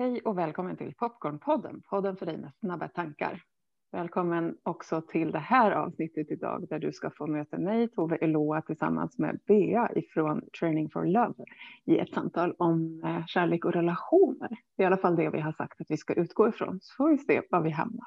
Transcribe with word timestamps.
Hej 0.00 0.20
och 0.20 0.38
välkommen 0.38 0.76
till 0.76 0.94
Popcornpodden, 0.94 1.82
podden 1.90 2.16
för 2.16 2.26
dig 2.26 2.36
med 2.36 2.52
snabba 2.60 2.88
tankar. 2.88 3.42
Välkommen 3.92 4.56
också 4.62 5.02
till 5.02 5.30
det 5.30 5.38
här 5.38 5.70
avsnittet 5.70 6.30
idag 6.30 6.66
där 6.68 6.78
du 6.78 6.92
ska 6.92 7.10
få 7.10 7.26
möta 7.26 7.58
mig, 7.58 7.88
Tove 7.88 8.16
Eloa, 8.16 8.62
tillsammans 8.62 9.18
med 9.18 9.40
Bea 9.46 9.90
ifrån 9.94 10.42
Training 10.60 10.90
for 10.90 11.04
Love 11.04 11.34
i 11.84 11.98
ett 11.98 12.14
samtal 12.14 12.54
om 12.58 13.02
eh, 13.04 13.26
kärlek 13.26 13.64
och 13.64 13.72
relationer. 13.72 14.48
Det 14.76 14.82
är 14.82 14.84
i 14.84 14.86
alla 14.86 14.96
fall 14.96 15.16
det 15.16 15.30
vi 15.30 15.40
har 15.40 15.52
sagt 15.52 15.80
att 15.80 15.90
vi 15.90 15.96
ska 15.96 16.14
utgå 16.14 16.48
ifrån, 16.48 16.78
så 16.82 16.94
får 16.96 17.10
vi 17.10 17.18
se 17.18 17.42
var 17.50 17.60
vi 17.60 17.70
hamnar. 17.70 18.06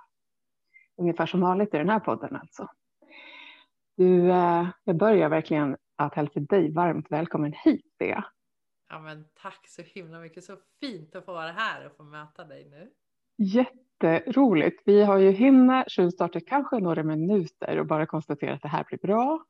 Ungefär 0.98 1.26
som 1.26 1.42
vanligt 1.42 1.74
i 1.74 1.78
den 1.78 1.90
här 1.90 2.00
podden 2.00 2.36
alltså. 2.36 2.68
Du, 3.98 4.32
eh, 4.32 4.68
jag 4.84 4.98
börjar 4.98 5.30
verkligen 5.30 5.78
att 5.96 6.16
hälsa 6.16 6.40
dig 6.40 6.74
varmt 6.74 7.12
välkommen 7.12 7.54
hit, 7.64 7.86
Bea. 8.00 8.26
Ja, 8.94 9.00
men 9.00 9.26
tack 9.34 9.68
så 9.68 9.82
himla 9.82 10.20
mycket. 10.20 10.44
Så 10.44 10.58
fint 10.80 11.16
att 11.16 11.26
få 11.26 11.34
vara 11.34 11.52
här 11.52 11.86
och 11.86 11.96
få 11.96 12.04
möta 12.04 12.44
dig 12.44 12.66
nu. 12.70 12.92
Jätteroligt. 13.38 14.82
Vi 14.86 15.04
har 15.04 15.18
ju 15.18 15.32
hinna 15.32 15.86
tjuvstarta 15.88 16.40
kanske 16.40 16.80
några 16.80 17.04
minuter 17.04 17.80
och 17.80 17.86
bara 17.86 18.06
konstatera 18.06 18.54
att 18.54 18.62
det 18.62 18.68
här 18.68 18.84
blir 18.84 18.98
bra. 18.98 19.46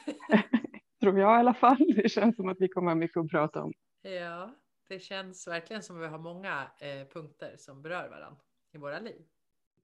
Tror 1.00 1.18
jag 1.18 1.36
i 1.36 1.38
alla 1.38 1.54
fall. 1.54 1.92
Det 1.96 2.08
känns 2.08 2.36
som 2.36 2.48
att 2.48 2.56
vi 2.60 2.68
kommer 2.68 2.90
ha 2.90 2.94
mycket 2.94 3.16
att 3.16 3.30
prata 3.30 3.62
om. 3.62 3.72
Ja, 4.02 4.54
det 4.88 4.98
känns 4.98 5.48
verkligen 5.48 5.82
som 5.82 5.96
att 5.96 6.02
vi 6.02 6.06
har 6.06 6.18
många 6.18 6.70
eh, 6.80 7.08
punkter 7.08 7.54
som 7.56 7.82
berör 7.82 8.08
varandra 8.08 8.40
i 8.74 8.78
våra 8.78 8.98
liv 8.98 9.22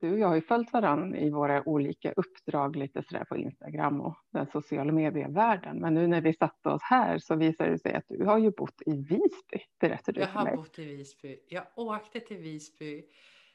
du 0.04 0.12
och 0.12 0.18
jag 0.18 0.28
har 0.28 0.34
ju 0.34 0.42
följt 0.42 0.72
varandra 0.72 1.18
i 1.18 1.30
våra 1.30 1.68
olika 1.68 2.12
uppdrag 2.12 2.76
lite 2.76 3.02
sådär 3.02 3.24
på 3.24 3.36
Instagram 3.36 4.00
och 4.00 4.16
den 4.32 4.46
sociala 4.46 4.92
medievärlden. 4.92 5.80
Men 5.80 5.94
nu 5.94 6.06
när 6.06 6.20
vi 6.20 6.32
satte 6.32 6.68
oss 6.68 6.82
här 6.82 7.18
så 7.18 7.34
visar 7.34 7.70
det 7.70 7.78
sig 7.78 7.94
att 7.94 8.04
du 8.08 8.24
har 8.24 8.38
ju 8.38 8.50
bott 8.50 8.82
i 8.86 8.96
Visby, 8.96 9.64
berättade 9.80 10.12
du 10.12 10.20
Jag 10.20 10.28
har 10.28 10.56
bott 10.56 10.78
i 10.78 10.84
Visby. 10.84 11.38
Jag 11.48 11.64
åkte 11.76 12.20
till 12.20 12.36
Visby 12.36 13.04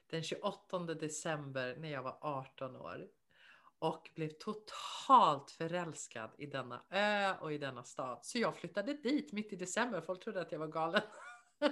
den 0.10 0.24
28 0.24 0.80
december 0.80 1.76
när 1.80 1.92
jag 1.92 2.04
var 2.04 2.18
18 2.22 2.76
år 2.76 3.08
och 3.80 4.10
blev 4.16 4.30
totalt 4.30 5.52
förälskad 5.52 6.30
i 6.38 6.46
denna 6.46 6.82
ö 6.90 7.34
och 7.42 7.54
i 7.54 7.58
denna 7.58 7.84
stad. 7.84 8.20
Så 8.22 8.40
jag 8.40 8.56
flyttade 8.56 8.94
dit 8.94 9.34
mitt 9.34 9.54
i 9.54 9.56
december. 9.56 10.02
Folk 10.02 10.24
trodde 10.24 10.42
att 10.42 10.52
jag 10.52 10.60
var 10.60 10.68
galen. 10.68 11.02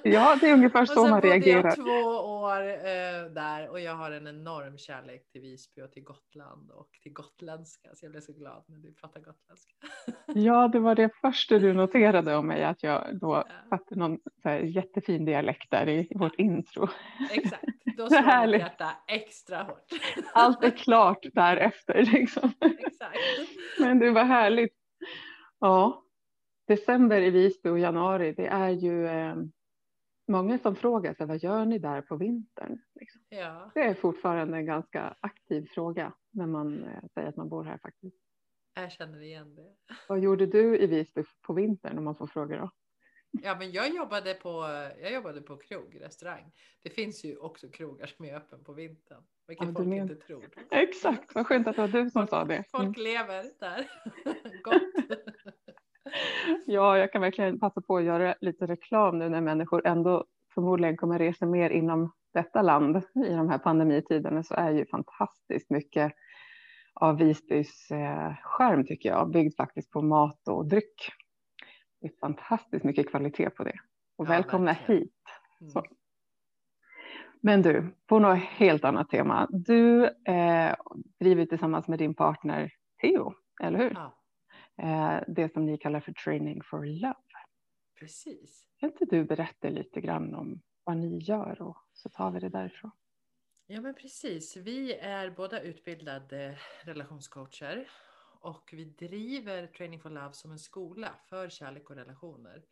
Ja, 0.03 0.38
det 0.41 0.49
är 0.49 0.53
ungefär 0.53 0.85
så 0.85 1.07
man 1.07 1.21
reagerar. 1.21 1.67
Och 1.67 1.73
sen 1.73 1.83
bodde 1.83 1.97
jag 1.97 2.03
två 2.03 2.19
år 2.19 2.61
eh, 2.61 3.31
där 3.33 3.69
och 3.69 3.80
jag 3.80 3.95
har 3.95 4.11
en 4.11 4.27
enorm 4.27 4.77
kärlek 4.77 5.31
till 5.31 5.41
Visby 5.41 5.81
och 5.81 5.91
till 5.91 6.03
Gotland 6.03 6.71
och 6.71 6.89
till 7.03 7.13
gotländska. 7.13 7.89
Så 7.95 8.05
jag 8.05 8.11
blev 8.11 8.21
så 8.21 8.33
glad 8.33 8.63
när 8.67 8.77
du 8.77 8.93
pratade 8.93 9.25
gotländska. 9.25 9.73
Ja, 10.33 10.67
det 10.67 10.80
var 10.80 10.95
det 10.95 11.09
första 11.21 11.59
du 11.59 11.73
noterade 11.73 12.35
om 12.35 12.47
mig, 12.47 12.63
att 12.63 12.83
jag 12.83 13.19
då 13.19 13.43
fattade 13.69 13.99
någon 13.99 14.19
jättefin 14.63 15.25
dialekt 15.25 15.71
där 15.71 15.89
i 15.89 16.11
vårt 16.15 16.35
intro. 16.35 16.89
Exakt, 17.31 17.65
då 17.97 18.08
slår 18.08 18.47
mitt 18.47 18.59
hjärta 18.59 18.91
extra 19.08 19.63
hårt. 19.63 19.88
Allt 20.33 20.63
är 20.63 20.69
klart 20.69 21.25
därefter. 21.33 22.09
Liksom. 22.13 22.52
Exakt. 22.80 23.17
Men 23.80 23.99
det 23.99 24.11
var 24.11 24.23
härligt. 24.23 24.73
Ja, 25.59 26.03
december 26.67 27.21
i 27.21 27.30
Visby 27.30 27.69
och 27.69 27.80
januari, 27.80 28.33
det 28.33 28.47
är 28.47 28.69
ju 28.69 29.08
eh, 29.08 29.35
många 30.28 30.59
som 30.59 30.75
frågar 30.75 31.14
sig 31.14 31.25
vad 31.25 31.44
gör 31.44 31.66
ni 31.66 31.80
där 31.80 32.02
på 32.02 32.16
vintern? 32.16 32.80
Liksom. 32.95 33.22
Ja. 33.30 33.72
Det 33.73 33.81
är 33.81 33.94
fortfarande 33.94 34.58
en 34.58 34.66
ganska 34.66 35.16
aktiv 35.20 35.67
fråga 35.73 36.14
när 36.31 36.45
man 36.45 36.83
eh, 36.83 37.03
säger 37.14 37.28
att 37.28 37.38
man 37.38 37.50
bor 37.50 37.64
här 37.64 37.78
faktiskt. 37.78 38.17
Jag 38.73 38.92
känner 38.92 39.22
igen 39.22 39.55
det. 39.55 39.75
Vad 40.08 40.20
gjorde 40.20 40.45
du 40.45 40.78
i 40.78 40.88
Visby 40.88 41.23
på 41.42 41.53
vintern 41.53 41.98
om 41.98 42.03
man 42.03 42.16
får 42.16 42.28
fråga 42.28 42.58
då? 42.58 42.72
Ja, 43.31 43.55
men 43.59 43.72
jag 43.72 43.95
jobbade 43.95 44.33
på. 44.33 44.50
Jag 45.02 45.14
jobbade 45.14 45.42
på 45.42 45.58
krog, 45.58 46.02
restaurang. 46.02 46.52
Det 46.83 46.89
finns 46.89 47.25
ju 47.25 47.38
också 47.38 47.67
krogar 47.70 48.08
som 48.08 48.25
är 48.25 48.36
öppen 48.36 48.64
på 48.64 48.73
vintern, 48.73 49.23
vilket 49.48 49.67
ja, 49.67 49.73
folk 49.73 49.88
men... 49.88 49.98
inte 49.98 50.16
tror. 50.16 50.45
Exakt, 50.72 51.36
vad 51.36 51.48
skönt 51.48 51.67
att 51.67 51.76
det 51.76 51.82
var 51.82 51.88
du 51.88 52.09
som 52.09 52.11
folk, 52.11 52.30
sa 52.30 52.45
det. 52.45 52.64
Folk 52.71 52.98
mm. 52.98 53.04
lever 53.04 53.45
där. 53.59 53.92
Gott. 54.64 54.82
Ja, 56.66 56.98
jag 56.98 57.12
kan 57.12 57.22
verkligen 57.22 57.60
passa 57.60 57.82
på 57.82 57.98
att 57.98 58.04
göra 58.04 58.36
lite 58.42 58.66
reklam 58.66 59.20
nu 59.20 59.30
när 59.30 59.42
människor 59.42 59.88
ändå 59.88 60.26
förmodligen 60.54 60.98
kommer 60.98 61.20
resa 61.20 61.45
mer 61.45 61.70
inom 61.70 62.12
detta 62.34 62.62
land 62.62 62.98
i 62.98 63.30
de 63.30 63.50
här 63.50 63.58
pandemitiderna 63.58 64.44
så 64.44 64.54
är 64.54 64.72
ju 64.72 64.86
fantastiskt 64.86 65.70
mycket 65.70 66.14
av 66.94 67.18
Visbys 67.18 67.92
eh, 67.92 68.34
skärm 68.44 68.86
tycker 68.86 69.10
jag, 69.10 69.32
byggd 69.32 69.56
faktiskt 69.58 69.92
på 69.92 70.02
mat 70.02 70.48
och 70.48 70.68
dryck. 70.68 71.12
Det 72.02 72.08
är 72.08 72.12
fantastiskt 72.20 72.84
mycket 72.84 73.10
kvalitet 73.10 73.50
på 73.50 73.64
det. 73.64 73.76
Och 74.18 74.26
ja, 74.26 74.30
välkomna 74.30 74.72
verkligen. 74.72 75.02
hit. 75.02 75.14
Mm. 75.62 75.84
Men 77.42 77.62
du, 77.62 77.95
på 78.08 78.20
något 78.20 78.39
helt 78.39 78.86
annat 78.86 79.10
tema. 79.10 79.48
Du 79.50 80.06
eh, 80.06 80.76
driver 81.20 81.45
tillsammans 81.45 81.88
med 81.88 82.00
din 82.00 82.14
partner 82.14 82.72
Theo, 83.02 83.34
eller 83.64 83.80
hur? 83.80 83.92
Ja. 83.95 84.18
Eh, 84.77 85.20
det 85.27 85.54
som 85.54 85.65
ni 85.65 85.77
kallar 85.77 85.99
för 85.99 86.11
training 86.11 86.64
for 86.64 86.86
love. 86.86 87.15
Precis. 87.99 88.67
Kan 88.80 88.92
inte 88.92 89.05
du 89.05 89.23
berätta 89.23 89.70
lite 89.70 90.02
grann 90.02 90.36
om 90.36 90.61
vad 90.83 90.98
ni 90.98 91.17
gör 91.17 91.61
och 91.61 91.77
så 91.93 92.10
tar 92.10 92.32
vi 92.32 92.39
det 92.39 92.49
därifrån. 92.49 92.92
Ja 93.67 93.82
men 93.82 93.95
precis. 93.95 94.58
Vi 94.58 94.93
är 94.93 95.30
båda 95.30 95.61
utbildade 95.61 96.58
relationscoacher 96.83 97.89
och 98.39 98.70
vi 98.73 98.86
driver 98.86 99.67
Training 99.67 99.99
for 99.99 100.10
Love 100.10 100.33
som 100.33 100.52
en 100.52 100.60
skola 100.60 101.15
för 101.30 101.49
kärlek 101.49 101.89
och 101.89 101.95
relationer. 101.95 102.65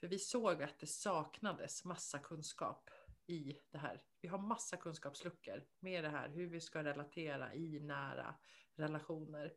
För 0.00 0.06
vi 0.06 0.18
såg 0.18 0.62
att 0.62 0.78
det 0.78 0.86
saknades 0.86 1.84
massa 1.84 2.18
kunskap 2.18 2.90
i 3.26 3.56
det 3.70 3.78
här. 3.78 4.02
Vi 4.20 4.28
har 4.28 4.38
massa 4.38 4.76
kunskapsluckor 4.76 5.64
med 5.80 6.04
det 6.04 6.10
här, 6.10 6.28
hur 6.28 6.46
vi 6.46 6.60
ska 6.60 6.84
relatera 6.84 7.54
i 7.54 7.80
nära 7.80 8.34
relationer. 8.76 9.52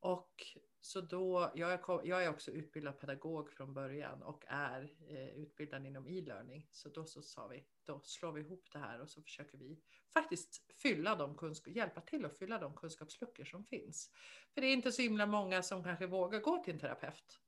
Och 0.00 0.32
så 0.80 1.00
då, 1.00 1.52
jag 1.54 1.72
är, 1.72 1.80
jag 2.04 2.24
är 2.24 2.30
också 2.30 2.50
utbildad 2.50 3.00
pedagog 3.00 3.50
från 3.50 3.74
början 3.74 4.22
och 4.22 4.44
är 4.48 4.92
eh, 5.08 5.28
utbildad 5.28 5.86
inom 5.86 6.08
e-learning. 6.08 6.68
Så 6.72 6.88
då 6.88 7.04
så 7.04 7.22
sa 7.22 7.46
vi, 7.46 7.64
då 7.84 8.00
slår 8.04 8.32
vi 8.32 8.40
ihop 8.40 8.68
det 8.72 8.78
här 8.78 9.00
och 9.00 9.10
så 9.10 9.22
försöker 9.22 9.58
vi 9.58 9.80
faktiskt 10.12 10.72
fylla 10.72 11.16
de 11.16 11.36
kunskap, 11.36 11.74
hjälpa 11.74 12.00
till 12.00 12.24
att 12.24 12.38
fylla 12.38 12.58
de 12.58 12.76
kunskapsluckor 12.76 13.44
som 13.44 13.64
finns. 13.64 14.10
För 14.54 14.60
det 14.60 14.66
är 14.66 14.72
inte 14.72 14.92
så 14.92 15.02
himla 15.02 15.26
många 15.26 15.62
som 15.62 15.84
kanske 15.84 16.06
vågar 16.06 16.40
gå 16.40 16.64
till 16.64 16.74
en 16.74 16.80
terapeut. 16.80 17.38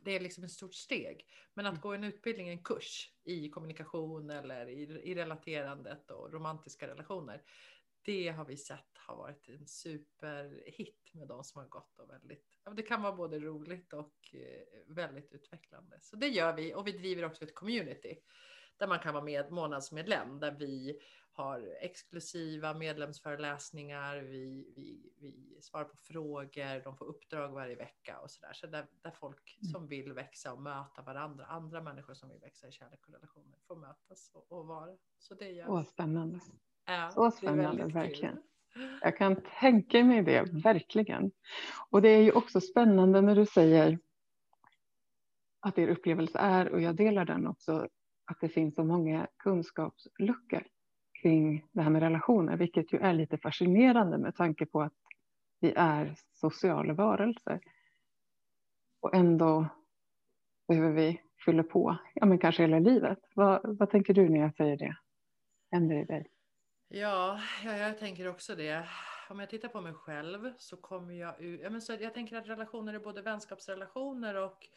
Det 0.00 0.10
är 0.10 0.20
liksom 0.20 0.44
ett 0.44 0.52
stort 0.52 0.74
steg. 0.74 1.26
Men 1.54 1.66
att 1.66 1.72
mm. 1.72 1.80
gå 1.80 1.92
en 1.92 2.04
utbildning, 2.04 2.48
en 2.48 2.62
kurs 2.62 3.12
i 3.24 3.50
kommunikation 3.50 4.30
eller 4.30 4.68
i, 4.68 4.82
i 4.82 5.14
relaterandet 5.14 6.10
och 6.10 6.32
romantiska 6.32 6.88
relationer, 6.88 7.42
det 8.06 8.28
har 8.28 8.44
vi 8.44 8.56
sett 8.56 8.98
har 9.06 9.16
varit 9.16 9.48
en 9.48 9.66
superhit 9.66 11.14
med 11.14 11.28
de 11.28 11.44
som 11.44 11.60
har 11.60 11.68
gått 11.68 11.98
och 11.98 12.10
väldigt. 12.10 12.58
Det 12.76 12.82
kan 12.82 13.02
vara 13.02 13.12
både 13.12 13.38
roligt 13.38 13.92
och 13.92 14.34
eh, 14.34 14.94
väldigt 14.94 15.32
utvecklande. 15.32 15.98
Så 16.00 16.16
det 16.16 16.28
gör 16.28 16.56
vi 16.56 16.74
och 16.74 16.86
vi 16.86 16.92
driver 16.92 17.24
också 17.24 17.44
ett 17.44 17.54
community 17.54 18.18
där 18.76 18.86
man 18.86 18.98
kan 18.98 19.14
vara 19.14 19.24
med 19.24 19.52
månadsmedlem 19.52 20.40
där 20.40 20.52
vi 20.52 21.00
har 21.32 21.76
exklusiva 21.80 22.74
medlemsföreläsningar. 22.74 24.16
Vi, 24.16 24.72
vi, 24.76 25.12
vi 25.16 25.62
svarar 25.62 25.84
på 25.84 25.96
frågor, 25.96 26.84
de 26.84 26.96
får 26.96 27.04
uppdrag 27.04 27.52
varje 27.52 27.76
vecka 27.76 28.18
och 28.18 28.30
så 28.30 28.40
där. 28.40 28.52
Så 28.52 28.66
där, 28.66 28.86
där 29.02 29.10
folk 29.10 29.58
mm. 29.60 29.72
som 29.72 29.88
vill 29.88 30.12
växa 30.12 30.52
och 30.52 30.62
möta 30.62 31.02
varandra, 31.02 31.44
andra 31.44 31.82
människor 31.82 32.14
som 32.14 32.28
vill 32.28 32.40
växa 32.40 32.68
i 32.68 32.72
kärlek 32.72 33.06
och 33.06 33.14
relationer 33.14 33.58
får 33.66 33.76
mötas 33.76 34.30
och, 34.34 34.52
och 34.52 34.66
vara. 34.66 34.96
Så 35.18 35.34
det 35.34 35.50
gör 35.50 35.70
Åh, 35.70 35.84
spännande. 35.84 36.40
Ja, 36.86 37.10
så 37.10 37.30
spännande, 37.30 37.84
verkligen. 37.86 38.38
Jag 39.02 39.16
kan 39.16 39.36
tänka 39.60 40.04
mig 40.04 40.22
det, 40.22 40.42
verkligen. 40.64 41.30
Och 41.90 42.02
det 42.02 42.08
är 42.08 42.22
ju 42.22 42.32
också 42.32 42.60
spännande 42.60 43.20
när 43.20 43.36
du 43.36 43.46
säger 43.46 43.98
att 45.60 45.78
er 45.78 45.88
upplevelse 45.88 46.38
är, 46.38 46.68
och 46.68 46.80
jag 46.80 46.96
delar 46.96 47.24
den 47.24 47.46
också, 47.46 47.88
att 48.24 48.40
det 48.40 48.48
finns 48.48 48.74
så 48.74 48.84
många 48.84 49.26
kunskapsluckor 49.38 50.62
kring 51.22 51.66
det 51.72 51.82
här 51.82 51.90
med 51.90 52.02
relationer, 52.02 52.56
vilket 52.56 52.92
ju 52.92 52.98
är 52.98 53.12
lite 53.12 53.38
fascinerande 53.38 54.18
med 54.18 54.36
tanke 54.36 54.66
på 54.66 54.82
att 54.82 54.92
vi 55.60 55.72
är 55.76 56.14
sociala 56.32 56.94
varelser. 56.94 57.60
Och 59.00 59.14
ändå 59.14 59.68
behöver 60.68 60.92
vi 60.92 61.20
fylla 61.44 61.62
på, 61.62 61.96
ja 62.14 62.26
men 62.26 62.38
kanske 62.38 62.62
hela 62.62 62.78
livet. 62.78 63.18
Vad, 63.34 63.78
vad 63.78 63.90
tänker 63.90 64.14
du 64.14 64.28
när 64.28 64.40
jag 64.40 64.54
säger 64.54 64.76
det? 64.76 64.96
Händer 65.70 65.96
i 65.96 66.04
dig? 66.04 66.30
Ja, 66.88 67.40
ja, 67.64 67.76
jag 67.76 67.98
tänker 67.98 68.28
också 68.28 68.54
det. 68.54 68.88
Om 69.28 69.40
jag 69.40 69.50
tittar 69.50 69.68
på 69.68 69.80
mig 69.80 69.94
själv 69.94 70.52
så 70.58 70.76
kommer 70.76 71.14
jag 71.14 71.40
ur, 71.40 71.58
ja, 71.62 71.70
men 71.70 71.82
så 71.82 71.92
jag 72.00 72.14
tänker 72.14 72.36
att 72.36 72.48
relationer 72.48 72.94
är 72.94 72.98
både 72.98 73.22
vänskapsrelationer 73.22 74.34
och 74.34 74.68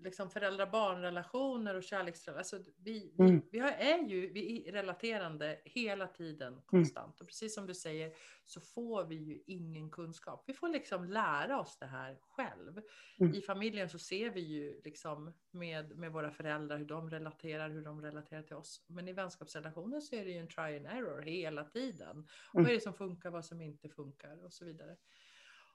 liksom 0.00 0.30
föräldrar-barn-relationer 0.30 1.74
och 1.74 1.82
kärleksrelationer. 1.82 2.38
Alltså 2.38 2.72
vi, 2.84 3.14
Mm. 3.18 3.42
vi 3.52 3.58
har, 3.58 3.70
är 3.70 4.08
ju 4.08 4.32
vi 4.32 4.68
är 4.68 4.72
relaterande 4.72 5.60
hela 5.64 6.06
tiden 6.06 6.62
konstant. 6.66 7.20
Och 7.20 7.26
precis 7.26 7.54
som 7.54 7.66
du 7.66 7.74
säger 7.74 8.12
så 8.44 8.60
får 8.60 9.04
vi 9.04 9.14
ju 9.14 9.42
ingen 9.46 9.90
kunskap. 9.90 10.44
Vi 10.46 10.54
får 10.54 10.68
liksom 10.68 11.04
lära 11.04 11.60
oss 11.60 11.78
det 11.78 11.86
här 11.86 12.18
själv. 12.20 12.82
Mm. 13.20 13.34
I 13.34 13.40
familjen 13.40 13.88
så 13.88 13.98
ser 13.98 14.30
vi 14.30 14.40
ju 14.40 14.80
liksom 14.84 15.34
med, 15.50 15.96
med 15.96 16.12
våra 16.12 16.30
föräldrar 16.30 16.78
hur 16.78 16.84
de 16.84 17.10
relaterar, 17.10 17.70
hur 17.70 17.84
de 17.84 18.02
relaterar 18.02 18.42
till 18.42 18.56
oss. 18.56 18.84
Men 18.86 19.08
i 19.08 19.12
vänskapsrelationer 19.12 20.00
så 20.00 20.16
är 20.16 20.24
det 20.24 20.30
ju 20.30 20.38
en 20.38 20.48
try 20.48 20.76
and 20.76 20.86
error 20.86 21.22
hela 21.22 21.64
tiden. 21.64 22.10
Mm. 22.10 22.26
Vad 22.52 22.68
är 22.68 22.74
det 22.74 22.80
som 22.80 22.94
funkar, 22.94 23.30
vad 23.30 23.44
som 23.44 23.60
inte 23.60 23.88
funkar 23.88 24.44
och 24.44 24.52
så 24.52 24.64
vidare. 24.64 24.96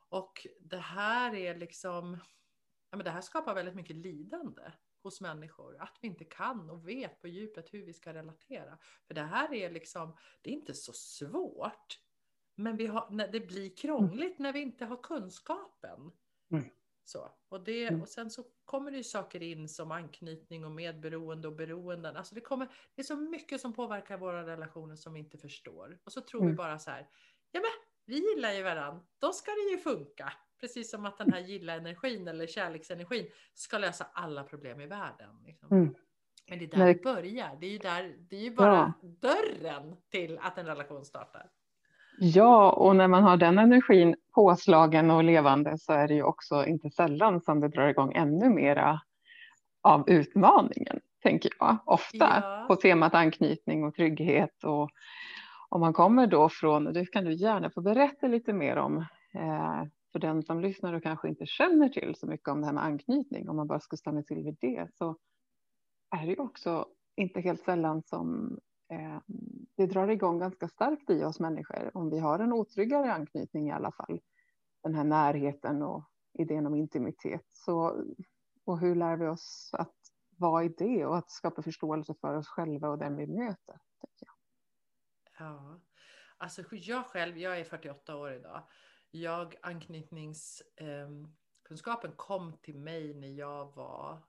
Och 0.10 0.48
det 0.60 0.78
här 0.78 1.36
är 1.36 1.56
liksom, 1.56 2.18
ja, 2.94 2.98
men 2.98 3.04
det 3.04 3.12
här 3.12 3.22
skapar 3.22 3.56
väldigt 3.56 3.76
mycket 3.76 3.96
lidande 3.96 4.62
hos 5.04 5.22
människor. 5.22 5.78
Att 5.82 5.98
vi 6.02 6.08
inte 6.08 6.26
kan 6.26 6.70
och 6.70 6.88
vet 6.88 7.22
på 7.22 7.28
djupet 7.28 7.74
hur 7.74 7.86
vi 7.86 7.94
ska 7.94 8.14
relatera. 8.14 8.78
För 9.08 9.14
det 9.14 9.22
här 9.22 9.54
är 9.54 9.70
liksom, 9.72 10.18
det 10.42 10.50
är 10.50 10.54
inte 10.54 10.74
så 10.74 10.94
svårt. 10.94 12.00
Men 12.56 12.78
vi 12.78 12.88
har, 12.88 13.08
när 13.12 13.28
det 13.28 13.40
blir 13.40 13.76
krångligt 13.76 14.40
när 14.40 14.54
vi 14.54 14.60
inte 14.62 14.86
har 14.86 15.04
kunskapen. 15.04 16.12
Mm. 16.52 16.70
Så, 17.04 17.32
och, 17.50 17.64
det, 17.64 17.88
Mm. 17.88 18.02
och 18.02 18.10
sen 18.10 18.30
så 18.32 18.44
kommer 18.66 18.92
det 18.92 18.98
ju 18.98 19.04
saker 19.04 19.44
in 19.44 19.70
som 19.70 19.92
anknytning 19.92 20.66
och 20.66 20.72
medberoende 20.72 21.48
och 21.48 21.56
beroenden. 21.56 22.18
Alltså 22.18 22.36
det, 22.36 22.42
kommer, 22.42 22.68
det 22.96 23.02
är 23.02 23.06
så 23.06 23.16
mycket 23.16 23.62
som 23.62 23.74
påverkar 23.74 24.18
våra 24.18 24.46
relationer 24.46 24.96
som 24.96 25.14
vi 25.14 25.20
inte 25.20 25.38
förstår. 25.38 26.00
Och 26.04 26.14
så 26.14 26.22
tror 26.22 26.42
vi 26.42 26.46
Mm. 26.46 26.56
bara 26.56 26.80
så 26.80 26.92
här, 26.92 27.10
ja 27.52 27.60
men 27.60 27.72
vi 28.06 28.30
gillar 28.34 28.52
ju 28.52 28.64
varandra, 28.64 29.06
då 29.20 29.34
ska 29.34 29.52
det 29.52 29.72
ju 29.72 29.78
funka. 29.78 30.34
Precis 30.64 30.92
som 30.92 31.06
att 31.06 31.18
den 31.18 31.34
här 31.34 31.40
gilla-energin 31.40 32.28
eller 32.28 32.48
kärleksenergin 32.48 33.26
ska 33.54 33.78
lösa 33.78 34.06
alla 34.14 34.44
problem 34.44 34.82
i 34.82 34.86
världen. 34.88 35.30
Liksom. 35.46 35.68
Mm. 35.72 35.96
Men 36.50 36.60
det 36.60 36.66
är 36.66 36.78
där 36.78 36.86
det 36.86 37.04
börjar. 37.04 37.58
Det 37.60 37.66
är 37.66 37.72
ju, 37.72 37.78
där, 37.78 38.16
det 38.30 38.36
är 38.36 38.42
ju 38.42 38.56
bara 38.56 38.94
Ja. 39.02 39.10
dörren 39.22 39.96
till 40.12 40.40
att 40.42 40.58
en 40.58 40.66
relation 40.66 41.06
startar. 41.06 41.50
Ja, 42.20 42.72
och 42.72 42.96
när 42.96 43.08
man 43.08 43.24
har 43.24 43.38
den 43.38 43.58
energin 43.60 44.16
påslagen 44.36 45.12
och 45.12 45.24
levande 45.24 45.78
så 45.78 45.94
är 45.94 46.08
det 46.08 46.14
ju 46.14 46.24
också 46.24 46.66
inte 46.66 46.90
sällan 46.90 47.42
som 47.42 47.60
det 47.60 47.68
drar 47.68 47.88
igång 47.88 48.14
ännu 48.14 48.50
mera 48.50 49.02
av 49.82 50.10
utmaningen, 50.10 51.00
tänker 51.24 51.52
jag. 51.60 51.78
Ofta 51.86 52.40
Ja. 52.42 52.66
på 52.68 52.76
temat 52.76 53.14
anknytning 53.14 53.84
och 53.84 53.96
trygghet. 53.96 54.64
Och 54.64 54.90
om 55.70 55.82
man 55.82 55.94
kommer 55.94 56.28
då 56.28 56.50
från, 56.50 56.88
och 56.88 56.94
det 56.94 57.06
kan 57.06 57.26
du 57.26 57.34
gärna 57.34 57.70
få 57.70 57.82
berätta 57.82 58.28
lite 58.28 58.54
mer 58.54 58.78
om, 58.78 58.98
eh, 59.34 59.84
för 60.14 60.20
den 60.20 60.44
som 60.44 60.60
lyssnar 60.60 60.94
och 60.94 61.04
kanske 61.04 61.30
inte 61.30 61.46
känner 61.46 61.90
till 61.90 62.16
så 62.16 62.28
mycket 62.28 62.48
om 62.48 62.62
det 62.62 62.66
här 62.66 62.74
med 62.74 62.84
anknytning, 62.84 63.50
om 63.50 63.56
man 63.56 63.68
bara 63.68 63.80
ska 63.80 63.98
stanna 63.98 64.24
till 64.24 64.44
vid 64.44 64.58
det, 64.62 64.90
så 64.94 65.18
är 66.16 66.26
det 66.26 66.32
ju 66.32 66.40
också 66.40 66.88
inte 67.16 67.42
helt 67.42 67.64
sällan 67.64 68.04
som 68.04 68.58
eh, 68.92 69.20
det 69.78 69.86
drar 69.86 70.08
igång 70.08 70.40
ganska 70.40 70.68
starkt 70.68 71.10
i 71.10 71.24
oss 71.24 71.40
människor 71.40 71.98
om 71.98 72.10
vi 72.10 72.20
har 72.20 72.40
en 72.40 72.54
otryggare 72.54 73.14
anknytning 73.14 73.68
i 73.68 73.72
alla 73.72 73.92
fall. 73.92 74.22
Den 74.84 74.96
här 74.96 75.04
närheten 75.04 75.84
och 75.84 76.04
idén 76.34 76.66
om 76.66 76.76
intimitet. 76.76 77.48
Så, 77.52 78.04
och 78.66 78.80
hur 78.80 78.96
lär 78.96 79.18
vi 79.18 79.28
oss 79.28 79.70
att 79.74 79.96
vara 80.38 80.64
i 80.64 80.70
det 80.70 81.06
och 81.06 81.18
att 81.18 81.32
skapa 81.32 81.62
förståelse 81.62 82.14
för 82.22 82.36
oss 82.36 82.48
själva 82.48 82.90
och 82.90 82.98
den 82.98 83.16
vi 83.16 83.28
möter? 83.28 83.78
jag. 84.20 84.34
Ja, 85.40 85.80
alltså 86.38 86.64
jag 86.72 87.06
själv, 87.06 87.38
jag 87.38 87.60
är 87.60 87.64
48 87.64 88.16
år 88.16 88.34
idag. 88.34 88.64
Jag 89.16 89.56
anknytningskunskapen 89.62 92.12
kom 92.16 92.58
till 92.62 92.80
mig 92.80 93.14
när 93.14 93.28
jag 93.28 93.76
var 93.76 94.22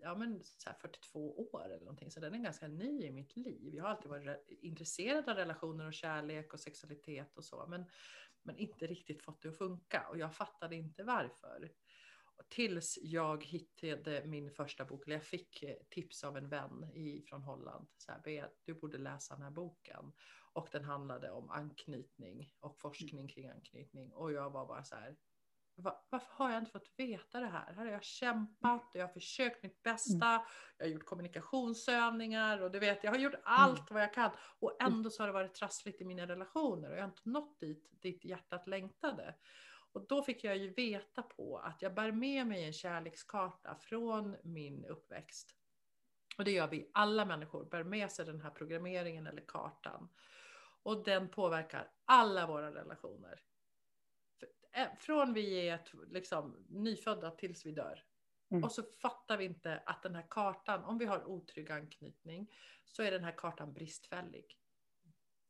ja, 0.00 0.14
men 0.14 0.44
så 0.44 0.70
här 0.70 0.76
42 0.80 1.50
år 1.52 1.64
eller 1.64 1.78
någonting. 1.78 2.10
Så 2.10 2.20
den 2.20 2.34
är 2.34 2.38
ganska 2.38 2.68
ny 2.68 3.02
i 3.02 3.10
mitt 3.10 3.36
liv. 3.36 3.74
Jag 3.74 3.84
har 3.84 3.90
alltid 3.90 4.10
varit 4.10 4.44
intresserad 4.48 5.28
av 5.28 5.36
relationer 5.36 5.86
och 5.86 5.94
kärlek 5.94 6.52
och 6.52 6.60
sexualitet 6.60 7.36
och 7.36 7.44
så. 7.44 7.66
Men, 7.68 7.84
men 8.42 8.56
inte 8.56 8.86
riktigt 8.86 9.22
fått 9.22 9.42
det 9.42 9.48
att 9.48 9.58
funka. 9.58 10.06
Och 10.10 10.18
jag 10.18 10.34
fattade 10.34 10.76
inte 10.76 11.04
varför. 11.04 11.72
Tills 12.48 12.98
jag 13.02 13.44
hittade 13.44 14.22
min 14.26 14.50
första 14.50 14.84
bok, 14.84 15.06
eller 15.06 15.16
jag 15.16 15.24
fick 15.24 15.62
eh, 15.62 15.76
tips 15.88 16.24
av 16.24 16.36
en 16.36 16.48
vän 16.48 16.84
i, 16.94 17.22
från 17.28 17.42
Holland. 17.42 17.86
Så 17.96 18.12
här, 18.12 18.20
"Bea, 18.24 18.48
du 18.64 18.74
borde 18.74 18.98
läsa 18.98 19.34
den 19.34 19.42
här 19.42 19.50
boken. 19.50 20.12
Och 20.52 20.68
den 20.72 20.84
handlade 20.84 21.30
om 21.30 21.50
anknytning 21.50 22.52
och 22.60 22.78
forskning 22.80 23.28
kring 23.28 23.48
anknytning. 23.48 24.12
Och 24.12 24.32
jag 24.32 24.50
var 24.50 24.66
bara 24.66 24.84
så 24.84 24.94
här, 24.94 25.16
"Va- 25.74 26.06
varför 26.10 26.28
har 26.32 26.50
jag 26.50 26.58
inte 26.58 26.70
fått 26.70 26.90
veta 26.96 27.40
det 27.40 27.46
här? 27.46 27.72
Här 27.72 27.84
har 27.84 27.92
jag 27.92 28.02
kämpat 28.04 28.94
och 28.94 29.00
jag 29.00 29.06
har 29.06 29.12
försökt 29.12 29.62
mitt 29.62 29.82
bästa. 29.82 30.44
Jag 30.78 30.86
har 30.86 30.90
gjort 30.90 31.04
kommunikationsövningar 31.04 32.60
och 32.60 32.70
du 32.70 32.78
vet, 32.78 33.04
jag 33.04 33.10
har 33.10 33.18
gjort 33.18 33.34
allt 33.44 33.90
vad 33.90 34.02
jag 34.02 34.14
kan. 34.14 34.30
Och 34.58 34.82
ändå 34.82 35.10
så 35.10 35.22
har 35.22 35.26
det 35.26 35.32
varit 35.32 35.54
trassligt 35.54 36.00
i 36.00 36.04
mina 36.04 36.26
relationer 36.26 36.90
och 36.90 36.96
jag 36.96 37.02
har 37.02 37.08
inte 37.08 37.28
nått 37.28 37.60
dit, 37.60 37.88
dit 38.02 38.24
hjärtat 38.24 38.66
längtade. 38.66 39.34
Och 39.92 40.06
då 40.06 40.22
fick 40.22 40.44
jag 40.44 40.56
ju 40.56 40.72
veta 40.74 41.22
på 41.22 41.58
att 41.58 41.82
jag 41.82 41.94
bär 41.94 42.12
med 42.12 42.46
mig 42.46 42.64
en 42.64 42.72
kärlekskarta 42.72 43.74
från 43.80 44.36
min 44.44 44.84
uppväxt. 44.84 45.56
Och 46.38 46.44
det 46.44 46.50
gör 46.50 46.68
vi, 46.68 46.90
alla 46.94 47.24
människor 47.24 47.64
bär 47.64 47.84
med 47.84 48.12
sig 48.12 48.24
den 48.26 48.40
här 48.40 48.50
programmeringen 48.50 49.26
eller 49.26 49.44
kartan. 49.48 50.08
Och 50.82 51.04
den 51.04 51.28
påverkar 51.28 51.90
alla 52.04 52.46
våra 52.46 52.74
relationer. 52.74 53.42
Eh, 54.72 54.88
Från 54.98 55.32
vi 55.32 55.68
är 55.68 55.80
liksom, 56.10 56.66
nyfödda 56.68 57.30
tills 57.30 57.66
vi 57.66 57.72
dör. 57.72 58.04
Mm. 58.50 58.64
Och 58.64 58.72
så 58.72 58.82
fattar 58.82 59.36
vi 59.36 59.44
inte 59.44 59.82
att 59.86 60.02
den 60.02 60.14
här 60.14 60.26
kartan, 60.30 60.84
om 60.84 60.98
vi 60.98 61.04
har 61.04 61.24
otrygg 61.24 61.70
anknytning, 61.70 62.50
så 62.84 63.02
är 63.02 63.10
den 63.10 63.24
här 63.24 63.34
kartan 63.36 63.72
bristfällig. 63.72 64.58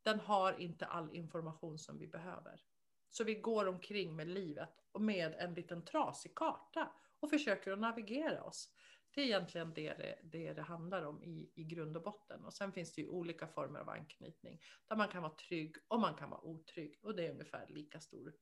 Den 0.03 0.21
har 0.21 0.61
inte 0.61 0.87
all 0.87 1.15
information 1.15 1.79
som 1.79 1.99
vi 1.99 2.07
behöver. 2.07 2.65
Så 3.11 3.25
vi 3.25 3.35
går 3.35 3.67
omkring 3.67 4.17
med 4.17 4.29
livet 4.29 4.85
och 4.93 5.01
med 5.01 5.35
en 5.39 5.55
liten 5.55 5.85
trasig 5.85 6.35
karta 6.35 6.93
och 7.21 7.31
försöker 7.31 7.73
att 7.73 7.79
navigera 7.79 8.43
oss. 8.43 8.73
Det 9.15 9.21
är 9.21 9.25
egentligen 9.25 9.73
det 9.75 9.95
det, 9.95 10.19
det, 10.23 10.53
det 10.53 10.63
handlar 10.63 11.03
om 11.03 11.23
i, 11.23 11.51
i 11.55 11.65
grund 11.65 11.97
och 11.97 12.03
botten. 12.03 12.45
Och 12.45 12.53
sen 12.53 12.73
finns 12.73 12.95
det 12.95 13.01
ju 13.01 13.09
olika 13.09 13.47
former 13.47 13.81
av 13.81 13.89
anknytning 13.89 14.61
där 14.89 14.97
man 14.97 15.09
kan 15.09 15.23
vara 15.23 15.33
trygg 15.33 15.77
och 15.89 16.01
man 16.01 16.15
kan 16.15 16.31
vara 16.31 16.41
otrygg. 16.41 16.99
Och 17.03 17.17
det 17.17 17.27
är 17.27 17.31
ungefär 17.31 17.67
lika 17.69 18.01
stor 18.01 18.33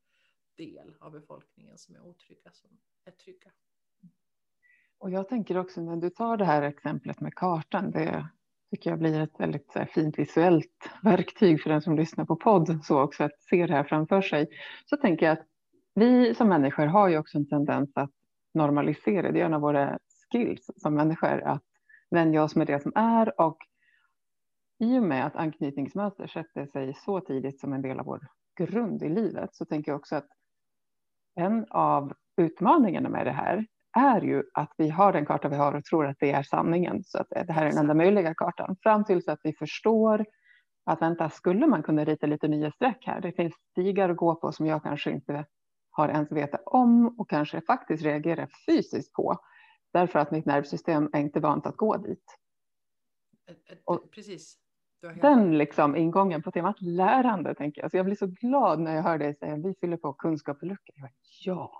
del 0.57 0.95
av 1.01 1.13
befolkningen 1.13 1.79
som 1.79 1.95
är 1.95 2.01
otrygga 2.01 2.53
som 2.53 2.71
är 3.05 3.11
trygga. 3.11 3.51
Och 4.99 5.11
jag 5.11 5.29
tänker 5.29 5.59
också 5.59 5.81
när 5.81 5.97
du 5.97 6.11
tar 6.11 6.37
det 6.37 6.45
här 6.45 6.63
exemplet 6.63 7.21
med 7.21 7.35
kartan, 7.35 7.91
det 7.91 8.29
tycker 8.71 8.91
jag 8.91 8.99
blir 8.99 9.21
ett 9.21 9.41
väldigt 9.41 9.73
så 9.73 9.79
här, 9.79 9.87
fint 9.87 10.19
visuellt 10.19 10.91
verktyg 11.03 11.63
för 11.63 11.71
den 11.71 11.83
som 11.83 11.97
lyssnar 11.97 12.25
på 12.25 12.37
podd, 12.37 12.85
så 12.85 13.01
också 13.01 13.25
att 13.25 13.43
se 13.43 13.67
det 13.67 13.75
här 13.75 13.85
framför 13.85 14.23
sig. 14.23 14.49
Så 14.87 14.97
tänker 14.97 15.27
jag 15.27 15.33
att 15.33 15.47
vi 15.95 16.35
som 16.35 16.49
människor 16.49 16.87
har 16.87 17.09
ju 17.09 17.19
också 17.19 17.39
en 17.39 17.49
tendens 17.49 17.91
att 17.95 18.11
normalisera, 18.55 19.33
det 19.33 19.41
är 19.41 19.45
en 19.45 19.55
av 19.55 19.61
våra 19.61 19.99
skills 20.33 20.71
som 20.77 20.95
människor, 20.95 21.41
att 21.41 21.65
vänja 22.11 22.43
oss 22.43 22.57
med 22.57 22.67
det 22.67 22.83
som 22.83 22.93
är 22.95 23.41
och 23.41 23.59
i 24.79 24.99
och 24.99 25.03
med 25.03 25.27
att 25.27 25.37
anknytningsmönster 25.37 26.27
sätter 26.27 26.67
sig 26.67 26.95
så 26.95 27.21
tidigt 27.21 27.61
som 27.61 27.73
en 27.73 27.83
del 27.83 28.01
av 28.01 28.07
vår 28.07 28.29
grund 28.57 29.03
i 29.03 29.09
livet 29.09 29.55
så 29.55 29.65
tänker 29.65 29.93
jag 29.93 29.99
också 29.99 30.17
att 30.17 30.29
en 31.35 31.67
av 31.71 32.13
utmaningarna 32.37 33.09
med 33.09 33.27
det 33.27 33.33
här 33.33 33.67
är 33.97 34.21
ju 34.21 34.43
att 34.55 34.73
vi 34.77 34.89
har 34.89 35.13
den 35.13 35.27
karta 35.27 35.49
vi 35.49 35.57
har 35.57 35.75
och 35.75 35.85
tror 35.85 36.07
att 36.07 36.17
det 36.21 36.33
är 36.33 36.43
sanningen. 36.43 37.05
Så 37.05 37.19
att 37.19 37.29
det 37.31 37.53
här 37.53 37.67
är 37.67 37.71
den 37.71 37.79
enda 37.79 37.95
möjliga 37.95 38.35
kartan. 38.35 38.77
Fram 38.83 39.05
tills 39.05 39.29
att 39.29 39.41
vi 39.43 39.53
förstår 39.53 40.25
att 40.85 41.03
vänta, 41.03 41.31
skulle 41.31 41.67
man 41.67 41.83
kunna 41.83 42.05
rita 42.05 42.27
lite 42.27 42.49
nya 42.49 42.71
streck 42.71 43.07
här? 43.07 43.21
Det 43.21 43.33
finns 43.33 43.55
stigar 43.71 44.09
att 44.09 44.17
gå 44.17 44.35
på 44.35 44.53
som 44.53 44.67
jag 44.67 44.83
kanske 44.83 45.11
inte 45.11 45.45
har 45.91 46.09
ens 46.09 46.33
vetat 46.33 46.63
om 46.67 47.15
och 47.19 47.31
kanske 47.31 47.61
faktiskt 47.61 48.03
reagerar 48.03 48.49
fysiskt 48.67 49.13
på. 49.13 49.37
Därför 49.93 50.19
att 50.19 50.31
mitt 50.31 50.47
nervsystem 50.47 51.11
är 51.13 51.21
inte 51.21 51.41
vant 51.41 51.67
att 51.67 51.77
gå 51.77 51.97
dit. 51.97 52.25
Eh, 53.51 53.55
eh, 53.73 53.79
Och 53.85 54.13
Precis. 54.13 54.59
Den 55.21 55.59
liksom 55.59 55.97
ingången 55.97 56.43
på 56.43 56.51
temat 56.51 56.81
lärande 56.81 57.55
tänker 57.55 57.83
jag. 57.83 57.91
Så 57.91 57.97
jag 57.97 58.07
blir 58.07 58.17
så 58.17 58.27
glad 58.27 58.81
när 58.81 58.95
jag 58.95 59.03
hör 59.03 59.19
dig 59.19 59.35
säga 59.35 59.57
vi 59.57 59.75
fyller 59.81 59.97
på 59.97 60.13
kunskap 60.13 60.57
och 60.57 60.67
lucka. 60.69 60.93
Jag 60.95 61.03
bara, 61.03 61.13
Ja, 61.45 61.73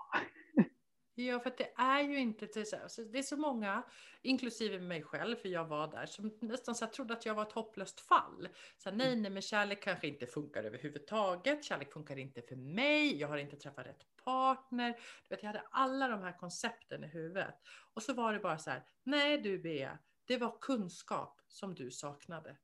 Ja, 1.25 1.39
för 1.39 1.53
det 1.57 1.71
är 1.75 2.01
ju 2.01 2.19
inte 2.19 2.45
det 2.45 3.19
är 3.19 3.21
så 3.21 3.37
många, 3.37 3.83
inklusive 4.21 4.79
mig 4.79 5.03
själv, 5.03 5.35
för 5.35 5.49
jag 5.49 5.65
var 5.65 5.87
där, 5.87 6.05
som 6.05 6.37
nästan 6.41 6.75
så 6.75 6.87
trodde 6.87 7.13
att 7.13 7.25
jag 7.25 7.35
var 7.35 7.43
ett 7.43 7.51
hopplöst 7.51 7.99
fall. 7.99 8.49
Så 8.77 8.89
här, 8.89 8.97
nej, 8.97 9.15
nej, 9.15 9.31
men 9.31 9.41
kärlek 9.41 9.83
kanske 9.83 10.07
inte 10.07 10.27
funkar 10.27 10.63
överhuvudtaget. 10.63 11.63
Kärlek 11.63 11.93
funkar 11.93 12.17
inte 12.17 12.41
för 12.41 12.55
mig. 12.55 13.15
Jag 13.15 13.27
har 13.27 13.37
inte 13.37 13.55
träffat 13.55 13.85
rätt 13.85 14.05
partner. 14.23 14.91
Du 15.27 15.35
vet, 15.35 15.43
jag 15.43 15.47
hade 15.47 15.63
alla 15.71 16.07
de 16.07 16.21
här 16.21 16.37
koncepten 16.37 17.03
i 17.03 17.07
huvudet. 17.07 17.55
Och 17.93 18.03
så 18.03 18.13
var 18.13 18.33
det 18.33 18.39
bara 18.39 18.57
så 18.57 18.69
här, 18.69 18.83
nej 19.03 19.37
du 19.37 19.59
Bea, 19.59 19.97
det 20.25 20.37
var 20.37 20.57
kunskap 20.61 21.41
som 21.47 21.75
du 21.75 21.91
saknade. 21.91 22.57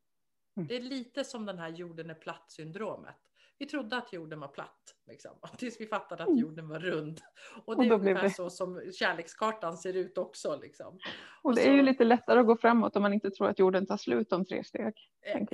Mm. 0.58 0.68
Det 0.68 0.76
är 0.76 0.82
lite 0.82 1.24
som 1.24 1.46
den 1.46 1.60
här 1.60 1.70
jorden 1.70 2.10
är 2.10 2.16
platt 2.16 2.52
syndromet. 2.52 3.32
Vi 3.58 3.66
trodde 3.66 3.98
att 3.98 4.14
jorden 4.14 4.40
var 4.40 4.48
platt. 4.48 4.96
Liksom, 5.08 5.32
tills 5.58 5.82
vi 5.82 5.88
fattade 5.88 6.24
att 6.24 6.30
mm. 6.30 6.40
jorden 6.40 6.68
var 6.68 6.80
rund. 6.80 7.22
Och 7.66 7.84
det 7.84 7.94
och 7.94 8.00
är 8.00 8.02
ungefär 8.02 8.24
det... 8.24 8.30
så 8.30 8.50
som 8.50 8.92
kärlekskartan 8.92 9.78
ser 9.78 9.94
ut 9.94 10.18
också. 10.18 10.60
Liksom. 10.62 10.88
Och, 10.96 11.50
och 11.50 11.56
det 11.56 11.62
så... 11.62 11.70
är 11.70 11.74
ju 11.74 11.82
lite 11.82 12.04
lättare 12.04 12.40
att 12.40 12.46
gå 12.46 12.58
framåt 12.58 12.96
om 12.96 13.02
man 13.02 13.14
inte 13.14 13.32
tror 13.32 13.50
att 13.50 13.60
jorden 13.60 13.86
tar 13.86 13.98
slut 13.98 14.34
om 14.34 14.46
tre 14.46 14.64
steg. 14.64 14.94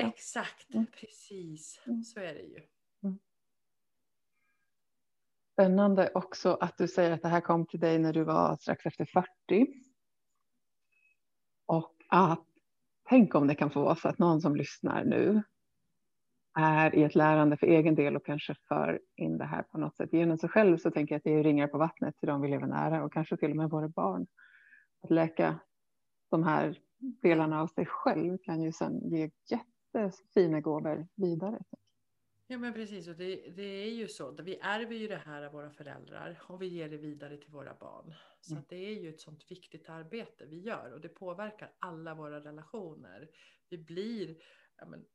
Exakt, 0.08 0.74
mm. 0.74 0.86
precis. 0.86 1.82
Mm. 1.86 2.04
Så 2.04 2.20
är 2.20 2.34
det 2.34 2.42
ju. 2.42 2.60
Mm. 3.04 3.20
Spännande 5.54 6.12
också 6.14 6.58
att 6.62 6.78
du 6.78 6.88
säger 6.88 7.12
att 7.12 7.22
det 7.22 7.28
här 7.28 7.42
kom 7.42 7.66
till 7.66 7.80
dig 7.80 8.00
när 8.00 8.14
du 8.14 8.24
var 8.24 8.58
strax 8.58 8.86
efter 8.86 9.06
40. 9.06 9.28
Och 11.66 11.96
att 12.08 12.46
tänk 13.10 13.36
om 13.36 13.48
det 13.48 13.56
kan 13.56 13.72
få 13.72 13.84
vara 13.84 13.96
så 13.96 14.08
att 14.08 14.20
någon 14.20 14.42
som 14.42 14.56
lyssnar 14.56 15.04
nu 15.04 15.44
är 16.54 16.96
i 16.96 17.04
ett 17.04 17.16
lärande 17.16 17.58
för 17.58 17.68
egen 17.68 17.96
del 17.96 18.16
och 18.16 18.26
kanske 18.26 18.56
för 18.68 19.00
in 19.16 19.38
det 19.38 19.46
här 19.46 19.64
på 19.64 19.78
något 19.78 19.96
sätt 19.96 20.14
genom 20.14 20.38
sig 20.38 20.50
själv 20.50 20.78
så 20.78 20.92
tänker 20.92 21.16
jag 21.16 21.18
att 21.18 21.24
det 21.24 21.34
är 21.34 21.44
ringar 21.44 21.68
på 21.68 21.78
vattnet 21.78 22.18
till 22.20 22.28
de 22.28 22.42
vi 22.42 22.48
lever 22.48 22.68
nära 22.68 23.04
och 23.04 23.14
kanske 23.14 23.38
till 23.38 23.52
och 23.52 23.58
med 23.58 23.70
våra 23.70 23.88
barn. 23.88 24.28
Att 25.04 25.12
läka 25.12 25.60
de 26.30 26.44
här 26.44 26.80
delarna 27.22 27.62
av 27.62 27.68
sig 27.68 27.86
själv 27.86 28.38
kan 28.44 28.62
ju 28.62 28.72
sedan 28.72 29.10
ge 29.10 29.30
jättefina 29.50 30.62
gåvor 30.62 31.08
vidare. 31.16 31.60
Ja 32.48 32.58
men 32.58 32.74
precis, 32.74 33.08
och 33.08 33.16
det, 33.16 33.50
det, 33.56 33.64
är 33.64 33.92
ju 33.92 34.08
så. 34.08 34.32
Vi 34.32 34.60
ärver 34.62 34.96
ju 34.96 35.08
det 35.08 35.22
här 35.26 35.44
av 35.44 35.52
våra 35.52 35.72
föräldrar 35.72 36.42
och 36.48 36.62
vi 36.62 36.68
ger 36.68 36.90
det 36.90 36.98
vidare 36.98 37.38
till 37.38 37.52
våra 37.52 37.74
barn. 37.74 38.14
Så 38.42 38.54
mm. 38.54 38.64
det 38.70 38.76
är 38.76 39.02
ju 39.02 39.10
ett 39.10 39.20
sånt 39.20 39.52
viktigt 39.52 39.90
arbete 39.90 40.46
vi 40.46 40.60
gör 40.60 40.92
och 40.94 41.02
det 41.02 41.10
påverkar 41.10 41.72
alla 41.80 42.16
våra 42.16 42.40
relationer. 42.40 43.30
Vi 43.70 43.78
blir, 43.78 44.36
ja, 44.78 44.86
men, 44.86 45.06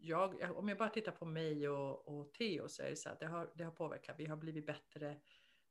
jag, 0.00 0.56
om 0.56 0.68
jag 0.68 0.78
bara 0.78 0.88
tittar 0.88 1.12
på 1.12 1.24
mig 1.24 1.68
och, 1.68 2.08
och 2.08 2.32
Theo 2.32 2.68
så 2.68 2.82
är 2.82 2.90
det 2.90 2.96
så 2.96 3.08
att 3.08 3.20
det 3.20 3.26
har, 3.26 3.50
det 3.54 3.64
har 3.64 3.72
påverkat. 3.72 4.16
Vi 4.18 4.26
har 4.26 4.36
blivit 4.36 4.66
bättre, 4.66 5.20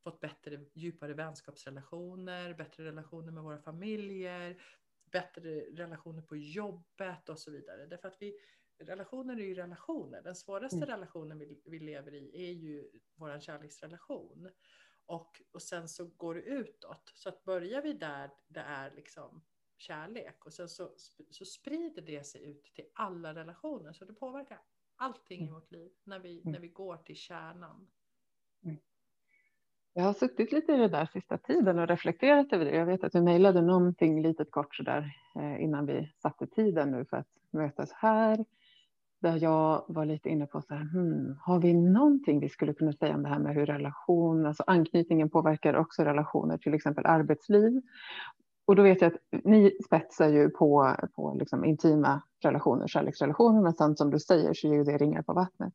fått 0.03 0.19
bättre, 0.19 0.65
djupare 0.73 1.13
vänskapsrelationer, 1.13 2.53
bättre 2.53 2.83
relationer 2.85 3.31
med 3.31 3.43
våra 3.43 3.59
familjer, 3.59 4.61
bättre 5.11 5.59
relationer 5.59 6.21
på 6.21 6.35
jobbet 6.35 7.29
och 7.29 7.39
så 7.39 7.51
vidare. 7.51 7.85
Därför 7.85 8.07
att 8.07 8.17
vi, 8.21 8.39
relationer 8.77 9.39
är 9.39 9.45
ju 9.45 9.55
relationer. 9.55 10.21
Den 10.21 10.35
svåraste 10.35 10.77
mm. 10.77 10.89
relationen 10.89 11.39
vi, 11.39 11.61
vi 11.65 11.79
lever 11.79 12.13
i 12.13 12.49
är 12.49 12.51
ju 12.51 12.89
vår 13.15 13.39
kärleksrelation. 13.39 14.49
Och, 15.05 15.41
och 15.51 15.61
sen 15.61 15.89
så 15.89 16.05
går 16.05 16.35
det 16.35 16.41
utåt. 16.41 17.11
Så 17.15 17.29
att 17.29 17.43
börjar 17.43 17.81
vi 17.81 17.93
där 17.93 18.31
det 18.47 18.59
är 18.59 18.91
liksom 18.91 19.43
kärlek 19.77 20.45
och 20.45 20.53
sen 20.53 20.69
så, 20.69 20.89
så 21.29 21.45
sprider 21.45 22.01
det 22.01 22.25
sig 22.25 22.43
ut 22.43 22.63
till 22.63 22.85
alla 22.93 23.35
relationer. 23.35 23.93
Så 23.93 24.05
det 24.05 24.13
påverkar 24.13 24.59
allting 24.95 25.41
mm. 25.41 25.49
i 25.49 25.53
vårt 25.53 25.71
liv 25.71 25.91
när 26.03 26.19
vi, 26.19 26.41
mm. 26.41 26.51
när 26.51 26.59
vi 26.59 26.67
går 26.67 26.97
till 26.97 27.15
kärnan. 27.15 27.87
Mm. 28.63 28.77
Jag 29.93 30.03
har 30.03 30.13
suttit 30.13 30.51
lite 30.51 30.73
i 30.73 30.77
det 30.77 30.87
där 30.87 31.05
sista 31.05 31.37
tiden 31.37 31.79
och 31.79 31.87
reflekterat 31.87 32.53
över 32.53 32.65
det. 32.65 32.75
Jag 32.75 32.85
vet 32.85 33.03
att 33.03 33.11
du 33.11 33.21
mejlade 33.21 33.61
någonting 33.61 34.21
litet 34.21 34.51
kort 34.51 34.75
så 34.75 34.83
där 34.83 35.15
eh, 35.35 35.63
innan 35.63 35.85
vi 35.85 36.11
satte 36.21 36.47
tiden 36.47 36.91
nu 36.91 37.05
för 37.05 37.17
att 37.17 37.27
mötas 37.51 37.91
här. 37.91 38.45
Där 39.19 39.43
jag 39.43 39.85
var 39.87 40.05
lite 40.05 40.29
inne 40.29 40.45
på 40.45 40.61
så 40.61 40.73
här, 40.73 40.83
hmm, 40.83 41.37
har 41.41 41.59
vi 41.59 41.73
någonting 41.73 42.39
vi 42.39 42.49
skulle 42.49 42.73
kunna 42.73 42.93
säga 42.93 43.15
om 43.15 43.23
det 43.23 43.29
här 43.29 43.39
med 43.39 43.55
hur 43.55 43.65
relation, 43.65 44.45
alltså 44.45 44.63
anknytningen 44.67 45.29
påverkar 45.29 45.73
också 45.73 46.03
relationer, 46.03 46.57
till 46.57 46.73
exempel 46.73 47.05
arbetsliv 47.05 47.81
och 48.67 48.75
då 48.75 48.83
vet 48.83 49.01
jag 49.01 49.13
att 49.13 49.43
ni 49.43 49.77
spetsar 49.85 50.29
ju 50.29 50.49
på, 50.49 50.95
på 51.15 51.35
liksom 51.39 51.65
intima 51.65 52.21
relationer, 52.39 52.87
kärleksrelationer, 52.87 53.61
men 53.61 53.73
sen 53.73 53.97
som 53.97 54.11
du 54.11 54.19
säger 54.19 54.53
så 54.53 54.67
är 54.67 54.73
ju 54.73 54.83
det 54.83 54.97
ringar 54.97 55.21
på 55.21 55.33
vattnet. 55.33 55.73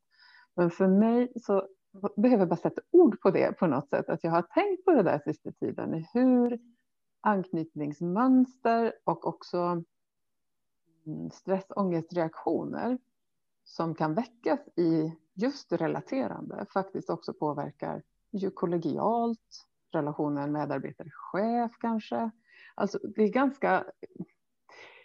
Men 0.54 0.70
för 0.70 0.88
mig 0.88 1.32
så 1.36 1.68
behöver 2.16 2.40
jag 2.40 2.48
bara 2.48 2.56
sätta 2.56 2.82
ord 2.90 3.20
på 3.20 3.30
det 3.30 3.58
på 3.58 3.66
något 3.66 3.88
sätt, 3.88 4.08
att 4.08 4.24
jag 4.24 4.30
har 4.30 4.42
tänkt 4.42 4.84
på 4.84 4.90
det 4.90 5.02
där 5.02 5.18
sista 5.18 5.52
tiden, 5.52 6.04
hur 6.12 6.58
anknytningsmönster 7.20 8.92
och 9.04 9.26
också 9.26 9.82
stress, 11.32 11.34
stressångestreaktioner 11.34 12.98
som 13.64 13.94
kan 13.94 14.14
väckas 14.14 14.60
i 14.76 15.16
just 15.34 15.72
relaterande 15.72 16.66
faktiskt 16.72 17.10
också 17.10 17.34
påverkar 17.34 18.02
ju 18.32 18.50
kollegialt, 18.50 19.66
relationen 19.92 20.52
medarbetare-chef 20.52 21.72
kanske, 21.80 22.30
Alltså, 22.74 22.98
det 22.98 23.22
är 23.22 23.28
ganska... 23.28 23.84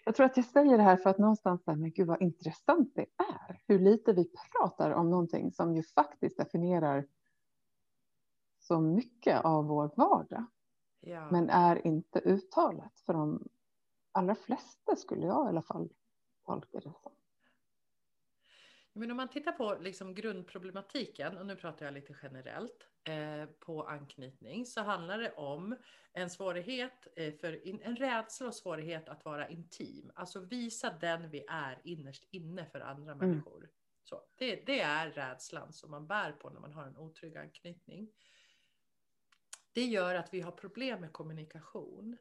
Jag 0.06 0.16
tror 0.16 0.26
att 0.26 0.38
jag 0.38 0.46
säger 0.46 0.78
det 0.78 0.84
här 0.84 0.98
för 0.98 1.10
att 1.10 1.18
någonstans 1.18 1.64
säga, 1.64 1.78
men 1.78 1.92
gud 1.92 2.08
vad 2.08 2.22
intressant 2.22 2.96
det 2.96 3.06
är. 3.18 3.62
Hur 3.68 3.80
lite 3.80 4.14
vi 4.14 4.32
pratar 4.52 4.92
om 4.92 5.10
någonting 5.10 5.52
som 5.52 5.76
ju 5.76 5.84
faktiskt 5.84 6.38
definierar 6.38 7.08
så 8.60 8.80
mycket 8.80 9.46
av 9.46 9.66
vår 9.66 9.92
vardag. 9.96 10.46
Ja. 11.00 11.32
Men 11.32 11.50
är 11.50 11.88
inte 11.88 12.20
uttalat 12.20 13.00
för 13.06 13.14
de 13.14 13.48
allra 14.12 14.36
flesta 14.36 14.96
skulle 14.96 15.26
jag 15.26 15.46
i 15.46 15.50
alla 15.50 15.62
fall 15.62 15.90
tolka 16.46 16.80
det 16.80 16.94
som. 17.04 17.17
Men 18.98 19.12
om 19.12 19.18
man 19.18 19.30
tittar 19.30 19.52
på 19.52 19.78
liksom 19.82 20.16
grundproblematiken, 20.16 21.38
och 21.38 21.46
nu 21.46 21.56
pratar 21.56 21.86
jag 21.86 21.94
lite 21.94 22.16
generellt, 22.24 22.88
eh, 23.04 23.46
på 23.60 23.84
anknytning 23.84 24.66
så 24.66 24.82
handlar 24.82 25.18
det 25.18 25.32
om 25.32 25.76
en 26.14 26.30
svårighet, 26.30 27.08
eh, 27.16 27.34
för 27.34 27.68
in, 27.68 27.82
en 27.84 27.96
rädsla 27.96 28.48
och 28.48 28.56
svårighet 28.56 29.10
att 29.10 29.26
vara 29.26 29.50
intim. 29.50 30.12
Alltså 30.16 30.40
visa 30.40 30.94
den 31.02 31.30
vi 31.30 31.46
är 31.50 31.82
innerst 31.84 32.24
inne 32.32 32.66
för 32.66 32.80
andra 32.80 33.12
mm. 33.12 33.28
människor. 33.28 33.70
Så, 34.04 34.22
det, 34.36 34.66
det 34.66 34.80
är 34.80 35.12
rädslan 35.12 35.74
som 35.74 35.92
man 35.92 36.08
bär 36.08 36.32
på 36.32 36.50
när 36.50 36.60
man 36.60 36.74
har 36.74 36.84
en 36.84 36.98
otrygg 36.98 37.38
anknytning. 37.38 38.10
Det 39.74 39.86
gör 39.86 40.16
att 40.16 40.34
vi 40.34 40.42
har 40.42 40.52
problem 40.52 41.02
med 41.02 41.14
kommunikation. 41.14 42.18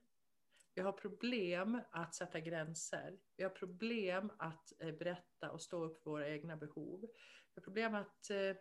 Vi 0.77 0.83
har 0.83 0.93
problem 0.93 1.81
att 1.91 2.15
sätta 2.15 2.41
gränser. 2.41 3.19
Vi 3.37 3.43
har 3.43 3.51
problem 3.51 4.33
att 4.39 4.73
eh, 4.83 4.93
berätta 4.93 5.51
och 5.51 5.63
stå 5.63 5.85
upp 5.85 6.03
för 6.03 6.11
våra 6.11 6.29
egna 6.29 6.57
behov. 6.57 7.01
Vi 7.01 7.61
har 7.61 7.63
problem 7.63 7.95
att 7.95 8.31
eh, 8.31 8.57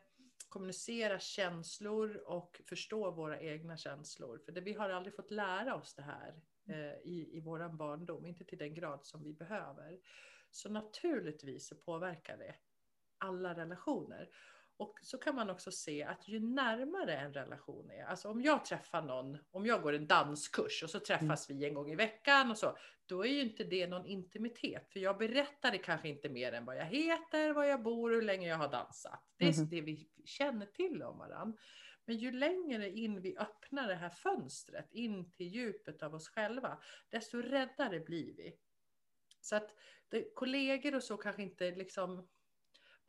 kommunicera 0.50 1.19
känslor 1.19 2.15
och 2.25 2.62
förstå 2.69 3.12
våra 3.12 3.39
egna 3.39 3.77
känslor. 3.77 4.39
För 4.45 4.51
det, 4.51 4.62
vi 4.62 4.74
har 4.74 4.89
aldrig 4.89 5.15
fått 5.15 5.31
lära 5.31 5.75
oss 5.75 5.95
det 5.95 6.01
här 6.01 6.41
eh, 6.69 7.00
i, 7.03 7.29
i 7.38 7.39
vår 7.39 7.69
barndom, 7.69 8.25
inte 8.25 8.45
till 8.45 8.57
den 8.57 8.74
grad 8.74 9.05
som 9.05 9.24
vi 9.24 9.34
behöver. 9.34 10.00
Så 10.51 10.69
naturligtvis 10.69 11.67
så 11.67 11.75
påverkar 11.75 12.38
det 12.38 12.55
alla 13.17 13.55
relationer. 13.55 14.29
Och 14.77 15.00
så 15.01 15.17
kan 15.17 15.36
man 15.36 15.50
också 15.50 15.72
se 15.72 16.03
att 16.03 16.27
ju 16.27 16.39
närmare 16.39 17.17
en 17.17 17.34
relation 17.34 17.91
är, 17.91 18.05
alltså 18.05 18.29
om 18.29 18.41
jag 18.41 18.65
träffar 18.65 19.01
någon, 19.01 19.38
om 19.51 19.65
jag 19.65 19.82
går 19.82 19.94
en 19.94 20.08
danskurs 20.08 20.84
och 20.84 20.89
så 20.89 21.00
träffas 21.00 21.50
mm. 21.50 21.60
vi 21.60 21.67
en 21.67 21.74
gång 21.74 21.91
i 21.91 21.96
veckan 21.96 22.51
och 22.51 22.58
så, 22.58 22.77
då 23.05 23.25
är 23.25 23.29
ju 23.29 23.41
inte 23.41 23.63
det 23.63 23.88
någon 23.88 24.05
intimitet, 24.05 24.89
för 24.94 25.00
jag 25.00 25.17
berättade 25.17 25.77
kanske 25.77 26.10
inte 26.10 26.29
mer 26.29 26.51
än 26.51 26.65
vad 26.65 26.77
jag 26.77 26.86
heter, 26.86 27.53
var 27.53 27.63
jag 27.63 27.84
bor 27.84 28.10
och 28.10 28.15
hur 28.15 28.22
länge 28.22 28.48
jag 28.48 28.58
har 28.58 28.72
dansat. 28.72 29.24
Det 29.38 29.46
är 29.46 29.53
mm. 29.53 29.70
det 29.70 29.82
vi 29.82 30.10
känner 30.25 30.65
till 30.65 31.03
om 31.03 31.17
varandra. 31.17 31.58
Men 32.05 32.17
ju 32.17 32.32
längre 32.32 32.89
in 32.89 33.22
vi 33.22 33.38
öppnar 33.38 33.88
det 33.88 33.96
här 33.96 34.10
fönstret 34.10 34.91
in 34.91 35.32
till 35.32 35.48
djupet 35.48 36.03
av 36.03 36.15
oss 36.15 36.29
själva, 36.29 36.77
desto 37.10 37.38
räddare 37.38 38.00
blir 38.00 38.34
vi. 38.34 38.55
Så 39.41 39.55
att 39.55 39.72
det, 40.10 40.34
kollegor 40.36 40.96
och 40.96 41.03
så 41.03 41.17
kanske 41.17 41.44
inte 41.44 41.72
liksom 41.72 42.27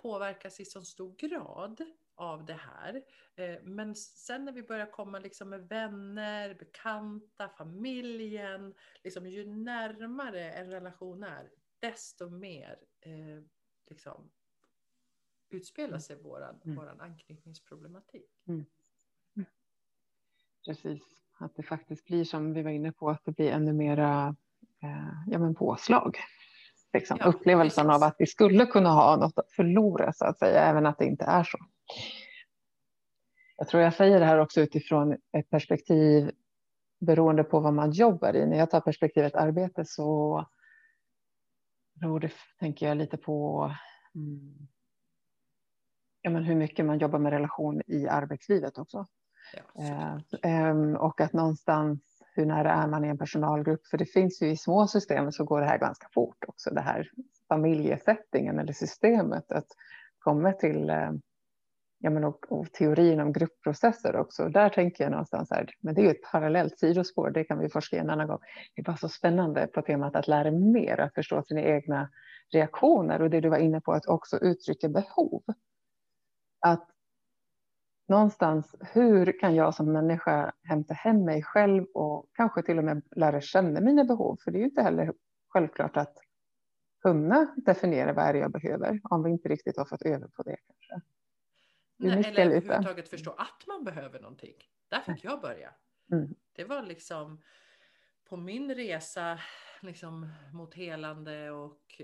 påverkas 0.07 0.61
i 0.61 0.65
så 0.65 0.83
stor 0.83 1.15
grad 1.17 1.85
av 2.15 2.45
det 2.45 2.61
här. 2.61 3.03
Eh, 3.37 3.63
men 3.63 3.95
sen 3.95 4.45
när 4.45 4.53
vi 4.53 4.63
börjar 4.63 4.91
komma 4.91 5.19
liksom 5.19 5.49
med 5.49 5.69
vänner, 5.69 6.55
bekanta, 6.55 7.49
familjen, 7.49 8.75
liksom 9.05 9.27
ju 9.27 9.47
närmare 9.47 10.53
en 10.53 10.71
relation 10.71 11.23
är, 11.23 11.51
desto 11.81 12.29
mer 12.29 12.79
eh, 13.01 13.43
liksom, 13.87 14.31
utspelar 15.49 15.99
sig 15.99 16.17
våran, 16.23 16.61
mm. 16.65 16.77
våran 16.77 17.01
anknytningsproblematik. 17.01 18.31
Mm. 18.47 18.65
Mm. 19.37 19.47
Precis, 20.65 21.03
att 21.39 21.57
det 21.57 21.63
faktiskt 21.63 22.05
blir 22.05 22.25
som 22.25 22.53
vi 22.53 22.63
var 22.63 22.71
inne 22.71 22.93
på, 22.93 23.11
att 23.11 23.25
det 23.25 23.33
blir 23.33 23.51
ännu 23.51 23.73
mera 23.73 24.37
eh, 24.83 25.23
ja, 25.27 25.39
men 25.39 25.55
påslag 25.55 26.19
Liksom, 26.97 27.17
ja, 27.21 27.27
upplevelsen 27.27 27.87
precis. 27.87 28.03
av 28.03 28.09
att 28.09 28.17
vi 28.19 28.27
skulle 28.27 28.67
kunna 28.67 28.91
ha 28.91 29.17
något 29.17 29.39
att 29.39 29.51
förlora 29.51 30.13
så 30.13 30.25
att 30.25 30.39
säga, 30.39 30.63
även 30.63 30.87
att 30.87 30.99
det 30.99 31.05
inte 31.05 31.25
är 31.25 31.45
så. 31.45 31.59
Jag 33.57 33.69
tror 33.69 33.83
jag 33.83 33.95
säger 33.95 34.21
det 34.21 34.27
här 34.27 34.39
också 34.39 34.61
utifrån 34.61 35.13
ett 35.13 35.51
perspektiv 35.51 36.31
beroende 37.01 37.45
på 37.45 37.61
vad 37.61 37.75
man 37.75 37.91
jobbar 37.91 38.37
i. 38.37 38.47
När 38.47 38.59
jag 38.59 38.71
tar 38.71 38.81
perspektivet 38.81 39.35
arbete 39.35 39.85
så 39.85 40.45
beror 41.95 42.21
det, 42.21 42.33
tänker 42.59 42.89
jag, 42.89 42.97
lite 42.97 43.17
på 43.17 43.71
mm, 44.15 44.69
ja, 46.21 46.31
men 46.31 46.45
hur 46.45 46.55
mycket 46.55 46.85
man 46.85 46.99
jobbar 46.99 47.19
med 47.19 47.33
relation 47.33 47.83
i 47.87 48.09
arbetslivet 48.09 48.79
också. 48.79 49.07
Ja, 49.77 50.21
eh, 50.43 50.69
eh, 50.69 50.93
och 50.93 51.21
att 51.21 51.33
någonstans 51.33 52.16
hur 52.37 52.47
nära 52.47 52.73
är 52.73 52.87
man 52.87 53.05
i 53.05 53.09
en 53.09 53.19
personalgrupp? 53.19 53.87
För 53.87 53.99
det 53.99 54.07
finns 54.07 54.43
ju 54.43 54.51
i 54.51 54.57
små 54.57 54.87
system 54.87 55.33
så 55.33 55.45
går 55.45 55.61
det 55.61 55.67
här 55.67 55.79
ganska 55.79 56.07
fort 56.15 56.45
också, 56.47 56.71
det 56.71 56.81
här 56.81 57.11
familjesättningen 57.49 58.59
eller 58.59 58.73
systemet 58.73 59.53
att 59.53 59.67
komma 60.19 60.53
till, 60.53 60.91
eh, 60.91 61.11
ja, 61.99 62.11
men 62.11 62.25
och, 62.25 62.53
och 62.53 62.73
teorin 62.73 63.21
om 63.21 63.33
gruppprocesser 63.33 64.17
också. 64.17 64.49
Där 64.49 64.69
tänker 64.69 65.05
jag 65.05 65.11
någonstans 65.11 65.51
här, 65.51 65.71
men 65.81 65.95
det 65.95 66.01
är 66.01 66.05
ju 66.05 66.11
ett 66.11 66.31
parallellt 66.33 66.79
sidospår, 66.79 67.31
det 67.31 67.45
kan 67.45 67.59
vi 67.59 67.69
forska 67.69 67.97
i 67.97 67.99
en 67.99 68.11
annan 68.11 68.27
gång. 68.27 68.41
Det 68.75 68.81
är 68.81 68.85
bara 68.85 68.97
så 68.97 69.09
spännande 69.09 69.67
på 69.67 69.83
temat 69.83 70.17
att 70.17 70.29
lära 70.29 70.51
mer, 70.51 71.01
att 71.01 71.15
förstå 71.15 71.43
sina 71.43 71.61
egna 71.61 72.11
reaktioner 72.53 73.23
och 73.23 73.31
det 73.31 73.41
du 73.41 73.49
var 73.49 73.59
inne 73.59 73.81
på 73.81 73.93
att 73.93 74.07
också 74.07 74.39
uttrycka 74.39 74.89
behov. 74.89 75.43
Att 76.61 76.89
någonstans, 78.09 78.75
hur 78.81 79.41
kan 79.41 79.55
jag 79.55 79.75
som 79.75 79.93
människa 79.93 80.53
hämta 80.63 80.95
hem 80.95 81.25
mig 81.25 81.43
själv 81.43 81.85
och 81.95 82.31
kanske 82.35 82.63
till 82.63 82.79
och 82.79 82.85
med 82.85 83.03
lära 83.17 83.41
känna 83.41 83.81
mina 83.81 84.05
behov? 84.05 84.39
För 84.45 84.51
det 84.51 84.59
är 84.59 84.61
ju 84.61 84.65
inte 84.65 84.83
heller 84.83 85.13
självklart 85.49 85.97
att 85.97 86.19
kunna 87.03 87.55
definiera 87.57 88.13
vad 88.13 88.25
är 88.25 88.33
det 88.33 88.39
jag 88.39 88.53
behöver 88.53 89.01
om 89.05 89.23
vi 89.23 89.31
inte 89.31 89.49
riktigt 89.49 89.77
har 89.77 89.85
fått 89.85 90.03
över 90.03 90.29
på 90.29 90.43
det 90.43 90.57
kanske. 90.67 91.07
Nej, 91.97 92.25
eller 92.27 92.43
överhuvudtaget 92.43 93.09
förstå 93.09 93.31
att 93.31 93.67
man 93.67 93.85
behöver 93.85 94.21
någonting. 94.21 94.55
Där 94.89 95.01
fick 95.01 95.25
jag 95.25 95.41
börja. 95.41 95.71
Mm. 96.13 96.35
Det 96.53 96.65
var 96.65 96.83
liksom 96.83 97.43
på 98.29 98.37
min 98.37 98.75
resa 98.75 99.39
liksom, 99.87 100.29
mot 100.53 100.75
helande 100.75 101.51
och, 101.51 102.03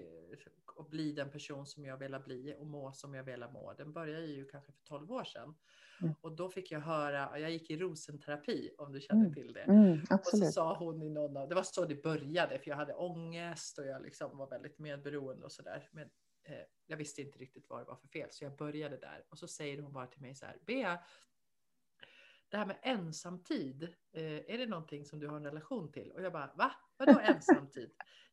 och 0.74 0.90
bli 0.90 1.12
den 1.12 1.30
person 1.30 1.66
som 1.66 1.84
jag 1.84 1.96
ville 1.96 2.20
bli 2.20 2.54
och 2.58 2.66
må 2.66 2.92
som 2.92 3.14
jag 3.14 3.24
ville 3.24 3.50
må. 3.50 3.72
Den 3.72 3.92
började 3.92 4.26
ju 4.26 4.44
kanske 4.44 4.72
för 4.72 4.82
12 4.82 5.12
år 5.12 5.24
sedan. 5.24 5.54
Mm. 6.00 6.14
Och 6.20 6.32
då 6.32 6.48
fick 6.48 6.70
jag 6.70 6.80
höra, 6.80 7.38
jag 7.38 7.50
gick 7.50 7.70
i 7.70 7.76
rosenterapi 7.76 8.70
om 8.78 8.92
du 8.92 9.00
känner 9.00 9.20
mm. 9.20 9.34
till 9.34 9.52
det. 9.52 9.60
Mm, 9.60 10.00
och 10.10 10.26
så 10.26 10.46
sa 10.52 10.76
hon 10.76 11.02
i 11.02 11.10
någon 11.10 11.36
av, 11.36 11.48
det 11.48 11.54
var 11.54 11.62
så 11.62 11.84
det 11.84 12.02
började 12.02 12.58
för 12.58 12.70
jag 12.70 12.76
hade 12.76 12.94
ångest 12.94 13.78
och 13.78 13.86
jag 13.86 14.02
liksom 14.02 14.38
var 14.38 14.50
väldigt 14.50 14.78
medberoende 14.78 15.44
och 15.44 15.52
sådär. 15.52 15.88
Men 15.92 16.10
eh, 16.44 16.64
jag 16.86 16.96
visste 16.96 17.22
inte 17.22 17.38
riktigt 17.38 17.68
vad 17.68 17.80
det 17.80 17.84
var 17.84 17.96
för 17.96 18.08
fel 18.08 18.28
så 18.32 18.44
jag 18.44 18.56
började 18.56 18.96
där. 18.96 19.24
Och 19.28 19.38
så 19.38 19.48
säger 19.48 19.82
hon 19.82 19.92
bara 19.92 20.06
till 20.06 20.22
mig 20.22 20.34
så 20.34 20.46
här, 20.46 20.58
Bea, 20.66 21.00
det 22.48 22.56
här 22.56 22.66
med 22.66 22.78
ensamtid, 22.82 23.82
eh, 24.12 24.22
är 24.22 24.58
det 24.58 24.66
någonting 24.66 25.04
som 25.04 25.18
du 25.18 25.28
har 25.28 25.36
en 25.36 25.44
relation 25.44 25.92
till? 25.92 26.12
Och 26.12 26.22
jag 26.22 26.32
bara, 26.32 26.52
va? 26.56 26.72
Vadå 26.96 27.20
ensamtid? 27.20 27.92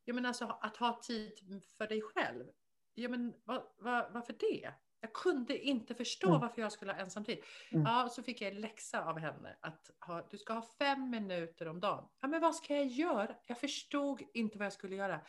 ja 0.10 0.14
men 0.14 0.26
alltså 0.26 0.58
att 0.62 0.78
ha 0.78 1.02
tid 1.04 1.64
för 1.78 1.88
dig 1.88 2.02
själv. 2.02 2.46
Ja 2.94 3.10
men 3.10 3.34
va, 3.44 3.64
va, 3.80 4.10
varför 4.12 4.36
det? 4.40 4.74
Jag 5.02 5.14
kunde 5.14 5.58
inte 5.58 5.96
förstå 5.96 6.28
mm. 6.28 6.42
varför 6.42 6.62
jag 6.62 6.72
skulle 6.72 6.92
ha 6.92 7.00
ensamtid. 7.00 7.44
Mm. 7.72 7.86
Ja, 7.86 8.10
så 8.10 8.24
fick 8.24 8.42
jag 8.42 8.52
en 8.52 8.62
läxa 8.62 9.04
av 9.04 9.20
henne 9.20 9.58
att 9.62 9.92
ha, 10.00 10.28
du 10.32 10.38
ska 10.38 10.54
ha 10.54 10.62
fem 10.62 11.10
minuter 11.10 11.68
om 11.68 11.80
dagen. 11.80 12.10
Ja, 12.22 12.28
men 12.28 12.42
vad 12.42 12.56
ska 12.56 12.76
jag 12.76 12.86
göra? 12.86 13.36
Jag 13.46 13.60
förstod 13.60 14.22
inte 14.34 14.58
vad 14.58 14.66
jag 14.66 14.74
skulle 14.74 14.96
göra. 14.96 15.22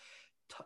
Ta, 0.46 0.64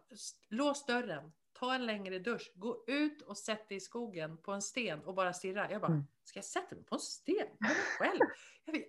lås 0.48 0.86
dörren, 0.86 1.32
ta 1.52 1.74
en 1.74 1.86
längre 1.86 2.18
dusch, 2.18 2.52
gå 2.54 2.84
ut 2.86 3.22
och 3.22 3.38
sätt 3.38 3.68
dig 3.68 3.76
i 3.76 3.80
skogen 3.80 4.36
på 4.36 4.52
en 4.52 4.62
sten 4.62 5.04
och 5.04 5.14
bara 5.14 5.32
stirra. 5.32 5.70
Jag 5.70 5.80
bara, 5.80 5.92
mm. 5.92 6.04
ska 6.24 6.38
jag 6.38 6.44
sätta 6.44 6.74
mig 6.74 6.84
på 6.84 6.94
en 6.94 7.00
sten 7.00 7.56
själv? 7.98 8.20
Jag, 8.64 8.84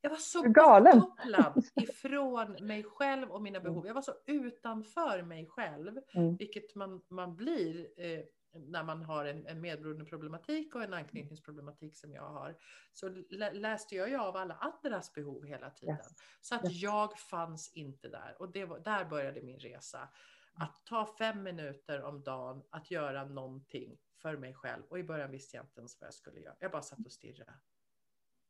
jag 0.00 0.10
var 0.10 0.16
så 0.16 0.42
Galen. 0.42 1.00
bortkopplad 1.00 1.64
ifrån 1.82 2.66
mig 2.66 2.84
själv 2.84 3.30
och 3.30 3.42
mina 3.42 3.60
behov. 3.60 3.86
Jag 3.86 3.94
var 3.94 4.02
så 4.02 4.14
utanför 4.26 5.22
mig 5.22 5.46
själv, 5.46 5.98
mm. 6.14 6.36
vilket 6.36 6.74
man, 6.74 7.02
man 7.08 7.36
blir 7.36 7.88
eh, 7.96 8.20
när 8.52 8.84
man 8.84 9.02
har 9.02 9.24
en, 9.24 9.46
en 9.46 9.60
medberoende 9.60 10.04
problematik 10.04 10.74
och 10.74 10.82
en 10.82 10.94
anknytningsproblematik 10.94 11.96
som 11.96 12.12
jag 12.12 12.28
har, 12.28 12.56
så 12.92 13.08
läste 13.52 13.94
jag 13.94 14.08
ju 14.08 14.16
av 14.16 14.36
alla 14.36 14.54
andras 14.54 15.12
behov 15.12 15.44
hela 15.44 15.70
tiden. 15.70 15.96
Yes. 15.96 16.14
Så 16.40 16.54
att 16.54 16.64
yes. 16.64 16.82
jag 16.82 17.18
fanns 17.18 17.72
inte 17.74 18.08
där. 18.08 18.36
Och 18.38 18.52
det 18.52 18.64
var, 18.64 18.78
där 18.78 19.04
började 19.04 19.42
min 19.42 19.58
resa. 19.58 20.08
Att 20.54 20.82
ta 20.84 21.06
fem 21.18 21.42
minuter 21.42 22.02
om 22.02 22.22
dagen 22.22 22.62
att 22.70 22.90
göra 22.90 23.24
någonting 23.24 23.98
för 24.22 24.36
mig 24.36 24.54
själv. 24.54 24.82
Och 24.88 24.98
i 24.98 25.04
början 25.04 25.30
visste 25.30 25.56
jag 25.56 25.64
inte 25.64 25.80
ens 25.80 26.00
vad 26.00 26.06
jag 26.06 26.14
skulle 26.14 26.40
göra. 26.40 26.56
Jag 26.60 26.70
bara 26.70 26.82
satt 26.82 27.06
och 27.06 27.12
stirrade. 27.12 27.54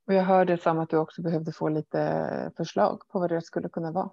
Och 0.08 0.14
jag 0.14 0.22
hörde 0.22 0.58
som 0.58 0.78
att 0.78 0.90
du 0.90 0.96
också 0.96 1.22
behövde 1.22 1.52
få 1.52 1.68
lite 1.68 2.52
förslag 2.56 3.08
på 3.08 3.18
vad 3.18 3.30
det 3.30 3.42
skulle 3.42 3.68
kunna 3.68 3.92
vara. 3.92 4.10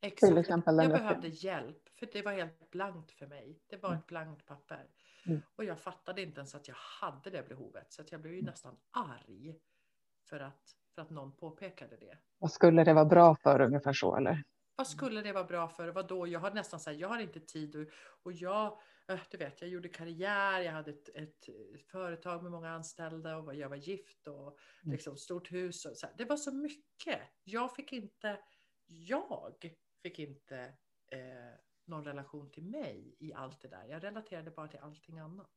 Exakt. 0.00 0.30
Till 0.30 0.38
exempel 0.38 0.76
jag 0.76 0.90
behövde 0.90 1.28
hjälp, 1.28 1.88
för 1.98 2.08
det 2.12 2.22
var 2.22 2.32
helt 2.32 2.70
blankt 2.70 3.12
för 3.12 3.26
mig. 3.26 3.58
Det 3.66 3.82
var 3.82 3.94
ett 3.94 4.06
blankt 4.06 4.46
papper. 4.46 4.86
Mm. 5.26 5.42
Och 5.56 5.64
jag 5.64 5.78
fattade 5.78 6.22
inte 6.22 6.38
ens 6.38 6.54
att 6.54 6.68
jag 6.68 6.74
hade 7.00 7.30
det 7.30 7.48
behovet. 7.48 7.92
Så 7.92 8.02
att 8.02 8.12
jag 8.12 8.20
blev 8.20 8.34
ju 8.34 8.42
nästan 8.42 8.76
arg 8.90 9.54
för 10.28 10.40
att, 10.40 10.76
för 10.94 11.02
att 11.02 11.10
någon 11.10 11.32
påpekade 11.32 11.96
det. 11.96 12.18
Vad 12.38 12.52
skulle 12.52 12.84
det 12.84 12.92
vara 12.92 13.04
bra 13.04 13.36
för 13.36 13.60
ungefär 13.60 13.92
så 13.92 14.16
eller? 14.16 14.44
Vad 14.76 14.86
skulle 14.86 15.22
det 15.22 15.32
vara 15.32 15.44
bra 15.44 15.68
för? 15.68 15.88
Vad 15.88 16.08
då? 16.08 16.26
Jag 16.26 16.40
har 16.40 16.50
nästan 16.50 16.80
så 16.80 16.90
här, 16.90 16.96
jag 16.96 17.08
har 17.08 17.18
inte 17.18 17.40
tid 17.40 17.76
och, 17.76 17.86
och 18.22 18.32
jag, 18.32 18.78
du 19.30 19.36
vet, 19.36 19.60
jag 19.60 19.70
gjorde 19.70 19.88
karriär, 19.88 20.60
jag 20.60 20.72
hade 20.72 20.90
ett, 20.90 21.08
ett 21.14 21.48
företag 21.90 22.42
med 22.42 22.52
många 22.52 22.70
anställda 22.70 23.36
och 23.36 23.54
jag 23.54 23.68
var 23.68 23.76
gift 23.76 24.28
och 24.28 24.58
mm. 24.82 24.92
liksom 24.92 25.16
stort 25.16 25.52
hus 25.52 25.84
och 25.84 25.96
så 25.96 26.06
här. 26.06 26.14
Det 26.18 26.24
var 26.24 26.36
så 26.36 26.54
mycket. 26.54 27.20
Jag 27.44 27.74
fick 27.74 27.92
inte, 27.92 28.38
jag 28.86 29.56
fick 30.02 30.18
inte 30.18 30.58
eh, 31.12 31.54
någon 31.84 32.04
relation 32.04 32.50
till 32.50 32.64
mig 32.64 33.16
i 33.18 33.32
allt 33.32 33.60
det 33.60 33.68
där. 33.68 33.84
Jag 33.88 34.04
relaterade 34.04 34.50
bara 34.50 34.68
till 34.68 34.80
allting 34.80 35.18
annat. 35.18 35.50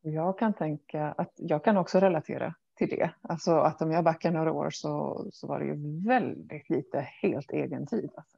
Jag 0.00 0.38
kan 0.38 0.54
tänka 0.54 1.12
att 1.12 1.32
jag 1.36 1.64
kan 1.64 1.76
också 1.76 2.00
relatera 2.00 2.54
till 2.74 2.88
det. 2.88 3.14
Alltså 3.20 3.50
att 3.50 3.82
om 3.82 3.90
jag 3.90 4.04
backar 4.04 4.30
några 4.30 4.52
år 4.52 4.70
så, 4.70 5.24
så 5.32 5.46
var 5.46 5.60
det 5.60 5.66
ju 5.66 6.06
väldigt 6.06 6.70
lite 6.70 7.00
helt 7.00 7.50
egen 7.50 7.86
tid. 7.86 8.10
Alltså. 8.16 8.36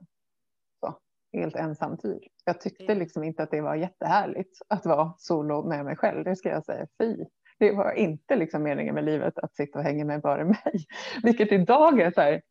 Helt 1.32 1.56
ensam 1.56 1.96
tid. 1.96 2.22
Jag 2.44 2.60
tyckte 2.60 2.94
liksom 2.94 3.24
inte 3.24 3.42
att 3.42 3.50
det 3.50 3.60
var 3.60 3.74
jättehärligt 3.74 4.58
att 4.68 4.86
vara 4.86 5.12
solo 5.18 5.68
med 5.68 5.84
mig 5.84 5.96
själv. 5.96 6.24
Det 6.24 6.36
ska 6.36 6.48
jag 6.48 6.64
säga. 6.64 6.86
Fy. 6.98 7.24
Det 7.58 7.72
var 7.72 7.92
inte 7.92 8.36
liksom 8.36 8.62
meningen 8.62 8.94
med 8.94 9.04
livet 9.04 9.38
att 9.38 9.56
sitta 9.56 9.78
och 9.78 9.84
hänga 9.84 10.04
med 10.04 10.20
bara 10.20 10.44
mig. 10.64 10.86
Vilket 11.22 11.52
idag 11.52 12.00
är 12.00 12.10
så 12.10 12.20
här. 12.20 12.42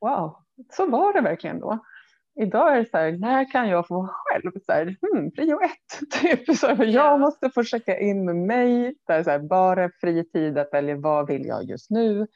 Wow, 0.00 0.36
så 0.72 0.86
var 0.86 1.12
det 1.12 1.20
verkligen 1.20 1.60
då 1.60 1.78
idag 2.40 2.72
är 2.72 2.78
det 2.78 2.90
så 2.90 2.98
här, 2.98 3.12
när 3.12 3.52
kan 3.52 3.68
jag 3.68 3.86
få 3.86 3.94
vara 3.94 4.12
själv? 4.12 4.52
Så 4.66 4.72
här, 4.72 4.96
hmm, 5.02 5.30
prio 5.30 5.60
ett, 5.60 6.10
typ. 6.20 6.56
Så 6.56 6.66
här, 6.66 6.84
jag 6.84 7.20
måste 7.20 7.50
få 7.50 7.64
checka 7.64 7.98
in 7.98 8.24
med 8.24 8.36
mig, 8.36 8.94
här, 9.08 9.22
så 9.22 9.30
här, 9.30 9.38
bara 9.38 9.90
fri 10.00 10.24
tid 10.24 10.58
att 10.58 10.72
välja 10.72 10.96
vad 10.96 11.28
vill 11.28 11.46
jag 11.46 11.64
just 11.64 11.90
nu. 11.90 12.26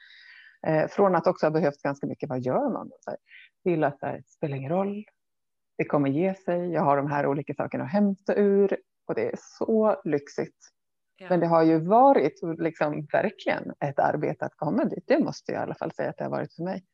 Eh, 0.67 0.89
från 0.89 1.15
att 1.15 1.27
också 1.27 1.47
ha 1.47 1.51
behövt 1.51 1.83
ganska 1.83 2.07
mycket, 2.07 2.29
vad 2.29 2.41
gör 2.41 2.73
man? 2.73 2.91
Så 3.01 3.11
här, 3.11 3.19
till 3.65 3.85
att 3.85 4.01
det 4.01 4.23
spelar 4.27 4.57
ingen 4.57 4.73
roll, 4.73 5.05
det 5.77 5.85
kommer 5.85 6.11
ge 6.11 6.35
sig, 6.35 6.71
jag 6.71 6.83
har 6.83 6.97
de 6.97 7.11
här 7.11 7.27
olika 7.27 7.55
sakerna 7.55 7.85
att 7.85 7.93
hämta 7.93 8.35
ur 8.35 8.77
och 9.07 9.15
det 9.15 9.27
är 9.27 9.37
så 9.59 10.01
lyxigt. 10.05 10.57
Ja. 11.17 11.27
Men 11.29 11.41
det 11.41 11.47
har 11.47 11.63
ju 11.63 11.79
varit 11.79 12.41
liksom, 12.59 13.07
verkligen 13.13 13.73
ett 13.81 13.99
arbete 13.99 14.45
att 14.45 14.57
komma 14.57 14.85
dit, 14.85 15.05
det 15.07 15.19
måste 15.19 15.53
jag 15.53 15.61
i 15.61 15.63
alla 15.63 15.75
fall 15.75 15.93
säga 15.93 16.11
att 16.11 16.17
det 16.17 16.25
har 16.25 16.31
varit 16.31 16.55
för 16.55 16.63
mig. 16.63 16.85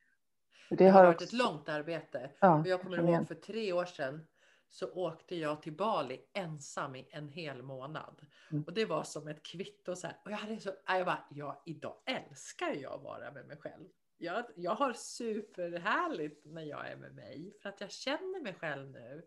Det 0.71 0.89
har, 0.89 1.05
varit 1.05 1.15
också... 1.15 1.27
ett 1.27 1.33
långt 1.33 1.69
arbete. 1.69 2.31
Ja, 2.41 2.63
jag 2.67 2.83
kommer 2.83 2.99
ihåg 2.99 3.29
för 3.29 3.35
tre 3.35 3.73
år 3.73 3.85
sedan 3.85 4.27
så 4.71 4.93
åkte 4.93 5.37
jag 5.37 5.63
till 5.63 5.77
Bali 5.77 6.21
ensam 6.35 6.97
i 6.97 7.09
en 7.11 7.29
hel 7.29 7.63
månad. 7.63 8.21
Mm. 8.51 8.65
Och 8.65 8.73
det 8.73 8.85
var 8.85 9.03
som 9.03 9.29
ett 9.29 9.43
kvitto. 9.43 9.97
Så 9.97 10.07
här. 10.07 10.17
Och 10.25 10.31
jag 10.31 10.37
hade 10.37 10.61
så, 10.61 10.71
jag 10.87 11.07
bara, 11.07 11.25
ja, 11.31 11.63
idag 11.67 11.95
älskar 12.07 12.75
jag 12.83 12.93
att 12.93 13.03
vara 13.03 13.33
med 13.33 13.47
mig 13.47 13.57
själv. 13.57 13.89
Jag, 14.19 14.45
jag 14.57 14.75
har 14.75 14.93
superhärligt 14.93 16.43
när 16.45 16.63
jag 16.63 16.91
är 16.91 16.97
med 16.97 17.15
mig 17.15 17.53
för 17.63 17.69
att 17.69 17.81
jag 17.81 17.91
känner 17.91 18.43
mig 18.43 18.55
själv 18.55 18.91
nu 18.91 19.23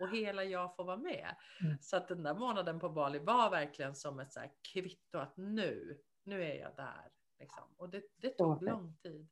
och 0.00 0.08
hela 0.08 0.44
jag 0.44 0.76
får 0.76 0.84
vara 0.84 0.96
med. 0.96 1.36
Mm. 1.60 1.76
Så 1.80 1.96
att 1.96 2.08
den 2.08 2.22
där 2.22 2.34
månaden 2.34 2.80
på 2.80 2.88
Bali 2.88 3.18
var 3.18 3.50
verkligen 3.50 3.94
som 3.94 4.20
ett 4.20 4.32
så 4.32 4.40
här 4.40 4.50
kvitto 4.72 5.18
att 5.18 5.36
nu, 5.36 5.98
nu 6.24 6.42
är 6.42 6.60
jag 6.60 6.76
där. 6.76 7.10
Liksom. 7.40 7.64
Och 7.76 7.90
det, 7.90 8.02
det 8.16 8.30
tog 8.30 8.62
lång 8.62 8.96
tid. 9.02 9.28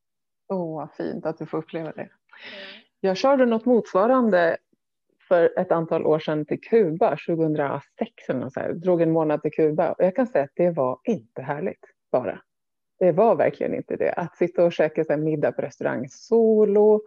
Åh, 0.49 0.77
vad 0.77 0.93
fint 0.93 1.27
att 1.27 1.39
du 1.39 1.47
får 1.47 1.59
uppleva 1.59 1.93
det. 1.93 2.09
Jag 3.01 3.17
körde 3.17 3.47
något 3.47 3.65
motsvarande 3.65 4.57
för 5.29 5.59
ett 5.59 5.73
antal 5.73 6.07
år 6.07 6.19
sedan 6.19 6.47
till 6.47 6.61
Kuba, 6.61 7.17
2006 7.27 8.29
eller 8.29 8.49
så 8.49 8.61
här. 8.61 8.73
Drog 8.73 9.03
en 9.03 9.13
månad 9.13 9.43
till 9.43 9.53
Kuba 9.53 9.93
och 9.93 10.05
jag 10.05 10.17
kan 10.17 10.27
säga 10.27 10.45
att 10.45 10.53
det 10.55 10.71
var 10.71 11.01
inte 11.05 11.43
härligt 11.43 11.85
bara. 12.13 12.43
Det 13.05 13.13
var 13.13 13.37
verkligen 13.37 13.75
inte 13.75 13.97
det. 13.97 14.13
Att 14.13 14.37
sitta 14.37 14.65
och 14.65 14.73
käka 14.73 15.05
så 15.05 15.17
middag 15.17 15.53
på 15.53 15.63
restaurang 15.63 16.09
solo, 16.09 17.03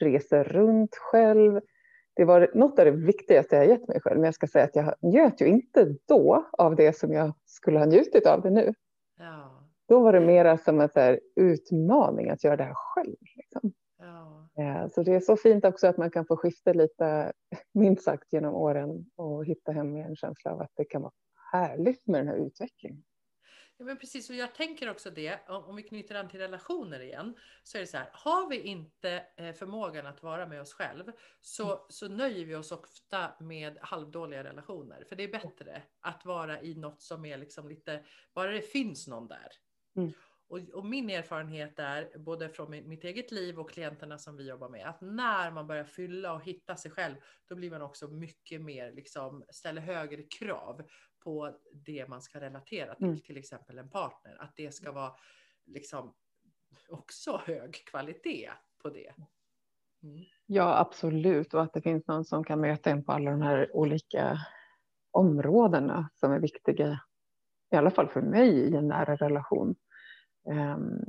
resa 0.00 0.42
runt 0.42 0.96
själv. 0.96 1.60
Det 2.14 2.24
var 2.24 2.50
något 2.54 2.78
av 2.78 2.84
det 2.84 2.90
viktigaste 2.90 3.56
jag 3.56 3.66
gett 3.66 3.88
mig 3.88 4.00
själv. 4.00 4.16
Men 4.16 4.24
jag 4.24 4.34
ska 4.34 4.46
säga 4.46 4.64
att 4.64 4.76
jag 4.76 4.94
njöt 5.00 5.40
ju 5.40 5.46
inte 5.46 5.94
då 6.06 6.48
av 6.52 6.76
det 6.76 6.96
som 6.96 7.12
jag 7.12 7.32
skulle 7.46 7.78
ha 7.78 7.86
njutit 7.86 8.26
av 8.26 8.42
det 8.42 8.50
nu. 8.50 8.74
Ja. 9.18 9.66
Då 9.88 10.00
var 10.00 10.12
det 10.12 10.20
mera 10.20 10.58
som 10.58 10.80
en 10.80 10.88
så 10.88 11.18
utmaning 11.36 12.30
att 12.30 12.44
göra 12.44 12.56
det 12.56 12.64
här 12.64 12.74
själv. 12.74 13.16
Liksom. 13.36 13.72
Ja. 14.54 14.88
Så 14.88 15.02
det 15.02 15.14
är 15.14 15.20
så 15.20 15.36
fint 15.36 15.64
också 15.64 15.86
att 15.86 15.96
man 15.96 16.10
kan 16.10 16.26
få 16.26 16.36
skifta 16.36 16.72
lite, 16.72 17.32
minst 17.74 18.02
sagt 18.02 18.32
genom 18.32 18.54
åren 18.54 19.10
och 19.16 19.44
hitta 19.44 19.72
hem 19.72 19.96
i 19.96 20.00
en 20.00 20.16
känsla 20.16 20.52
av 20.52 20.60
att 20.60 20.72
det 20.76 20.84
kan 20.84 21.02
vara 21.02 21.12
härligt 21.52 22.06
med 22.06 22.20
den 22.20 22.28
här 22.28 22.46
utvecklingen. 22.46 23.02
Ja, 23.80 23.84
men 23.84 23.96
precis, 23.96 24.30
och 24.30 24.36
jag 24.36 24.54
tänker 24.54 24.90
också 24.90 25.10
det, 25.10 25.48
om 25.48 25.76
vi 25.76 25.82
knyter 25.82 26.14
an 26.14 26.28
till 26.28 26.40
relationer 26.40 27.00
igen, 27.00 27.34
så 27.62 27.78
är 27.78 27.80
det 27.80 27.86
så 27.86 27.96
här, 27.96 28.10
har 28.12 28.48
vi 28.48 28.60
inte 28.60 29.26
eh, 29.36 29.52
förmågan 29.52 30.06
att 30.06 30.22
vara 30.22 30.46
med 30.46 30.60
oss 30.60 30.72
själv, 30.72 31.12
så, 31.40 31.64
mm. 31.64 31.78
så 31.88 32.08
nöjer 32.08 32.44
vi 32.44 32.54
oss 32.54 32.72
ofta 32.72 33.30
med 33.40 33.78
halvdåliga 33.80 34.44
relationer. 34.44 35.04
För 35.08 35.16
det 35.16 35.22
är 35.22 35.32
bättre 35.32 35.82
att 36.00 36.24
vara 36.24 36.62
i 36.62 36.74
något 36.74 37.02
som 37.02 37.24
är 37.24 37.38
liksom 37.38 37.68
lite, 37.68 38.04
bara 38.34 38.50
det 38.50 38.62
finns 38.62 39.06
någon 39.06 39.28
där. 39.28 39.48
Mm. 39.96 40.12
Och, 40.48 40.58
och, 40.58 40.86
min 40.86 41.10
erfarenhet 41.10 41.78
är, 41.78 42.18
både 42.18 42.48
från 42.48 42.70
mitt 42.70 43.04
eget 43.04 43.30
liv 43.30 43.58
och 43.58 43.70
klienterna 43.70 44.18
som 44.18 44.36
vi 44.36 44.48
jobbar 44.48 44.68
med, 44.68 44.88
att 44.88 45.00
när 45.00 45.50
man 45.50 45.66
börjar 45.66 45.84
fylla 45.84 46.32
och 46.32 46.44
hitta 46.44 46.76
sig 46.76 46.90
själv, 46.90 47.14
då 47.48 47.54
blir 47.54 47.70
man 47.70 47.82
också 47.82 48.08
mycket 48.08 48.60
mer, 48.60 48.92
liksom, 48.92 49.44
ställer 49.50 49.82
högre 49.82 50.22
krav 50.22 50.82
på 51.28 51.50
det 51.72 52.08
man 52.08 52.22
ska 52.22 52.40
relatera 52.40 52.94
till, 52.94 53.06
mm. 53.06 53.20
till 53.20 53.36
exempel 53.36 53.78
en 53.78 53.88
partner. 53.88 54.36
Att 54.40 54.56
det 54.56 54.74
ska 54.74 54.92
vara 54.92 55.12
liksom 55.66 56.14
också 56.88 57.42
hög 57.44 57.84
kvalitet 57.86 58.50
på 58.82 58.90
det. 58.90 59.14
Mm. 60.02 60.24
Ja, 60.46 60.78
absolut. 60.78 61.54
Och 61.54 61.62
att 61.62 61.72
det 61.72 61.82
finns 61.82 62.06
någon 62.06 62.24
som 62.24 62.44
kan 62.44 62.60
möta 62.60 62.90
en 62.90 63.04
på 63.04 63.12
alla 63.12 63.30
de 63.30 63.42
här 63.42 63.76
olika 63.76 64.38
områdena 65.10 66.10
som 66.14 66.32
är 66.32 66.40
viktiga, 66.40 67.00
i 67.72 67.76
alla 67.76 67.90
fall 67.90 68.08
för 68.08 68.22
mig 68.22 68.48
i 68.48 68.76
en 68.76 68.88
nära 68.88 69.16
relation. 69.16 69.74
Um, 70.44 71.04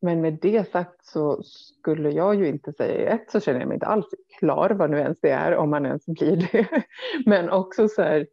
men 0.00 0.20
med 0.20 0.38
det 0.42 0.72
sagt 0.72 1.06
så 1.06 1.42
skulle 1.42 2.10
jag 2.10 2.34
ju 2.34 2.48
inte 2.48 2.72
säga 2.72 3.10
ett 3.10 3.30
så 3.30 3.40
känner 3.40 3.60
jag 3.60 3.68
mig 3.68 3.74
inte 3.74 3.86
alls 3.86 4.06
klar 4.38 4.70
vad 4.70 4.90
nu 4.90 4.98
ens 4.98 5.20
det 5.20 5.30
är 5.30 5.56
om 5.56 5.70
man 5.70 5.86
ens 5.86 6.06
blir 6.06 6.36
det. 6.36 6.84
Men 7.26 7.50
också 7.50 7.88
så 7.88 8.02
här 8.02 8.26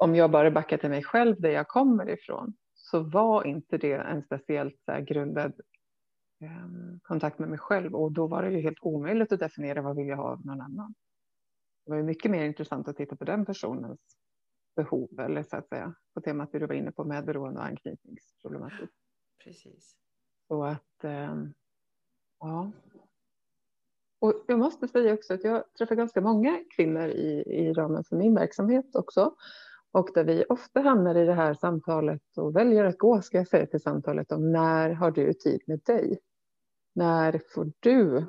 om 0.00 0.14
jag 0.14 0.30
bara 0.30 0.50
backar 0.50 0.78
till 0.78 0.90
mig 0.90 1.02
själv 1.02 1.40
där 1.40 1.50
jag 1.50 1.68
kommer 1.68 2.08
ifrån 2.08 2.54
så 2.74 3.02
var 3.02 3.46
inte 3.46 3.78
det 3.78 3.92
en 3.92 4.22
speciellt 4.22 4.80
så 4.84 5.04
grundad 5.04 5.52
eh, 6.40 6.66
kontakt 7.02 7.38
med 7.38 7.48
mig 7.48 7.58
själv 7.58 7.94
och 7.94 8.12
då 8.12 8.26
var 8.26 8.42
det 8.42 8.50
ju 8.50 8.60
helt 8.60 8.78
omöjligt 8.80 9.32
att 9.32 9.40
definiera 9.40 9.82
vad 9.82 9.96
vill 9.96 10.08
jag 10.08 10.16
ha 10.16 10.30
av 10.30 10.46
någon 10.46 10.60
annan. 10.60 10.94
Det 11.84 11.90
var 11.90 11.96
ju 11.96 12.02
mycket 12.02 12.30
mer 12.30 12.44
intressant 12.44 12.88
att 12.88 12.96
titta 12.96 13.16
på 13.16 13.24
den 13.24 13.44
personens 13.44 14.00
behov 14.76 15.20
eller 15.20 15.42
så 15.42 15.56
att 15.56 15.68
säga 15.68 15.94
på 16.14 16.20
temat 16.20 16.52
du 16.52 16.66
var 16.66 16.74
inne 16.74 16.92
på 16.92 17.04
med 17.04 17.24
beroende 17.24 17.60
och 17.60 17.66
anknytningsproblematik. 17.66 18.90
Precis. 19.44 19.96
Så 20.48 20.64
att 20.64 21.04
eh, 21.04 21.34
ja. 22.40 22.72
Och 24.18 24.44
jag 24.46 24.58
måste 24.58 24.88
säga 24.88 25.14
också 25.14 25.34
att 25.34 25.44
jag 25.44 25.64
träffar 25.78 25.94
ganska 25.94 26.20
många 26.20 26.64
kvinnor 26.76 27.08
i, 27.08 27.44
i 27.46 27.72
ramen 27.72 28.04
för 28.04 28.16
min 28.16 28.34
verksamhet 28.34 28.96
också. 28.96 29.34
Och 29.92 30.10
där 30.14 30.24
vi 30.24 30.44
ofta 30.48 30.80
hamnar 30.80 31.14
i 31.14 31.24
det 31.24 31.34
här 31.34 31.54
samtalet 31.54 32.22
och 32.36 32.56
väljer 32.56 32.84
att 32.84 32.98
gå, 32.98 33.22
ska 33.22 33.38
jag 33.38 33.48
säga, 33.48 33.66
till 33.66 33.80
samtalet 33.80 34.32
om 34.32 34.52
när 34.52 34.90
har 34.90 35.10
du 35.10 35.32
tid 35.32 35.62
med 35.66 35.80
dig? 35.80 36.18
När 36.94 37.40
får 37.54 37.72
du 37.80 38.26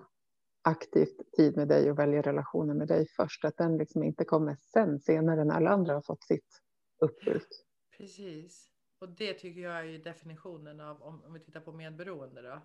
aktivt 0.61 1.31
tid 1.37 1.57
med 1.57 1.67
dig 1.67 1.91
och 1.91 1.99
väljer 1.99 2.23
relationen 2.23 2.77
med 2.77 2.87
dig 2.87 3.07
först? 3.15 3.45
Att 3.45 3.57
den 3.57 3.77
liksom 3.77 4.03
inte 4.03 4.25
kommer 4.25 4.55
sen, 4.55 4.99
senare 4.99 5.43
när 5.43 5.55
alla 5.55 5.69
andra 5.69 5.93
har 5.93 6.01
fått 6.01 6.23
sitt 6.23 6.61
uppbyggt. 6.99 7.65
Precis. 7.97 8.71
Och 8.99 9.09
det 9.09 9.33
tycker 9.33 9.61
jag 9.61 9.89
är 9.89 9.99
definitionen 9.99 10.79
av, 10.79 11.01
om, 11.03 11.23
om 11.23 11.33
vi 11.33 11.39
tittar 11.39 11.59
på 11.59 11.71
medberoende 11.71 12.41
då. 12.41 12.61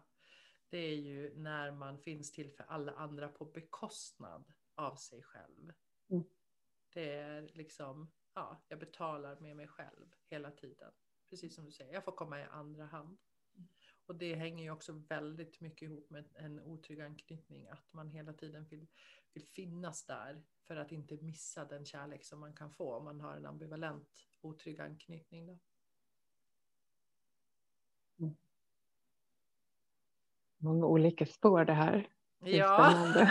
Det 0.71 0.79
är 0.79 0.97
ju 0.97 1.35
när 1.37 1.73
man 1.73 1.99
finns 1.99 2.33
till 2.33 2.53
för 2.53 2.65
alla 2.69 2.93
andra 2.93 3.29
på 3.29 3.45
bekostnad 3.45 4.45
av 4.75 4.95
sig 4.97 5.23
själv. 5.23 5.73
Mm. 6.11 6.25
Det 6.95 7.13
är 7.15 7.51
liksom 7.53 8.11
ja, 8.37 8.61
jag 8.69 8.79
betalar 8.79 9.41
med 9.41 9.57
mig 9.57 9.69
själv 9.69 10.07
hela 10.31 10.51
tiden. 10.51 10.93
Precis 11.31 11.55
som 11.55 11.65
du 11.65 11.73
säger, 11.73 11.95
jag 11.95 12.05
får 12.05 12.13
komma 12.13 12.41
i 12.41 12.45
andra 12.45 12.87
hand. 12.87 13.19
Och 14.07 14.17
det 14.17 14.35
hänger 14.35 14.65
ju 14.65 14.71
också 14.71 14.93
väldigt 14.93 15.61
mycket 15.61 15.83
ihop 15.83 16.11
med 16.11 16.25
en 16.35 16.61
otrygg 16.61 17.01
anknytning, 17.01 17.69
att 17.69 17.93
man 17.93 18.11
hela 18.11 18.33
tiden 18.33 18.65
vill, 18.65 18.87
vill 19.33 19.45
finnas 19.45 20.05
där 20.05 20.43
för 20.67 20.77
att 20.77 20.93
inte 20.93 21.17
missa 21.17 21.65
den 21.65 21.85
kärlek 21.85 22.25
som 22.25 22.41
man 22.41 22.53
kan 22.53 22.71
få 22.71 22.95
om 22.95 23.05
man 23.05 23.21
har 23.21 23.37
en 23.37 23.47
ambivalent 23.47 24.29
otrygg 24.41 24.81
anknytning. 24.81 25.47
Då. 25.47 25.59
Mm. 28.19 28.37
Många 30.57 30.87
olika 30.87 31.27
spår 31.27 31.65
det 31.65 31.73
här. 31.73 32.09
Ja, 32.39 32.93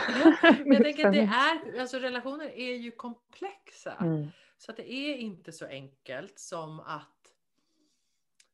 jag 0.66 0.84
tänker 0.84 1.08
att 1.08 1.14
det 1.14 1.20
är, 1.20 1.80
alltså 1.80 2.00
relationer 2.00 2.50
är 2.50 2.76
ju 2.76 2.92
komplexa. 2.92 3.94
Mm. 3.94 4.28
Så 4.58 4.72
att 4.72 4.78
det 4.78 4.92
är 4.92 5.16
inte 5.16 5.52
så 5.52 5.66
enkelt 5.66 6.40
som 6.40 6.80
att 6.80 7.16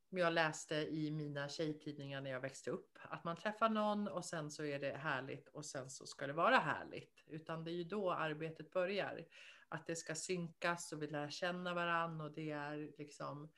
jag 0.10 0.34
läste 0.34 0.76
i 0.76 1.12
mina 1.12 1.50
tjejtidningar 1.50 2.22
när 2.22 2.32
jag 2.32 2.42
växte 2.42 2.72
upp. 2.72 2.98
Att 3.04 3.24
man 3.24 3.36
träffar 3.36 3.70
någon 3.70 4.08
och 4.08 4.26
sen 4.26 4.52
så 4.52 4.64
är 4.64 4.80
det 4.80 4.98
härligt 4.98 5.48
och 5.48 5.66
sen 5.66 5.90
så 5.90 6.06
ska 6.06 6.28
det 6.28 6.34
vara 6.34 6.58
härligt. 6.58 7.24
Utan 7.28 7.64
det 7.64 7.72
är 7.72 7.76
ju 7.76 7.84
då 7.84 8.12
arbetet 8.12 8.72
börjar. 8.72 9.26
Att 9.68 9.88
det 9.88 9.96
ska 9.96 10.16
synkas 10.16 10.92
och 10.92 11.02
vi 11.02 11.08
lär 11.08 11.30
känna 11.30 11.74
varandra 11.74 12.26
och 12.26 12.32
det 12.32 12.52
är 12.52 12.92
liksom 12.98 13.52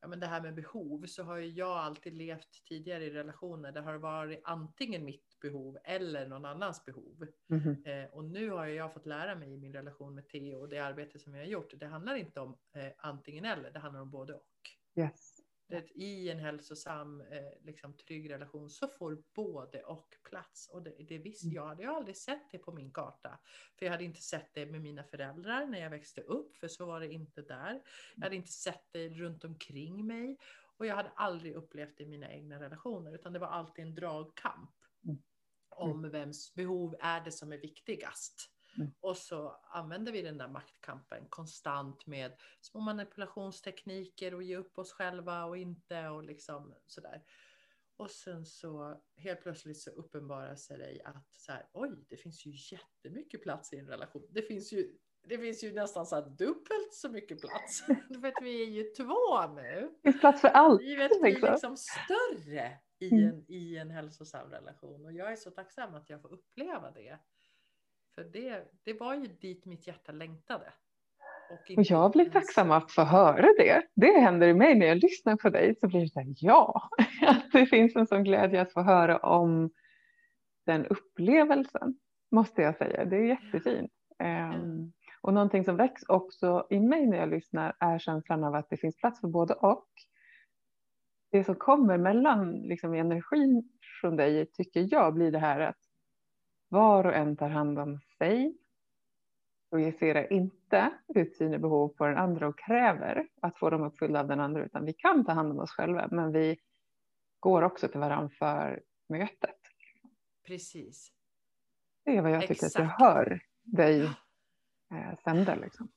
ja, 0.00 0.08
men 0.08 0.20
det 0.20 0.26
här 0.26 0.40
med 0.40 0.54
behov 0.54 1.06
så 1.06 1.22
har 1.22 1.36
ju 1.36 1.48
jag 1.48 1.76
alltid 1.78 2.14
levt 2.14 2.64
tidigare 2.64 3.04
i 3.04 3.10
relationer. 3.10 3.72
Det 3.72 3.80
har 3.80 3.98
varit 3.98 4.40
antingen 4.44 5.04
mitt 5.04 5.25
behov 5.50 5.78
eller 5.84 6.26
någon 6.26 6.44
annans 6.44 6.84
behov. 6.84 7.26
Mm. 7.50 7.84
Eh, 7.84 8.10
och 8.10 8.24
nu 8.24 8.50
har 8.50 8.66
jag 8.66 8.92
fått 8.92 9.06
lära 9.06 9.34
mig 9.34 9.52
i 9.52 9.56
min 9.56 9.72
relation 9.72 10.14
med 10.14 10.28
Theo 10.28 10.60
och 10.60 10.68
det 10.68 10.78
arbete 10.78 11.18
som 11.18 11.34
jag 11.34 11.42
har 11.42 11.48
gjort. 11.48 11.80
Det 11.80 11.86
handlar 11.86 12.14
inte 12.14 12.40
om 12.40 12.56
eh, 12.74 12.92
antingen 12.98 13.44
eller, 13.44 13.70
det 13.70 13.78
handlar 13.78 14.00
om 14.00 14.10
både 14.10 14.34
och. 14.34 14.50
Yes 14.98 15.40
det, 15.68 15.90
i 15.94 16.30
en 16.30 16.38
hälsosam, 16.38 17.20
eh, 17.20 17.64
liksom, 17.64 17.92
trygg 17.92 18.30
relation 18.30 18.70
så 18.70 18.88
får 18.88 19.22
både 19.34 19.82
och 19.82 20.14
plats. 20.30 20.68
Och 20.68 20.82
det, 20.82 20.94
det 21.08 21.18
visste 21.18 21.46
mm. 21.46 21.56
jag, 21.56 21.66
hade 21.66 21.82
jag 21.82 21.94
aldrig 21.94 22.16
sett 22.16 22.50
det 22.50 22.58
på 22.58 22.72
min 22.72 22.90
karta. 22.90 23.38
För 23.78 23.86
jag 23.86 23.92
hade 23.92 24.04
inte 24.04 24.22
sett 24.22 24.50
det 24.54 24.66
med 24.66 24.80
mina 24.80 25.04
föräldrar 25.04 25.66
när 25.66 25.80
jag 25.80 25.90
växte 25.90 26.20
upp, 26.20 26.56
för 26.56 26.68
så 26.68 26.86
var 26.86 27.00
det 27.00 27.12
inte 27.12 27.42
där. 27.42 27.82
Jag 28.16 28.22
hade 28.22 28.36
inte 28.36 28.52
sett 28.52 28.84
det 28.90 29.08
runt 29.08 29.44
omkring 29.44 30.06
mig. 30.06 30.38
Och 30.78 30.86
jag 30.86 30.96
hade 30.96 31.10
aldrig 31.16 31.54
upplevt 31.54 31.96
det 31.96 32.04
i 32.04 32.06
mina 32.06 32.32
egna 32.32 32.60
relationer, 32.60 33.14
utan 33.14 33.32
det 33.32 33.38
var 33.38 33.48
alltid 33.48 33.84
en 33.84 33.94
dragkamp. 33.94 34.70
Mm. 35.80 35.92
Om 35.92 36.10
vems 36.10 36.54
behov 36.54 36.96
är 37.00 37.20
det 37.20 37.32
som 37.32 37.52
är 37.52 37.58
viktigast. 37.58 38.50
Mm. 38.76 38.92
Och 39.00 39.16
så 39.16 39.60
använder 39.62 40.12
vi 40.12 40.22
den 40.22 40.38
där 40.38 40.48
maktkampen 40.48 41.26
konstant 41.28 42.06
med 42.06 42.32
små 42.60 42.80
manipulationstekniker 42.80 44.34
och 44.34 44.42
ge 44.42 44.56
upp 44.56 44.78
oss 44.78 44.92
själva 44.92 45.44
och 45.44 45.56
inte 45.56 46.08
och 46.08 46.24
liksom 46.24 46.74
sådär. 46.86 47.22
Och 47.96 48.10
sen 48.10 48.46
så 48.46 49.00
helt 49.16 49.42
plötsligt 49.42 49.80
så 49.80 49.90
uppenbarar 49.90 50.56
sig 50.56 50.78
det 50.78 51.02
att 51.04 51.26
så 51.36 51.52
här, 51.52 51.66
oj, 51.72 52.04
det 52.08 52.16
finns 52.16 52.46
ju 52.46 52.52
jättemycket 52.76 53.42
plats 53.42 53.72
i 53.72 53.78
en 53.78 53.86
relation. 53.86 54.28
Det 54.30 54.42
finns 54.42 54.72
ju, 54.72 54.96
det 55.22 55.38
finns 55.38 55.64
ju 55.64 55.72
nästan 55.72 56.06
så 56.06 56.20
dubbelt 56.20 56.92
så 56.92 57.08
mycket 57.08 57.40
plats. 57.40 57.80
För 58.20 58.28
att 58.28 58.42
vi 58.42 58.62
är 58.62 58.70
ju 58.70 58.82
två 58.82 59.46
nu. 59.54 59.90
Det 60.02 60.10
finns 60.10 60.20
plats 60.20 60.40
för 60.40 60.48
allt. 60.48 60.82
Livet 60.82 61.20
blir 61.20 61.40
liksom 61.40 61.76
större 61.76 62.78
i 62.98 63.12
mm. 63.12 63.28
en, 63.28 63.44
i 63.48 63.76
en 63.76 63.90
hälsosam 63.90 64.50
relation. 64.50 65.04
Och 65.04 65.12
jag 65.12 65.32
är 65.32 65.36
så 65.36 65.50
tacksam 65.50 65.94
att 65.94 66.10
jag 66.10 66.22
får 66.22 66.32
uppleva 66.32 66.90
det. 66.90 67.18
För 68.14 68.24
det, 68.24 68.64
det 68.84 68.92
var 68.92 69.14
ju 69.14 69.26
dit 69.26 69.64
mitt 69.64 69.86
hjärta 69.86 70.12
längtade. 70.12 70.72
Och, 71.50 71.78
och 71.78 71.84
jag 71.84 72.12
blir 72.12 72.30
tacksam 72.30 72.70
att 72.70 72.92
få 72.92 73.02
höra 73.02 73.46
det. 73.58 73.82
Det 73.94 74.20
händer 74.20 74.48
i 74.48 74.54
mig 74.54 74.74
när 74.74 74.86
jag 74.86 74.96
lyssnar 74.96 75.36
på 75.36 75.50
dig 75.50 75.74
så 75.80 75.88
blir 75.88 76.00
det 76.00 76.08
så 76.08 76.20
här, 76.20 76.34
ja, 76.36 76.90
att 77.26 77.52
det 77.52 77.66
finns 77.66 77.96
en 77.96 78.06
sån 78.06 78.24
glädje 78.24 78.60
att 78.60 78.72
få 78.72 78.82
höra 78.82 79.18
om 79.18 79.70
den 80.66 80.86
upplevelsen 80.86 81.98
måste 82.30 82.62
jag 82.62 82.76
säga. 82.76 83.04
Det 83.04 83.16
är 83.16 83.24
jättefint. 83.24 83.92
Mm. 84.18 84.92
och 85.20 85.34
någonting 85.34 85.64
som 85.64 85.76
väcks 85.76 86.02
också 86.08 86.66
i 86.70 86.80
mig 86.80 87.06
när 87.06 87.18
jag 87.18 87.28
lyssnar 87.28 87.76
är 87.80 87.98
känslan 87.98 88.44
av 88.44 88.54
att 88.54 88.70
det 88.70 88.76
finns 88.76 88.96
plats 88.96 89.20
för 89.20 89.28
både 89.28 89.54
och. 89.54 89.88
Det 91.30 91.44
som 91.44 91.54
kommer 91.54 91.98
mellan 91.98 92.52
liksom, 92.52 92.94
energin 92.94 93.68
från 94.00 94.16
dig 94.16 94.46
tycker 94.46 94.88
jag 94.90 95.14
blir 95.14 95.32
det 95.32 95.38
här 95.38 95.60
att 95.60 95.78
var 96.68 97.04
och 97.06 97.14
en 97.14 97.36
tar 97.36 97.48
hand 97.48 97.78
om 97.78 98.00
sig. 98.18 98.56
Projicerar 99.70 100.32
inte 100.32 100.92
ut 101.14 101.36
sina 101.36 101.58
behov 101.58 101.88
på 101.88 102.06
den 102.06 102.16
andra 102.16 102.48
och 102.48 102.58
kräver 102.58 103.28
att 103.40 103.58
få 103.58 103.70
dem 103.70 103.82
uppfyllda 103.82 104.20
av 104.20 104.26
den 104.28 104.40
andra, 104.40 104.64
utan 104.64 104.84
vi 104.84 104.92
kan 104.92 105.24
ta 105.24 105.32
hand 105.32 105.52
om 105.52 105.58
oss 105.58 105.70
själva, 105.70 106.08
men 106.10 106.32
vi 106.32 106.58
går 107.40 107.62
också 107.62 107.88
till 107.88 108.00
varandra 108.00 108.28
för 108.38 108.82
mötet. 109.08 109.60
Precis. 110.46 111.12
Det 112.04 112.16
är 112.16 112.22
vad 112.22 112.30
jag 112.30 112.42
Exakt. 112.42 112.60
tycker 112.60 112.66
att 112.66 112.88
jag 112.98 113.06
hör 113.06 113.40
dig 113.62 114.02
eh, 114.90 115.18
sända. 115.24 115.54
Liksom. 115.54 115.88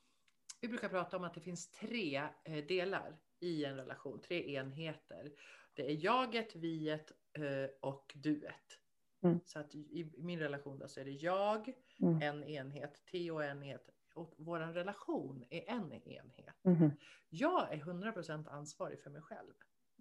Vi 0.61 0.67
brukar 0.67 0.89
prata 0.89 1.17
om 1.17 1.23
att 1.23 1.33
det 1.33 1.41
finns 1.41 1.71
tre 1.71 2.21
eh, 2.43 2.65
delar 2.67 3.17
i 3.39 3.65
en 3.65 3.75
relation, 3.75 4.21
tre 4.21 4.55
enheter. 4.55 5.31
Det 5.73 5.91
är 5.91 6.05
jaget, 6.05 6.55
viet 6.55 7.11
eh, 7.33 7.69
och 7.81 8.13
duet. 8.15 8.79
Mm. 9.23 9.39
Så 9.45 9.59
att 9.59 9.75
i 9.75 10.11
min 10.17 10.39
relation 10.39 10.79
då 10.79 10.87
så 10.87 10.99
är 10.99 11.05
det 11.05 11.11
jag, 11.11 11.73
mm. 11.99 12.21
en 12.21 12.43
enhet, 12.43 13.05
Theo 13.11 13.39
en 13.39 13.63
enhet 13.63 13.89
och 14.13 14.33
vår 14.37 14.59
relation 14.59 15.45
är 15.49 15.69
en 15.69 15.93
enhet. 15.93 16.55
Mhm. 16.63 16.91
Jag 17.29 17.73
är 17.73 17.77
100% 17.77 18.49
ansvarig 18.49 19.01
för 19.01 19.09
mig 19.09 19.21
själv. 19.21 19.53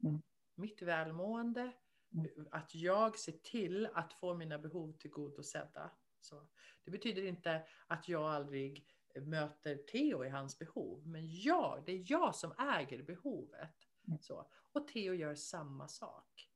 Mm. 0.02 0.22
Mitt 0.54 0.82
välmående, 0.82 1.72
Mm. 2.12 2.48
att 2.50 2.74
jag 2.74 3.18
ser 3.18 3.32
till 3.32 3.88
att 3.94 4.12
få 4.12 4.34
mina 4.34 4.58
behov 4.58 4.92
tillgodosedda. 4.92 5.90
Så 6.20 6.48
det 6.84 6.90
betyder 6.90 7.26
inte 7.26 7.66
att 7.86 8.08
jag 8.08 8.22
aldrig 8.22 8.86
möter 9.20 9.76
Theo 9.76 10.24
i 10.24 10.28
hans 10.28 10.58
behov, 10.58 11.06
men 11.06 11.22
jag, 11.26 11.82
det 11.86 11.92
är 11.92 12.04
jag 12.06 12.34
som 12.34 12.52
äger 12.58 13.02
behovet. 13.02 13.74
Mm. 14.08 14.18
Så. 14.18 14.50
Och 14.72 14.88
Theo 14.88 15.14
gör 15.14 15.34
samma 15.34 15.88
sak. 15.88 16.48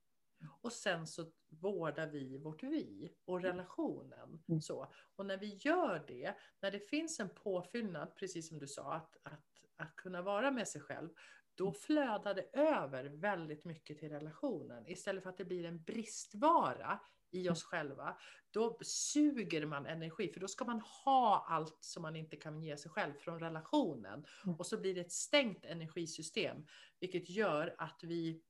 Och 0.61 0.73
sen 0.73 1.07
så 1.07 1.33
vårdar 1.49 2.07
vi 2.07 2.39
vårt 2.39 2.63
vi 2.63 3.15
och 3.25 3.43
relationen. 3.43 4.43
Mm. 4.49 4.61
Så. 4.61 4.93
Och 5.17 5.27
när 5.27 5.37
vi 5.37 5.55
gör 5.55 6.05
det, 6.09 6.37
när 6.61 6.71
det 6.71 6.89
finns 6.89 7.21
en 7.21 7.29
påfyllnad, 7.29 8.17
precis 8.17 8.49
som 8.49 8.59
du 8.59 8.67
sa, 8.67 8.95
att, 8.95 9.17
att, 9.23 9.47
att 9.77 9.97
kunna 9.97 10.23
vara 10.23 10.51
med 10.51 10.69
sig 10.69 10.81
själv, 10.81 11.09
då 11.55 11.73
flödar 11.73 12.35
det 12.35 12.51
över 12.53 13.05
väldigt 13.05 13.65
mycket 13.65 13.99
till 13.99 14.09
relationen. 14.09 14.87
Istället 14.87 15.23
för 15.23 15.31
att 15.31 15.39
det 15.39 15.45
blir 15.45 15.65
en 15.65 15.83
bristvara 15.83 17.01
i 17.33 17.49
oss 17.49 17.65
själva, 17.65 18.17
då 18.51 18.79
suger 18.83 19.67
man 19.67 19.87
energi, 19.87 20.33
för 20.33 20.41
då 20.41 20.49
ska 20.49 20.65
man 20.65 20.81
ha 20.81 21.47
allt 21.49 21.79
som 21.81 22.03
man 22.03 22.17
inte 22.17 22.37
kan 22.37 22.63
ge 22.63 22.77
sig 22.77 22.91
själv 22.91 23.15
från 23.15 23.41
relationen. 23.41 24.27
Mm. 24.45 24.57
Och 24.57 24.67
så 24.67 24.79
blir 24.79 24.95
det 24.95 25.01
ett 25.01 25.13
stängt 25.13 25.65
energisystem, 25.65 26.67
vilket 27.01 27.31
gör 27.31 27.75
att 27.79 28.05
vi 28.05 28.43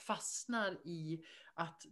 fastnar 0.00 0.78
i 0.84 1.24
att 1.54 1.82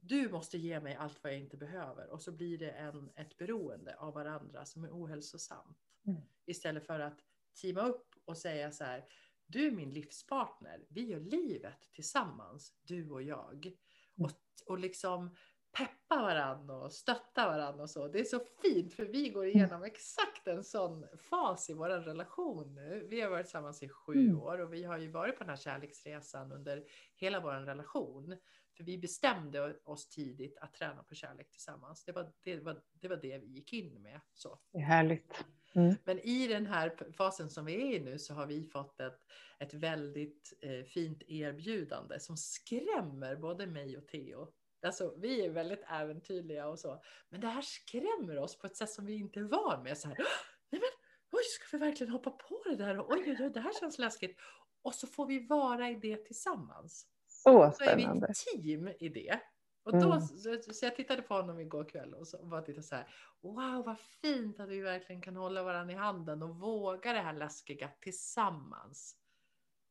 du 0.00 0.28
måste 0.28 0.58
ge 0.58 0.80
mig 0.80 0.94
allt 0.94 1.22
vad 1.22 1.32
jag 1.32 1.40
inte 1.40 1.56
behöver 1.56 2.10
och 2.10 2.22
så 2.22 2.32
blir 2.32 2.58
det 2.58 2.70
en, 2.70 3.10
ett 3.16 3.36
beroende 3.36 3.96
av 3.96 4.14
varandra 4.14 4.64
som 4.64 4.84
är 4.84 4.90
ohälsosamt. 4.90 5.78
Mm. 6.06 6.20
Istället 6.46 6.86
för 6.86 7.00
att 7.00 7.20
teama 7.60 7.82
upp 7.82 8.14
och 8.24 8.38
säga 8.38 8.72
så 8.72 8.84
här, 8.84 9.04
du 9.46 9.66
är 9.66 9.70
min 9.70 9.90
livspartner, 9.90 10.84
vi 10.88 11.06
gör 11.06 11.20
livet 11.20 11.88
tillsammans, 11.92 12.74
du 12.82 13.10
och 13.10 13.22
jag. 13.22 13.72
Och, 14.18 14.30
och 14.66 14.78
liksom 14.78 15.36
peppa 15.76 16.22
varandra 16.22 16.76
och 16.76 16.92
stötta 16.92 17.46
varandra 17.46 17.82
och 17.82 17.90
så. 17.90 18.08
Det 18.08 18.20
är 18.20 18.24
så 18.24 18.40
fint 18.62 18.94
för 18.94 19.04
vi 19.04 19.28
går 19.28 19.46
igenom 19.46 19.82
exakt 19.84 20.46
en 20.46 20.64
sån 20.64 21.06
fas 21.30 21.70
i 21.70 21.72
vår 21.72 21.88
relation 21.88 22.74
nu. 22.74 23.06
Vi 23.10 23.20
har 23.20 23.30
varit 23.30 23.46
tillsammans 23.46 23.82
i 23.82 23.88
sju 23.88 24.14
Mm. 24.14 24.40
år 24.42 24.58
och 24.58 24.72
vi 24.72 24.84
har 24.84 24.98
ju 24.98 25.10
varit 25.10 25.38
på 25.38 25.44
den 25.44 25.50
här 25.50 25.56
kärleksresan 25.56 26.52
under 26.52 26.84
hela 27.16 27.40
vår 27.40 27.52
relation. 27.52 28.36
För 28.76 28.84
vi 28.84 28.98
bestämde 28.98 29.76
oss 29.84 30.08
tidigt 30.08 30.58
att 30.58 30.74
träna 30.74 31.02
på 31.02 31.14
kärlek 31.14 31.50
tillsammans. 31.50 32.04
Det 32.04 32.12
var 32.12 32.32
det, 32.42 32.60
var, 32.60 32.82
det, 32.92 33.08
var 33.08 33.16
det 33.16 33.38
vi 33.38 33.46
gick 33.46 33.72
in 33.72 34.02
med. 34.02 34.20
Så. 34.34 34.58
Det 34.72 34.78
är 34.78 34.82
härligt. 34.82 35.44
Mm. 35.74 35.94
Men 36.04 36.18
i 36.18 36.46
den 36.46 36.66
här 36.66 37.12
fasen 37.12 37.50
som 37.50 37.64
vi 37.64 37.74
är 37.74 37.96
i 37.96 38.00
nu 38.00 38.18
så 38.18 38.34
har 38.34 38.46
vi 38.46 38.64
fått 38.64 39.00
ett, 39.00 39.20
ett 39.58 39.74
väldigt 39.74 40.58
eh, 40.60 40.84
fint 40.84 41.22
erbjudande 41.26 42.20
som 42.20 42.36
skrämmer 42.36 43.36
både 43.36 43.66
mig 43.66 43.96
och 43.96 44.06
Theo. 44.06 44.52
Alltså, 44.84 45.14
vi 45.16 45.44
är 45.46 45.50
väldigt 45.50 45.82
äventyrliga 45.88 46.68
och 46.68 46.78
så. 46.78 47.02
Men 47.28 47.40
det 47.40 47.46
här 47.48 47.62
skrämmer 47.62 48.38
oss 48.38 48.58
på 48.58 48.66
ett 48.66 48.76
sätt 48.76 48.90
som 48.90 49.06
vi 49.06 49.14
inte 49.14 49.40
är 49.40 49.44
van 49.44 49.82
med. 49.82 49.98
Så 49.98 50.08
här, 50.08 50.16
"Åh, 50.20 50.26
nej 50.70 50.80
men, 50.80 50.90
oj, 51.32 51.42
ska 51.44 51.76
vi 51.76 51.84
verkligen 51.84 52.12
hoppa 52.12 52.30
på 52.30 52.62
det 52.66 52.76
där? 52.76 52.98
Och, 52.98 53.10
oj, 53.10 53.22
oj, 53.26 53.36
oj, 53.40 53.50
det 53.50 53.60
här 53.60 53.72
känns 53.80 53.98
läskigt. 53.98 54.36
Och 54.82 54.94
så 54.94 55.06
får 55.06 55.26
vi 55.26 55.46
vara 55.46 55.90
i 55.90 55.94
det 55.94 56.16
tillsammans. 56.24 57.06
Så 57.26 57.50
Så 57.78 57.84
är 57.84 57.96
vi 57.96 58.02
ett 58.02 58.34
team 58.62 58.88
i 59.00 59.08
det. 59.08 59.40
Och 59.84 59.92
då, 59.92 60.12
Mm. 60.12 60.20
så, 60.20 60.72
så 60.72 60.84
jag 60.86 60.96
tittade 60.96 61.22
på 61.22 61.34
honom 61.34 61.60
igår 61.60 61.84
kväll 61.88 62.14
och 62.14 62.28
så 62.28 62.46
bara 62.46 62.62
tittade 62.62 62.82
så 62.82 62.94
här. 62.94 63.08
Wow, 63.42 63.84
vad 63.86 63.98
fint 63.98 64.60
att 64.60 64.68
vi 64.68 64.80
verkligen 64.80 65.22
kan 65.22 65.36
hålla 65.36 65.62
varandra 65.62 65.92
i 65.94 65.96
handen 65.96 66.42
och 66.42 66.56
våga 66.56 67.12
det 67.12 67.20
här 67.20 67.32
läskiga 67.32 67.90
tillsammans. 68.00 69.16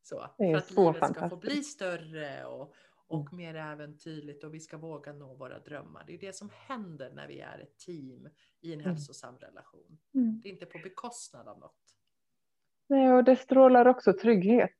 Så, 0.04 0.16
för 0.52 0.58
att 0.58 0.72
livet 0.94 1.02
ska 1.16 1.30
få 1.30 1.36
bli 1.38 1.64
större 1.64 2.46
och, 2.46 2.74
och 3.08 3.34
mer 3.34 3.56
äventyrligt 3.56 4.44
och 4.44 4.54
vi 4.54 4.60
ska 4.60 4.78
våga 4.78 5.14
nå 5.14 5.34
våra 5.36 5.60
drömmar. 5.60 6.04
Det 6.08 6.14
är 6.14 6.18
det 6.20 6.34
som 6.36 6.50
händer 6.54 7.12
när 7.14 7.28
vi 7.28 7.40
är 7.40 7.60
ett 7.60 7.78
team 7.78 8.30
i 8.62 8.74
en 8.74 8.80
Mm. 8.80 8.86
hälsosam 8.92 9.38
relation. 9.38 9.98
Mm. 10.14 10.40
Det 10.44 10.50
är 10.50 10.54
inte 10.54 10.66
på 10.66 10.78
bekostnad 10.84 11.48
av 11.48 11.60
något. 11.60 11.98
Nej, 12.88 13.14
och 13.14 13.24
det 13.24 13.36
strålar 13.36 13.88
också 13.88 14.14
trygghet. 14.14 14.78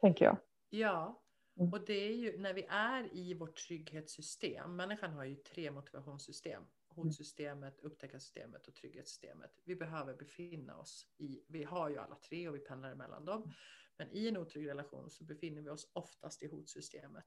Tänker 0.00 0.24
jag. 0.24 0.36
Ja, 0.70 1.22
Mm. 1.56 1.72
och 1.72 1.84
det 1.84 1.92
är 2.08 2.14
ju 2.16 2.38
när 2.38 2.54
vi 2.54 2.66
är 2.68 3.14
i 3.16 3.34
vårt 3.34 3.56
trygghetssystem. 3.56 4.76
Människan 4.76 5.12
har 5.12 5.24
ju 5.24 5.34
tre 5.36 5.70
motivationssystem. 5.70 6.62
Hotsystemet, 6.88 7.80
upptäckarsystemet 7.80 8.68
och 8.68 8.74
trygghetssystemet. 8.74 9.50
Vi 9.64 9.76
behöver 9.76 10.14
befinna 10.14 10.76
oss 10.76 11.06
i, 11.16 11.42
vi 11.48 11.64
har 11.64 11.88
ju 11.88 11.98
alla 11.98 12.14
tre 12.14 12.48
och 12.48 12.54
vi 12.54 12.58
pendlar 12.58 12.92
emellan 12.92 13.24
dem. 13.24 13.52
Men 13.98 14.10
i 14.12 14.28
en 14.28 14.36
otrygg 14.36 14.68
relation 14.68 15.10
så 15.10 15.24
befinner 15.24 15.62
vi 15.62 15.70
oss 15.70 15.90
oftast 15.92 16.42
i 16.42 16.46
hotsystemet. 16.46 17.26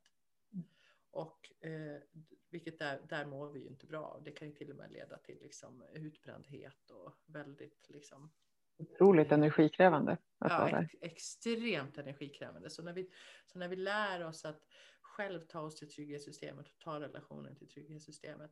Mm. 0.53 0.65
Och 1.11 1.65
eh, 1.65 2.01
vilket 2.49 2.79
där, 2.79 3.01
där 3.09 3.25
mår 3.25 3.51
vi 3.51 3.59
ju 3.59 3.67
inte 3.67 3.85
bra. 3.85 4.21
Det 4.25 4.31
kan 4.31 4.47
ju 4.47 4.53
till 4.53 4.69
och 4.69 4.75
med 4.75 4.91
leda 4.91 5.17
till 5.17 5.39
liksom 5.41 5.83
utbrändhet 5.93 6.91
och 6.91 7.13
väldigt 7.25 7.89
liksom 7.89 8.31
Otroligt 8.77 9.31
energikrävande 9.31 10.17
att 10.37 10.71
Ja, 10.71 10.87
extremt 11.01 11.97
energikrävande. 11.97 12.69
Så 12.69 12.83
när, 12.83 12.93
vi, 12.93 13.09
så 13.45 13.59
när 13.59 13.67
vi 13.67 13.75
lär 13.75 14.23
oss 14.23 14.45
att 14.45 14.61
själv 15.01 15.45
ta 15.47 15.61
oss 15.61 15.75
till 15.75 15.89
trygghetssystemet 15.89 16.67
och 16.67 16.79
ta 16.79 16.99
relationen 16.99 17.55
till 17.55 17.69
trygghetssystemet, 17.69 18.51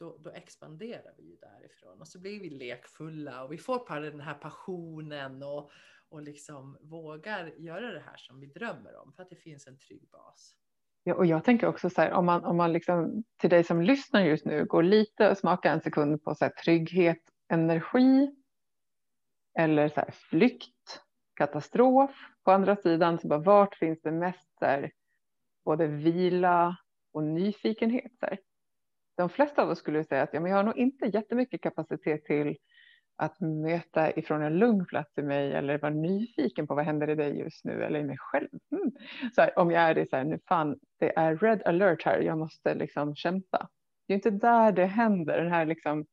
då, 0.00 0.16
då 0.18 0.30
expanderar 0.30 1.14
vi 1.16 1.22
ju 1.22 1.36
därifrån. 1.36 2.00
Och 2.00 2.08
så 2.08 2.20
blir 2.20 2.40
vi 2.40 2.50
lekfulla 2.50 3.44
och 3.44 3.52
vi 3.52 3.58
får 3.58 4.00
den 4.00 4.20
här 4.20 4.34
passionen 4.34 5.42
och, 5.42 5.70
och 6.08 6.22
liksom 6.22 6.78
vågar 6.80 7.46
göra 7.46 7.92
det 7.92 8.00
här 8.00 8.16
som 8.16 8.40
vi 8.40 8.46
drömmer 8.46 8.96
om 8.96 9.12
för 9.12 9.22
att 9.22 9.30
det 9.30 9.36
finns 9.36 9.66
en 9.66 9.78
trygg 9.78 10.08
bas. 10.12 10.56
Ja, 11.04 11.14
och 11.14 11.26
jag 11.26 11.44
tänker 11.44 11.66
också 11.66 11.90
så 11.90 12.00
här, 12.00 12.12
om 12.12 12.26
man, 12.26 12.44
om 12.44 12.56
man 12.56 12.72
liksom 12.72 13.24
till 13.36 13.50
dig 13.50 13.64
som 13.64 13.82
lyssnar 13.82 14.20
just 14.20 14.44
nu 14.44 14.64
går 14.64 14.82
lite 14.82 15.30
och 15.30 15.38
smakar 15.38 15.72
en 15.72 15.80
sekund 15.80 16.24
på 16.24 16.34
så 16.34 16.44
här, 16.44 16.52
trygghet, 16.52 17.22
energi 17.48 18.30
eller 19.58 19.88
så 19.88 20.00
här, 20.00 20.10
flykt, 20.10 21.02
katastrof. 21.34 22.10
På 22.44 22.52
andra 22.52 22.76
sidan, 22.76 23.18
så 23.18 23.28
bara, 23.28 23.38
vart 23.38 23.74
finns 23.74 24.00
det 24.02 24.12
mest 24.12 24.58
så 24.58 24.64
här, 24.64 24.92
både 25.64 25.86
vila 25.86 26.76
och 27.12 27.22
nyfikenhet? 27.22 28.12
Så 28.20 28.26
här. 28.26 28.38
De 29.16 29.28
flesta 29.28 29.62
av 29.62 29.70
oss 29.70 29.78
skulle 29.78 30.04
säga 30.04 30.22
att 30.22 30.30
ja, 30.34 30.40
men 30.40 30.50
jag 30.50 30.58
har 30.58 30.64
nog 30.64 30.76
inte 30.76 31.06
jättemycket 31.06 31.60
kapacitet 31.60 32.24
till 32.24 32.56
att 33.16 33.40
möta 33.40 34.10
ifrån 34.10 34.42
en 34.42 34.58
lugn 34.58 34.86
plats 34.86 35.18
i 35.18 35.22
mig 35.22 35.52
eller 35.52 35.78
vara 35.78 35.92
nyfiken 35.92 36.66
på 36.66 36.74
vad 36.74 36.84
händer 36.84 37.10
i 37.10 37.14
dig 37.14 37.38
just 37.38 37.64
nu 37.64 37.84
eller 37.84 38.00
i 38.00 38.04
mig 38.04 38.16
själv. 38.18 38.48
Mm. 38.72 38.90
Så 39.34 39.40
här, 39.40 39.58
om 39.58 39.70
jag 39.70 39.82
är 39.82 39.94
det 39.94 40.10
så 40.10 40.16
här, 40.16 40.24
nu 40.24 40.38
fan, 40.48 40.78
det 40.98 41.18
är 41.18 41.36
red 41.36 41.62
alert 41.64 42.04
här, 42.04 42.20
jag 42.20 42.38
måste 42.38 42.74
liksom 42.74 43.16
kämpa. 43.16 43.68
Det 44.06 44.12
är 44.12 44.14
inte 44.14 44.30
där 44.30 44.72
det 44.72 44.86
händer, 44.86 45.38
den 45.42 45.52
här 45.52 45.66
liksom 45.66 46.06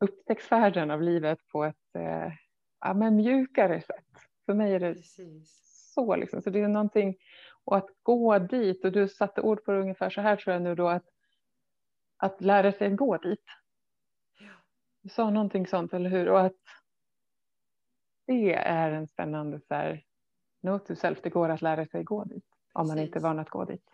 upptäcktsfärden 0.00 0.90
av 0.90 1.02
livet 1.02 1.38
på 1.52 1.64
ett 1.64 1.94
eh, 1.98 2.32
ja, 2.80 2.94
men 2.94 3.16
mjukare 3.16 3.80
sätt. 3.80 4.04
För 4.46 4.54
mig 4.54 4.74
är 4.74 4.80
det 4.80 4.94
Precis. 4.94 5.92
så 5.94 6.16
liksom, 6.16 6.42
så 6.42 6.50
det 6.50 6.60
är 6.60 6.68
någonting 6.68 7.16
och 7.64 7.76
att 7.76 7.88
gå 8.02 8.38
dit 8.38 8.84
och 8.84 8.92
du 8.92 9.08
satte 9.08 9.40
ord 9.40 9.64
på 9.64 9.72
det 9.72 9.80
ungefär 9.80 10.10
så 10.10 10.20
här 10.20 10.36
tror 10.36 10.52
jag 10.52 10.62
nu 10.62 10.74
då 10.74 10.88
att 10.88 11.04
att 12.16 12.40
lära 12.40 12.72
sig 12.72 12.90
gå 12.90 13.16
dit. 13.16 13.44
Du 15.02 15.08
sa 15.08 15.30
någonting 15.30 15.66
sånt, 15.66 15.94
eller 15.94 16.10
hur? 16.10 16.28
Och 16.28 16.40
att 16.40 16.56
det 18.26 18.54
är 18.54 18.92
en 18.92 19.08
spännande 19.08 19.60
så 19.60 19.74
här, 19.74 20.04
note 20.60 20.86
to 20.86 21.00
self, 21.00 21.22
det 21.22 21.30
går 21.30 21.48
att 21.48 21.62
lära 21.62 21.86
sig 21.86 22.04
gå 22.04 22.24
dit. 22.24 22.44
Om 22.72 22.86
man 22.86 22.96
Precis. 22.96 23.06
inte 23.06 23.18
är 23.18 23.22
van 23.22 23.38
att 23.38 23.50
gå 23.50 23.64
dit. 23.64 23.84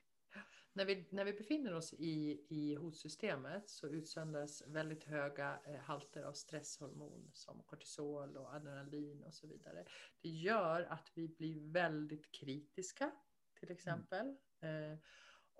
När 0.74 0.84
vi, 0.84 1.08
när 1.10 1.24
vi 1.24 1.32
befinner 1.32 1.74
oss 1.74 1.94
i, 1.94 2.46
i 2.48 2.74
hotsystemet 2.74 3.70
så 3.70 3.88
utsöndras 3.88 4.62
väldigt 4.66 5.04
höga 5.04 5.58
eh, 5.66 5.80
halter 5.80 6.22
av 6.22 6.32
stresshormon 6.32 7.30
som 7.32 7.62
kortisol 7.62 8.36
och 8.36 8.54
adrenalin 8.54 9.22
och 9.24 9.34
så 9.34 9.46
vidare. 9.46 9.84
Det 10.22 10.28
gör 10.28 10.82
att 10.82 11.10
vi 11.14 11.28
blir 11.28 11.72
väldigt 11.72 12.32
kritiska 12.32 13.10
till 13.60 13.70
exempel. 13.70 14.26
Eh, 14.60 14.98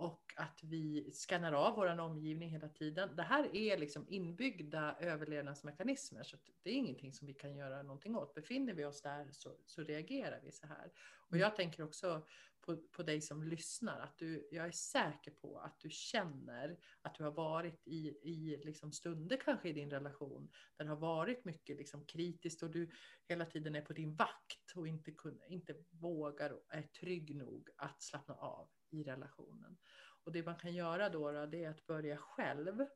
och 0.02 0.32
att 0.36 0.60
vi 0.62 1.10
skannar 1.12 1.52
av 1.52 1.76
vår 1.76 2.00
omgivning 2.00 2.50
hela 2.50 2.68
tiden. 2.68 3.16
Det 3.16 3.22
här 3.22 3.56
är 3.56 3.78
liksom 3.78 4.06
inbyggda 4.08 4.96
överlevnadsmekanismer 5.00 6.22
så 6.22 6.36
det 6.62 6.70
är 6.70 6.74
ingenting 6.74 7.12
som 7.12 7.26
vi 7.26 7.34
kan 7.34 7.56
göra 7.56 7.82
någonting 7.82 8.16
åt. 8.16 8.34
Befinner 8.34 8.74
vi 8.74 8.84
oss 8.84 9.02
där 9.02 9.28
så, 9.32 9.56
så 9.66 9.82
reagerar 9.82 10.40
vi 10.44 10.52
så 10.52 10.66
här. 10.66 10.92
Och 11.30 11.36
jag 11.36 11.56
tänker 11.56 11.82
också 11.82 12.26
på, 12.60 12.76
på 12.76 13.02
dig 13.02 13.20
som 13.20 13.42
lyssnar, 13.42 14.00
att 14.00 14.18
du, 14.18 14.48
jag 14.50 14.66
är 14.66 14.70
säker 14.70 15.30
på 15.30 15.58
att 15.58 15.80
du 15.80 15.90
känner 15.90 16.78
att 17.02 17.14
du 17.14 17.24
har 17.24 17.30
varit 17.30 17.82
i, 17.84 18.08
i 18.08 18.60
liksom 18.64 18.92
stunder 18.92 19.36
kanske 19.44 19.68
i 19.68 19.72
din 19.72 19.90
relation 19.90 20.50
där 20.76 20.84
det 20.84 20.90
har 20.90 20.96
varit 20.96 21.44
mycket 21.44 21.76
liksom 21.76 22.04
kritiskt 22.04 22.62
och 22.62 22.70
du 22.70 22.90
hela 23.28 23.46
tiden 23.46 23.74
är 23.74 23.82
på 23.82 23.92
din 23.92 24.14
vakt 24.14 24.72
och 24.76 24.88
inte, 24.88 25.12
kun, 25.12 25.40
inte 25.48 25.74
vågar 25.90 26.50
och 26.50 26.64
är 26.68 26.82
trygg 26.82 27.36
nog 27.36 27.68
att 27.76 28.02
slappna 28.02 28.34
av 28.34 28.68
i 28.92 29.02
relationen. 29.02 29.78
Och 30.24 30.32
det 30.32 30.42
man 30.42 30.56
kan 30.56 30.74
göra 30.74 31.08
då, 31.08 31.32
då 31.32 31.46
det 31.46 31.64
är 31.64 31.70
att 31.70 31.86
börja 31.86 32.16
själv 32.16 32.86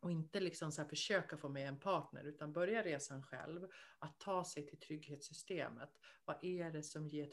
Och 0.00 0.10
inte 0.10 0.40
liksom 0.40 0.72
så 0.72 0.84
försöka 0.84 1.36
få 1.36 1.48
med 1.48 1.68
en 1.68 1.78
partner 1.78 2.24
utan 2.24 2.52
börja 2.52 2.82
resan 2.82 3.22
själv. 3.22 3.68
Att 3.98 4.20
ta 4.20 4.44
sig 4.44 4.66
till 4.66 4.78
trygghetssystemet. 4.80 5.90
Vad 6.24 6.44
är 6.44 6.70
det 6.70 6.82
som 6.82 7.08
ger 7.08 7.26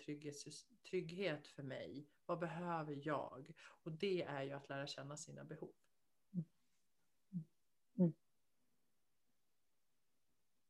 trygghet 0.90 1.48
för 1.48 1.64
mig? 1.64 2.08
Vad 2.26 2.40
behöver 2.40 3.00
jag? 3.08 3.52
Och 3.84 3.92
det 3.92 4.24
är 4.24 4.44
ju 4.44 4.52
att 4.52 4.70
lära 4.70 4.88
känna 4.88 5.18
sina 5.18 5.44
behov. 5.44 5.74
Mm. 6.34 6.46
mm. 7.32 7.46
mm. 8.00 8.14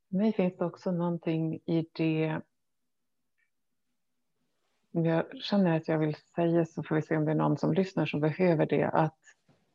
För 0.10 0.16
mig 0.16 0.34
finns 0.34 0.58
det 0.58 0.66
också 0.66 0.92
någonting 0.92 1.56
i 1.66 1.90
det 1.94 2.42
jag 5.04 5.42
känner 5.42 5.78
att 5.78 5.88
jag 5.88 5.98
vill 5.98 6.16
säga 6.36 6.66
så 6.66 6.84
får 6.84 6.96
vi 6.96 7.02
se 7.02 7.18
om 7.18 7.26
det 7.26 7.32
är 7.32 7.36
någon 7.36 7.58
som 7.58 7.74
lyssnar 7.74 8.06
som 8.06 8.20
behöver 8.20 8.66
det. 8.66 8.84
Att 8.84 9.18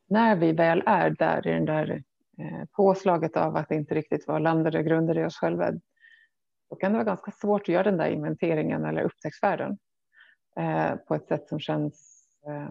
när 0.08 0.36
vi 0.36 0.52
väl 0.52 0.82
är 0.86 1.10
där 1.10 1.46
i 1.46 1.50
den 1.50 1.64
där 1.64 2.02
eh, 2.38 2.64
påslaget 2.72 3.36
av 3.36 3.56
att 3.56 3.70
inte 3.70 3.94
riktigt 3.94 4.28
vara 4.28 4.38
landade 4.38 4.82
grunder 4.82 5.18
i 5.18 5.24
oss 5.24 5.36
själva. 5.36 5.72
Då 6.70 6.76
kan 6.76 6.92
det 6.92 6.98
vara 6.98 7.06
ganska 7.06 7.30
svårt 7.30 7.62
att 7.62 7.68
göra 7.68 7.82
den 7.82 7.96
där 7.96 8.08
inventeringen 8.08 8.84
eller 8.84 9.02
upptäcktsfärden 9.02 9.78
eh, 10.56 10.94
på 10.94 11.14
ett 11.14 11.26
sätt 11.26 11.48
som 11.48 11.60
känns 11.60 12.24
eh, 12.46 12.70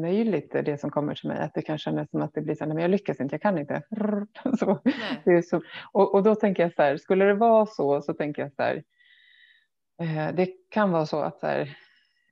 möjligt. 0.00 0.52
Det 0.52 0.80
som 0.80 0.90
kommer 0.90 1.14
till 1.14 1.28
mig, 1.28 1.38
att 1.38 1.54
det 1.54 1.62
kan 1.62 1.78
kännas 1.78 2.10
som 2.10 2.22
att 2.22 2.34
det 2.34 2.40
blir 2.40 2.54
så 2.54 2.64
här, 2.64 2.74
men 2.74 2.82
jag 2.82 2.90
lyckas 2.90 3.20
inte, 3.20 3.34
jag 3.34 3.42
kan 3.42 3.58
inte. 3.58 3.82
Så, 4.58 4.80
så, 5.44 5.62
och, 5.92 6.14
och 6.14 6.22
då 6.22 6.34
tänker 6.34 6.62
jag 6.62 6.74
så 6.74 6.82
här, 6.82 6.96
skulle 6.96 7.24
det 7.24 7.34
vara 7.34 7.66
så, 7.66 8.02
så 8.02 8.14
tänker 8.14 8.42
jag 8.42 8.52
så 8.52 8.62
här, 8.62 8.82
det 10.34 10.48
kan 10.70 10.90
vara 10.90 11.06
så 11.06 11.20
att 11.20 11.40
så 11.40 11.46
här, 11.46 11.76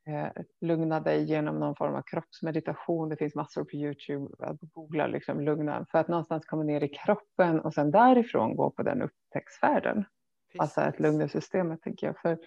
eh, 0.07 0.43
lugna 0.61 1.01
dig 1.01 1.25
genom 1.25 1.61
någon 1.61 1.77
form 1.77 1.95
av 1.95 2.03
kroppsmeditation. 2.03 3.09
Det 3.09 3.17
finns 3.17 3.35
massor 3.35 3.65
på 3.65 3.77
Youtube 3.77 4.35
att 4.39 4.61
googla 4.61 5.07
liksom 5.07 5.41
lugna 5.41 5.87
för 5.91 5.99
att 5.99 6.09
någonstans 6.09 6.45
komma 6.47 6.63
ner 6.63 6.85
i 6.85 6.89
kroppen 6.89 7.61
och 7.61 7.75
sen 7.75 7.91
därifrån 7.91 8.57
gå 8.57 8.71
på 8.71 8.83
den 8.83 9.03
upptäcktsfärden. 9.03 10.05
Precis. 10.47 10.61
Alltså 10.61 10.81
att 10.81 11.01
lugna 11.01 11.29
systemet 11.29 11.83
tänker 11.83 12.07
jag. 12.07 12.19
För 12.19 12.39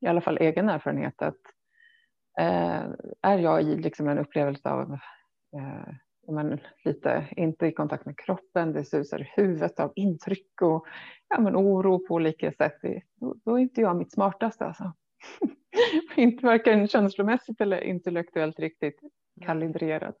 i 0.00 0.06
alla 0.06 0.20
fall 0.20 0.38
egen 0.38 0.68
erfarenhet 0.68 1.22
att 1.22 1.40
eh, 2.38 2.84
är 3.22 3.38
jag 3.38 3.62
i 3.62 3.76
liksom 3.76 4.08
en 4.08 4.18
upplevelse 4.18 4.70
av 4.70 4.92
eh, 5.56 5.94
men 6.32 6.60
lite 6.84 7.28
inte 7.36 7.66
i 7.66 7.72
kontakt 7.72 8.06
med 8.06 8.18
kroppen, 8.18 8.72
det 8.72 8.84
susar 8.84 9.20
i 9.20 9.32
huvudet 9.36 9.80
av 9.80 9.92
intryck 9.96 10.62
och 10.62 10.86
ja, 11.28 11.40
men 11.40 11.56
oro 11.56 12.06
på 12.06 12.14
olika 12.14 12.52
sätt. 12.52 12.80
Då, 13.14 13.36
då 13.44 13.54
är 13.54 13.58
inte 13.58 13.80
jag 13.80 13.96
mitt 13.96 14.12
smartaste 14.12 14.64
alltså. 14.64 14.92
inte 16.16 16.46
varken 16.46 16.88
känslomässigt 16.88 17.60
eller 17.60 17.80
intellektuellt 17.80 18.58
riktigt 18.58 19.00
kalibrerat. 19.46 20.18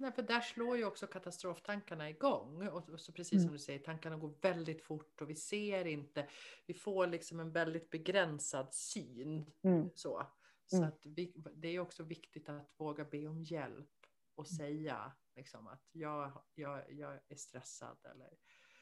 Nej, 0.00 0.12
för 0.12 0.22
där 0.22 0.40
slår 0.40 0.76
ju 0.76 0.84
också 0.84 1.06
katastroftankarna 1.06 2.10
igång. 2.10 2.68
Och 2.68 3.00
så 3.00 3.12
precis 3.12 3.38
som 3.38 3.40
mm. 3.40 3.52
du 3.52 3.58
säger, 3.58 3.78
tankarna 3.78 4.16
går 4.16 4.34
väldigt 4.42 4.82
fort 4.82 5.20
och 5.20 5.30
vi 5.30 5.34
ser 5.34 5.84
inte. 5.84 6.26
Vi 6.66 6.74
får 6.74 7.06
liksom 7.06 7.40
en 7.40 7.52
väldigt 7.52 7.90
begränsad 7.90 8.74
syn. 8.74 9.46
Mm. 9.62 9.90
Så, 9.94 10.22
så 10.66 10.76
mm. 10.76 10.88
att 10.88 11.06
vi, 11.06 11.32
det 11.54 11.68
är 11.68 11.80
också 11.80 12.02
viktigt 12.02 12.48
att 12.48 12.74
våga 12.76 13.04
be 13.04 13.26
om 13.26 13.42
hjälp 13.42 13.97
och 14.38 14.48
säga 14.48 15.12
liksom, 15.36 15.66
att 15.66 15.88
jag, 15.92 16.32
jag, 16.54 16.92
jag 16.92 17.20
är 17.28 17.36
stressad 17.36 17.96
eller 18.04 18.30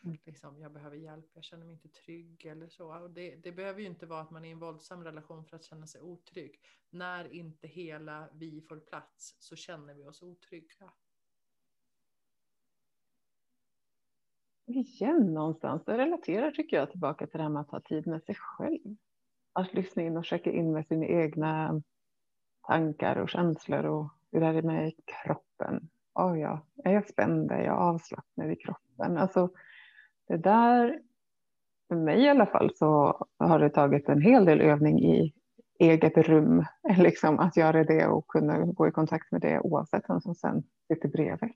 mm. 0.04 0.18
liksom, 0.24 0.60
jag 0.60 0.72
behöver 0.72 0.96
hjälp, 0.96 1.30
jag 1.32 1.44
känner 1.44 1.64
mig 1.64 1.72
inte 1.72 1.88
trygg 1.88 2.46
eller 2.46 2.68
så. 2.68 3.02
Och 3.02 3.10
det, 3.10 3.36
det 3.36 3.52
behöver 3.52 3.80
ju 3.80 3.86
inte 3.86 4.06
vara 4.06 4.20
att 4.20 4.30
man 4.30 4.44
är 4.44 4.48
i 4.48 4.52
en 4.52 4.58
våldsam 4.58 5.04
relation 5.04 5.44
för 5.44 5.56
att 5.56 5.64
känna 5.64 5.86
sig 5.86 6.00
otrygg. 6.00 6.60
När 6.90 7.32
inte 7.32 7.68
hela 7.68 8.28
vi 8.32 8.60
får 8.60 8.76
plats 8.76 9.36
så 9.38 9.56
känner 9.56 9.94
vi 9.94 10.06
oss 10.06 10.22
otrygga. 10.22 10.92
Igen 14.66 15.34
någonstans, 15.34 15.84
det 15.84 15.98
relaterar 15.98 16.50
tycker 16.50 16.76
jag 16.76 16.90
tillbaka 16.90 17.26
till 17.26 17.38
det 17.38 17.42
här 17.42 17.50
med 17.50 17.60
att 17.60 17.70
ha 17.70 17.80
tid 17.80 18.06
med 18.06 18.22
sig 18.22 18.34
själv. 18.34 18.96
Att 19.52 19.74
lyssna 19.74 20.02
in 20.02 20.16
och 20.16 20.24
checka 20.24 20.52
in 20.52 20.72
med 20.72 20.86
sina 20.86 21.06
egna 21.06 21.82
tankar 22.62 23.16
och 23.16 23.28
känslor 23.28 23.84
och 23.84 24.15
hur 24.36 24.42
är 24.42 24.54
det 24.54 24.62
med 24.62 24.92
kroppen? 25.04 25.88
Oh 26.14 26.40
ja, 26.40 26.66
är 26.84 26.92
jag 26.92 27.08
spänd? 27.08 27.52
Är 27.52 27.62
jag 27.62 27.78
avslappnad 27.78 28.52
i 28.52 28.56
kroppen? 28.56 29.16
Alltså 29.16 29.50
det 30.28 30.36
där, 30.36 31.00
för 31.88 31.96
mig 31.96 32.24
i 32.24 32.28
alla 32.28 32.46
fall 32.46 32.70
så 32.74 33.26
har 33.38 33.58
det 33.58 33.70
tagit 33.70 34.08
en 34.08 34.20
hel 34.20 34.44
del 34.44 34.60
övning 34.60 35.04
i 35.04 35.34
eget 35.78 36.16
rum, 36.16 36.64
liksom 36.98 37.38
att 37.38 37.56
göra 37.56 37.84
det 37.84 38.06
och 38.06 38.28
kunna 38.28 38.58
gå 38.58 38.88
i 38.88 38.90
kontakt 38.90 39.32
med 39.32 39.40
det 39.40 39.60
oavsett 39.60 40.04
vem 40.08 40.20
som 40.20 40.34
sen 40.34 40.62
sitter 40.88 41.08
bredvid. 41.08 41.52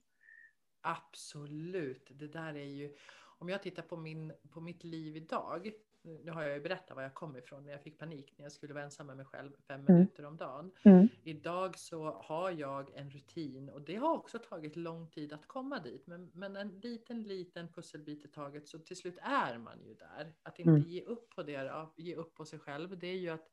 Absolut, 0.82 2.10
det 2.18 2.28
där 2.28 2.54
är 2.54 2.64
ju, 2.64 2.94
om 3.38 3.48
jag 3.48 3.62
tittar 3.62 3.82
på, 3.82 3.96
min, 3.96 4.32
på 4.50 4.60
mitt 4.60 4.84
liv 4.84 5.16
idag 5.16 5.70
nu 6.02 6.30
har 6.30 6.42
jag 6.42 6.54
ju 6.54 6.60
berättat 6.60 6.96
var 6.96 7.02
jag 7.02 7.14
kom 7.14 7.36
ifrån 7.36 7.64
när 7.64 7.72
jag 7.72 7.82
fick 7.82 7.98
panik 7.98 8.34
när 8.36 8.44
jag 8.44 8.52
skulle 8.52 8.74
vara 8.74 8.84
ensam 8.84 9.06
med 9.06 9.16
mig 9.16 9.26
själv 9.26 9.52
fem 9.68 9.80
mm. 9.80 9.94
minuter 9.94 10.24
om 10.24 10.36
dagen. 10.36 10.72
Mm. 10.82 11.08
Idag 11.24 11.78
så 11.78 12.10
har 12.10 12.50
jag 12.50 12.90
en 12.94 13.10
rutin 13.10 13.68
och 13.68 13.82
det 13.82 13.96
har 13.96 14.14
också 14.14 14.38
tagit 14.38 14.76
lång 14.76 15.10
tid 15.10 15.32
att 15.32 15.46
komma 15.46 15.78
dit. 15.78 16.06
Men, 16.06 16.30
men 16.34 16.56
en 16.56 16.68
liten, 16.68 17.22
liten 17.22 17.72
pusselbit 17.72 18.24
i 18.24 18.28
taget 18.28 18.68
så 18.68 18.78
till 18.78 18.96
slut 18.96 19.18
är 19.22 19.58
man 19.58 19.82
ju 19.84 19.94
där. 19.94 20.32
Att 20.42 20.58
inte 20.58 20.70
mm. 20.70 20.82
ge 20.82 21.02
upp 21.02 21.30
på 21.30 21.42
det, 21.42 21.86
ge 21.96 22.14
upp 22.14 22.34
på 22.34 22.44
sig 22.44 22.58
själv. 22.58 22.98
Det 22.98 23.06
är 23.06 23.18
ju 23.18 23.28
att 23.28 23.50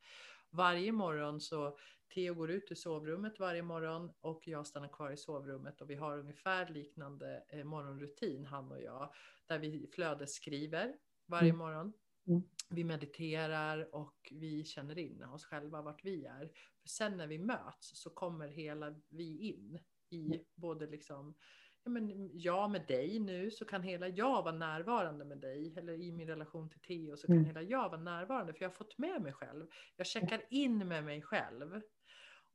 varje 0.50 0.92
morgon 0.92 1.42
så 1.42 1.78
Theo 2.14 2.34
går 2.34 2.52
ut 2.52 2.72
ur 2.72 2.76
sovrummet 2.76 3.40
varje 3.40 3.62
morgon 3.62 4.12
och 4.22 4.48
jag 4.48 4.68
stannar 4.68 4.88
kvar 4.88 5.12
i 5.12 5.18
sovrummet 5.18 5.82
och 5.82 5.90
vi 5.90 5.96
har 5.96 6.18
ungefär 6.18 6.70
liknande 6.70 7.44
eh, 7.50 7.64
morgonrutin 7.64 8.46
han 8.46 8.72
och 8.72 8.82
jag 8.82 9.14
där 9.46 9.60
vi 9.60 9.90
flödesskriver 9.94 10.96
varje 11.26 11.50
mm. 11.50 11.58
morgon. 11.58 11.94
Mm. 12.28 12.42
Vi 12.70 12.84
mediterar 12.84 13.96
och 13.96 14.32
vi 14.32 14.64
känner 14.64 14.98
in 14.98 15.24
oss 15.24 15.46
själva 15.46 15.82
vart 15.82 16.06
vi 16.06 16.26
är. 16.26 16.52
För 16.82 16.90
sen 16.90 17.18
när 17.18 17.28
vi 17.28 17.38
möts 17.38 18.02
så 18.02 18.10
kommer 18.10 18.48
hela 18.48 18.96
vi 19.10 19.38
in 19.38 19.80
i 20.10 20.26
mm. 20.26 20.40
både 20.56 20.88
liksom 20.88 21.36
ja, 21.84 21.92
men 21.92 22.30
jag 22.34 22.72
med 22.72 22.88
dig 22.88 23.20
nu 23.20 23.52
så 23.52 23.66
kan 23.66 23.84
hela 23.84 24.08
jag 24.08 24.44
vara 24.44 24.56
närvarande 24.56 25.26
med 25.26 25.38
dig 25.38 25.74
eller 25.78 25.94
i 25.94 26.12
min 26.12 26.28
relation 26.28 26.70
till 26.70 26.82
Theo 26.82 27.18
så 27.18 27.28
kan 27.28 27.36
mm. 27.36 27.46
hela 27.46 27.62
jag 27.62 27.90
vara 27.90 28.02
närvarande 28.02 28.54
för 28.54 28.62
jag 28.62 28.70
har 28.70 28.76
fått 28.76 28.98
med 28.98 29.22
mig 29.22 29.34
själv. 29.34 29.68
Jag 29.96 30.08
checkar 30.08 30.42
in 30.50 30.88
med 30.88 31.04
mig 31.04 31.22
själv 31.22 31.82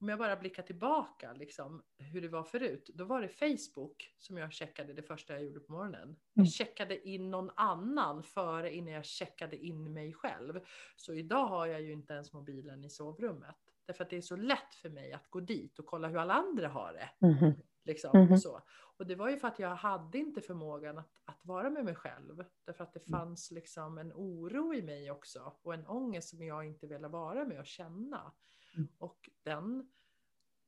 om 0.02 0.08
jag 0.08 0.18
bara 0.18 0.36
blickar 0.36 0.62
tillbaka 0.62 1.32
liksom, 1.32 1.82
hur 1.98 2.20
det 2.20 2.28
var 2.28 2.42
förut, 2.42 2.90
då 2.94 3.04
var 3.04 3.20
det 3.20 3.28
Facebook 3.28 4.14
som 4.18 4.38
jag 4.38 4.52
checkade 4.52 4.92
det 4.92 5.02
första 5.02 5.32
jag 5.32 5.42
gjorde 5.42 5.60
på 5.60 5.72
morgonen. 5.72 6.16
Jag 6.32 6.42
mm. 6.42 6.46
checkade 6.46 7.08
in 7.08 7.30
någon 7.30 7.50
annan 7.54 8.22
före 8.22 8.74
innan 8.74 8.92
jag 8.92 9.04
checkade 9.04 9.56
in 9.56 9.92
mig 9.92 10.12
själv. 10.12 10.60
Så 10.96 11.14
idag 11.14 11.46
har 11.46 11.66
jag 11.66 11.82
ju 11.82 11.92
inte 11.92 12.12
ens 12.12 12.32
mobilen 12.32 12.84
i 12.84 12.90
sovrummet. 12.90 13.56
Därför 13.86 14.04
att 14.04 14.10
det 14.10 14.16
är 14.16 14.20
så 14.20 14.36
lätt 14.36 14.74
för 14.74 14.88
mig 14.88 15.12
att 15.12 15.30
gå 15.30 15.40
dit 15.40 15.78
och 15.78 15.86
kolla 15.86 16.08
hur 16.08 16.18
alla 16.18 16.34
andra 16.34 16.68
har 16.68 16.92
det. 16.92 17.26
Mm. 17.26 17.54
Liksom, 17.84 18.16
mm. 18.16 18.38
så. 18.38 18.62
Och 18.96 19.06
det 19.06 19.14
var 19.14 19.30
ju 19.30 19.36
för 19.36 19.48
att 19.48 19.58
jag 19.58 19.74
hade 19.74 20.18
inte 20.18 20.40
förmågan 20.40 20.98
att, 20.98 21.20
att 21.24 21.44
vara 21.44 21.70
med 21.70 21.84
mig 21.84 21.94
själv. 21.94 22.44
Därför 22.64 22.84
att 22.84 22.92
det 22.92 23.08
mm. 23.08 23.20
fanns 23.20 23.50
liksom 23.50 23.98
en 23.98 24.12
oro 24.12 24.74
i 24.74 24.82
mig 24.82 25.10
också 25.10 25.52
och 25.62 25.74
en 25.74 25.86
ångest 25.86 26.28
som 26.28 26.42
jag 26.42 26.66
inte 26.66 26.86
ville 26.86 27.08
vara 27.08 27.44
med 27.44 27.58
och 27.58 27.66
känna. 27.66 28.32
Mm. 28.74 28.88
Och 28.98 29.30
den, 29.42 29.90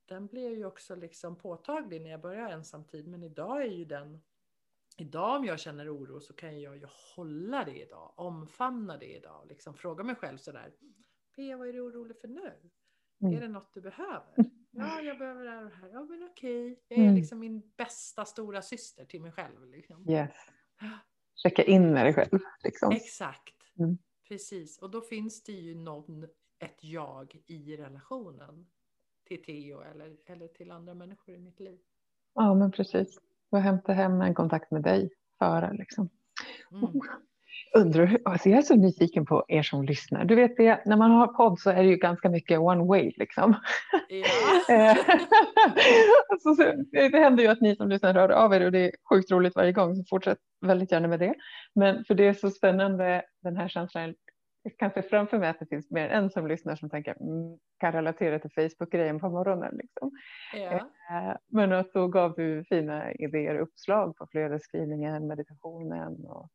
den 0.05 0.27
blev 0.27 0.53
ju 0.53 0.65
också 0.65 0.95
liksom 0.95 1.37
påtaglig 1.37 2.03
när 2.03 2.11
jag 2.11 2.21
började 2.21 2.53
ensamtid. 2.53 3.07
Men 3.07 3.23
idag 3.23 3.63
är 3.63 3.71
ju 3.71 3.85
den, 3.85 4.23
idag 4.99 5.37
om 5.37 5.45
jag 5.45 5.61
känner 5.61 5.97
oro 5.97 6.21
så 6.21 6.33
kan 6.33 6.61
jag 6.61 6.77
ju 6.77 6.87
hålla 7.17 7.65
det 7.65 7.83
idag, 7.83 8.13
omfamna 8.17 8.97
det 8.97 9.17
idag. 9.17 9.47
Liksom 9.49 9.75
fråga 9.75 10.05
mig 10.05 10.15
själv 10.15 10.39
sådär, 10.39 10.73
Pia 11.37 11.57
vad 11.57 11.69
är 11.69 11.73
du 11.73 11.81
orolig 11.81 12.17
för 12.21 12.29
nu? 12.29 12.53
Mm. 13.21 13.37
Är 13.37 13.41
det 13.41 13.49
något 13.49 13.75
du 13.75 13.81
behöver? 13.81 14.35
Ja, 14.71 15.01
jag 15.01 15.19
behöver 15.19 15.45
det 15.45 15.51
här 15.51 15.65
och 15.65 15.71
det 15.71 15.77
här. 15.77 15.89
Ja, 15.89 16.05
men 16.05 16.23
okej. 16.23 16.81
Jag 16.89 16.99
är 16.99 17.03
mm. 17.03 17.15
liksom 17.15 17.39
min 17.39 17.73
bästa 17.77 18.25
stora 18.25 18.63
syster 18.63 19.05
till 19.05 19.23
mig 19.23 19.33
själv. 19.33 19.67
Liksom. 19.67 20.11
Yes. 20.11 20.33
Checka 21.43 21.63
in 21.63 21.93
med 21.93 22.07
dig 22.07 22.15
själv. 22.15 22.41
Liksom. 22.65 22.93
Exakt. 22.93 23.55
Mm. 23.79 23.99
Precis. 24.29 24.79
Och 24.79 24.91
då 24.91 25.01
finns 25.01 25.43
det 25.43 25.53
ju 25.53 25.75
någon 25.75 26.29
ett 26.59 26.79
jag 26.81 27.37
i 27.47 27.77
relationen 27.77 28.67
till 29.29 29.45
Theo 29.45 29.81
eller, 29.81 30.17
eller 30.27 30.49
till 30.49 30.71
andra 30.71 30.95
människor 30.95 31.35
i 31.35 31.39
mitt 31.39 31.61
liv. 31.61 31.79
Ja, 32.35 32.55
men 32.55 32.73
precis. 32.73 33.19
Och 33.51 33.59
hämta 33.59 33.93
hem 33.93 34.21
en 34.21 34.35
kontakt 34.35 34.71
med 34.71 34.83
dig 34.83 35.11
före 35.39 35.73
liksom. 35.73 36.09
Mm. 36.73 37.01
Undrar, 37.77 38.19
alltså 38.25 38.49
jag 38.49 38.59
är 38.59 38.63
så 38.63 38.77
nyfiken 38.77 39.27
på 39.27 39.45
er 39.49 39.63
som 39.63 39.85
lyssnar. 39.85 40.25
Du 40.25 40.35
vet 40.35 40.57
det, 40.57 40.83
när 40.87 40.97
man 40.97 41.11
har 41.11 41.27
podd 41.27 41.61
så 41.61 41.71
är 41.71 41.83
det 41.83 41.89
ju 41.89 41.97
ganska 41.97 42.29
mycket 42.29 42.59
one 42.59 42.85
way 42.85 43.13
liksom. 43.17 43.57
Ja. 44.09 44.27
Eh, 44.75 44.97
alltså, 46.29 46.73
det 46.93 47.19
händer 47.19 47.43
ju 47.43 47.49
att 47.49 47.61
ni 47.61 47.77
som 47.77 47.89
lyssnar 47.89 48.15
hör 48.15 48.29
av 48.29 48.55
er 48.55 48.65
och 48.65 48.73
det 48.73 48.79
är 48.79 48.93
sjukt 49.11 49.31
roligt 49.31 49.57
varje 49.57 49.73
gång. 49.73 49.97
Så 49.97 50.05
fortsätt 50.11 50.39
väldigt 50.61 50.93
gärna 50.93 51.09
med 51.09 51.21
det. 51.21 51.35
Men 51.75 52.05
för 52.05 52.15
det 52.15 52.27
är 52.27 52.33
så 52.33 52.51
spännande 52.51 53.23
den 53.43 53.57
här 53.57 53.69
känslan 53.69 54.15
jag 54.65 54.77
kan 54.79 54.91
se 54.91 55.03
framför 55.03 55.39
mig 55.39 55.49
att 55.49 55.59
det 55.59 55.67
finns 55.67 55.91
mer 55.91 56.09
än 56.09 56.25
en 56.25 56.31
som 56.31 56.47
lyssnar 56.47 56.77
som 56.77 56.91
tänker, 56.91 57.17
mm, 57.21 57.59
kan 57.79 57.93
relatera 57.93 58.39
till 58.39 58.51
Facebook-grejen 58.51 59.21
på 59.21 59.29
morgonen. 59.29 59.77
Liksom. 59.77 60.11
Ja. 60.55 60.73
Eh, 61.11 61.37
men 61.49 61.73
att 61.73 61.93
då 61.93 62.09
gav 62.09 62.35
du 62.35 62.65
fina 62.65 63.13
idéer 63.13 63.55
och 63.55 63.63
uppslag 63.63 64.17
på 64.17 64.27
flödesskrivningen, 64.31 65.27
meditationen. 65.27 66.27
Och 66.27 66.49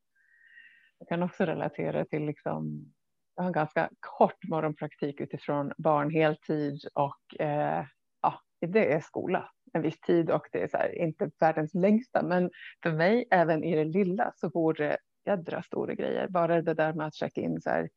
jag 0.99 1.07
kan 1.07 1.23
också 1.23 1.45
relatera 1.45 2.05
till, 2.05 2.25
liksom, 2.25 2.93
jag 3.35 3.43
har 3.43 3.47
en 3.47 3.53
ganska 3.53 3.89
kort 3.99 4.43
morgonpraktik 4.49 5.21
utifrån 5.21 5.73
barn 5.77 6.11
heltid 6.11 6.79
och 6.93 7.41
eh, 7.41 7.85
ja, 8.21 8.41
det 8.59 8.93
är 8.93 8.99
skola 8.99 9.49
en 9.73 9.81
viss 9.81 9.99
tid 9.99 10.31
och 10.31 10.47
det 10.51 10.63
är 10.63 10.67
så 10.67 10.77
här, 10.77 11.01
inte 11.01 11.31
världens 11.39 11.73
längsta. 11.73 12.23
Men 12.23 12.49
för 12.83 12.91
mig, 12.91 13.27
även 13.31 13.63
i 13.63 13.75
det 13.75 13.85
lilla, 13.85 14.31
så 14.35 14.49
vore 14.49 14.97
jädra 15.29 15.63
stora 15.63 15.93
grejer. 15.93 16.27
Bara 16.27 16.61
det 16.61 16.73
där 16.73 16.93
med 16.93 17.07
att 17.07 17.15
checka 17.15 17.41
in 17.41 17.61
så 17.61 17.69
här, 17.69 17.89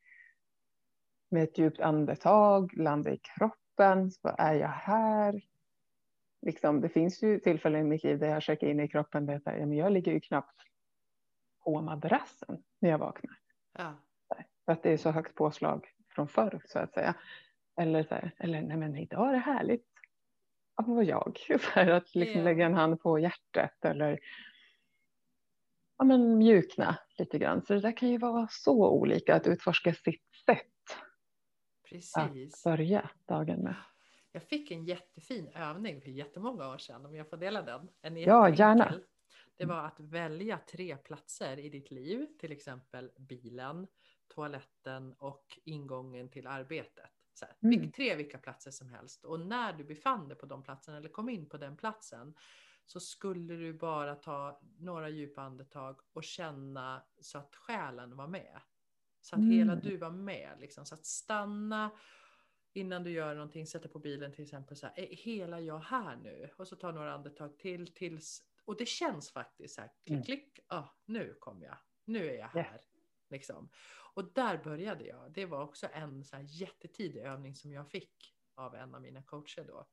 med 1.29 1.43
ett 1.43 1.57
djupt 1.57 1.79
andetag, 1.79 2.77
landa 2.77 3.11
i 3.11 3.17
kroppen. 3.17 4.11
Så 4.11 4.35
är 4.37 4.53
jag 4.53 4.67
här? 4.67 5.41
Liksom, 6.41 6.81
det 6.81 6.89
finns 6.89 7.23
ju 7.23 7.39
tillfällen 7.39 7.81
i 7.81 7.89
mitt 7.89 8.03
liv 8.03 8.19
där 8.19 8.27
jag 8.27 8.43
checkar 8.43 8.67
in 8.67 8.79
i 8.79 8.87
kroppen. 8.87 9.25
Där 9.25 9.41
jag, 9.45 9.67
men 9.67 9.77
jag 9.77 9.91
ligger 9.91 10.11
ju 10.11 10.19
knappt 10.19 10.61
på 11.63 11.81
madrassen 11.81 12.63
när 12.79 12.89
jag 12.89 12.97
vaknar. 12.97 13.37
Ja. 13.77 13.95
För 14.65 14.71
att 14.71 14.83
det 14.83 14.93
är 14.93 14.97
så 14.97 15.11
högt 15.11 15.35
påslag 15.35 15.87
från 16.09 16.27
förr 16.27 16.61
så 16.65 16.79
att 16.79 16.93
säga. 16.93 17.15
Eller, 17.77 18.03
så 18.03 18.15
här, 18.15 18.31
eller 18.37 18.61
nej 18.61 18.77
men 18.77 18.97
idag 18.97 19.29
är 19.29 19.33
det 19.33 19.39
härligt 19.39 19.87
att 20.75 20.87
vara 20.87 21.03
jag. 21.03 21.39
Här, 21.73 21.87
att 21.87 22.15
liksom 22.15 22.39
Ja. 22.39 22.43
lägga 22.43 22.65
en 22.65 22.73
hand 22.73 23.01
på 23.01 23.19
hjärtat 23.19 23.85
eller 23.85 24.19
ja, 26.03 26.07
men 26.07 26.37
mjukna 26.37 26.97
lite 27.17 27.39
grann. 27.39 27.65
Så 27.65 27.73
det 27.73 27.79
där 27.79 27.97
kan 27.97 28.09
ju 28.09 28.17
vara 28.17 28.47
så 28.51 28.89
olika 28.89 29.35
att 29.35 29.47
utforska 29.47 29.93
sitt 29.93 30.23
sätt 30.45 30.97
Precis. 31.89 32.15
att 32.15 32.63
börja 32.63 33.09
dagen 33.27 33.59
med. 33.59 33.75
Jag 34.31 34.43
fick 34.43 34.71
en 34.71 34.85
jättefin 34.85 35.47
övning 35.47 36.01
för 36.01 36.09
jättemånga 36.09 36.69
år 36.69 36.77
sedan, 36.77 37.05
om 37.05 37.15
jag 37.15 37.29
får 37.29 37.37
dela 37.37 37.61
den. 37.61 37.89
En 38.01 38.17
Ja, 38.17 38.49
gärna. 38.49 38.93
Det 39.57 39.65
var 39.65 39.85
att 39.85 39.99
välja 39.99 40.57
tre 40.57 40.97
platser 40.97 41.59
i 41.59 41.69
ditt 41.69 41.91
liv, 41.91 42.27
till 42.39 42.51
exempel 42.51 43.11
bilen, 43.17 43.87
toaletten 44.35 45.13
och 45.13 45.45
ingången 45.65 46.29
till 46.29 46.47
arbetet. 46.47 47.09
Så 47.33 47.45
här, 47.45 47.55
Mm. 47.61 47.91
Tre 47.91 48.15
vilka 48.15 48.37
platser 48.37 48.71
som 48.71 48.89
helst. 48.89 49.25
Och 49.25 49.39
när 49.39 49.73
du 49.73 49.83
befann 49.83 50.27
dig 50.27 50.37
på 50.37 50.45
de 50.45 50.63
platserna 50.63 50.97
eller 50.97 51.09
kom 51.09 51.29
in 51.29 51.49
på 51.49 51.57
den 51.57 51.77
platsen 51.77 52.33
så 52.85 52.99
skulle 52.99 53.53
du 53.55 53.73
bara 53.73 54.15
ta 54.15 54.59
några 54.77 55.09
djupa 55.09 55.41
andetag 55.41 55.99
och 56.13 56.23
känna 56.23 57.03
så 57.21 57.37
att 57.37 57.55
själen 57.55 58.15
var 58.17 58.27
med. 58.27 58.61
Så 59.21 59.35
att 59.35 59.41
hela 59.41 59.73
Mm. 59.73 59.79
du 59.85 59.97
var 59.97 60.11
med. 60.11 60.59
Liksom. 60.59 60.85
Så 60.85 60.95
att 60.95 61.05
stanna 61.05 61.91
innan 62.73 63.03
du 63.03 63.11
gör 63.11 63.33
någonting, 63.35 63.67
sätter 63.67 63.89
på 63.89 63.99
bilen 63.99 64.31
till 64.33 64.43
exempel. 64.43 64.77
Så 64.77 64.87
här, 64.87 64.99
är 64.99 65.15
hela 65.15 65.59
jag 65.61 65.79
här 65.79 66.15
nu? 66.15 66.49
Och 66.57 66.67
så 66.67 66.75
ta 66.75 66.91
några 66.91 67.13
andetag 67.13 67.57
till 67.59 67.93
tills 67.93 68.43
och 68.65 68.77
det 68.77 68.85
känns 68.87 69.31
faktiskt 69.31 69.75
så 69.75 69.81
här, 69.81 69.89
klick, 70.05 70.09
Mm. 70.11 70.23
klick, 70.23 70.59
ah, 70.67 70.87
nu 71.05 71.35
kom 71.39 71.61
jag, 71.63 71.77
nu 72.05 72.29
är 72.29 72.33
jag 72.37 72.49
Ja. 72.53 72.61
här. 72.61 72.81
Liksom. 73.29 73.69
Och 74.13 74.33
där 74.33 74.57
började 74.63 75.05
jag. 75.05 75.31
Det 75.31 75.45
var 75.45 75.63
också 75.63 75.87
en 75.93 76.23
så 76.25 76.35
här 76.35 76.43
jättetidig 76.49 77.21
övning 77.21 77.55
som 77.55 77.71
jag 77.71 77.89
fick 77.89 78.35
av 78.55 78.75
en 78.75 78.95
av 78.95 79.01
mina 79.01 79.23
coacher 79.23 79.63
då. 79.67 79.87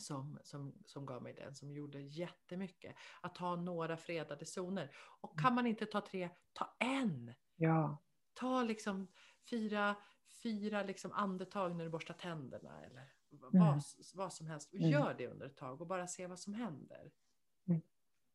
Som, 0.00 0.38
som, 0.42 0.74
som 0.86 1.06
gav 1.06 1.22
mig 1.22 1.34
den, 1.34 1.54
som 1.54 1.72
gjorde 1.72 2.00
jättemycket. 2.00 2.96
Att 3.20 3.36
ha 3.36 3.56
några 3.56 3.96
fredade 3.96 4.46
zoner. 4.46 4.90
Och 5.20 5.38
kan 5.40 5.54
man 5.54 5.66
inte 5.66 5.86
ta 5.86 6.00
tre, 6.00 6.30
ta 6.52 6.76
en. 6.78 7.34
Ja, 7.56 7.98
Ta 8.34 8.62
liksom 8.62 9.08
fyra, 9.50 9.96
fyra 10.42 10.82
liksom 10.82 11.12
andetag 11.12 11.76
när 11.76 11.84
du 11.84 11.90
borstar 11.90 12.14
tänderna 12.14 12.84
eller 12.84 13.12
vad, 13.30 13.54
Mm. 13.54 13.80
vad 14.14 14.32
som 14.32 14.46
helst. 14.46 14.72
Och 14.72 14.78
Mm. 14.78 14.90
gör 14.90 15.14
det 15.18 15.26
under 15.28 15.46
ett 15.46 15.56
tag 15.56 15.80
och 15.80 15.86
bara 15.86 16.06
se 16.06 16.26
vad 16.26 16.38
som 16.38 16.54
händer. 16.54 17.10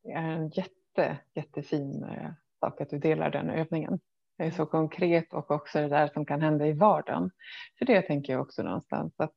det 0.04 0.12
är 0.12 0.30
en 0.30 0.50
jätte, 0.50 1.18
jättefin 1.34 2.04
eh, 2.04 2.32
sak 2.60 2.82
att 2.82 2.90
du 2.90 3.00
delar 3.00 3.32
den 3.32 3.50
övningen. 3.50 4.00
Det 4.38 4.44
är 4.44 4.52
så 4.52 4.66
konkret 4.66 5.34
och 5.34 5.52
också 5.52 5.80
det 5.82 5.88
där 5.88 6.08
som 6.08 6.26
kan 6.26 6.42
hända 6.42 6.68
i 6.68 6.74
vardagen. 6.74 7.32
För 7.78 7.86
det 7.86 8.02
tänker 8.02 8.34
jag 8.34 8.42
också 8.42 8.64
någonstans 8.64 9.14
att 9.20 9.36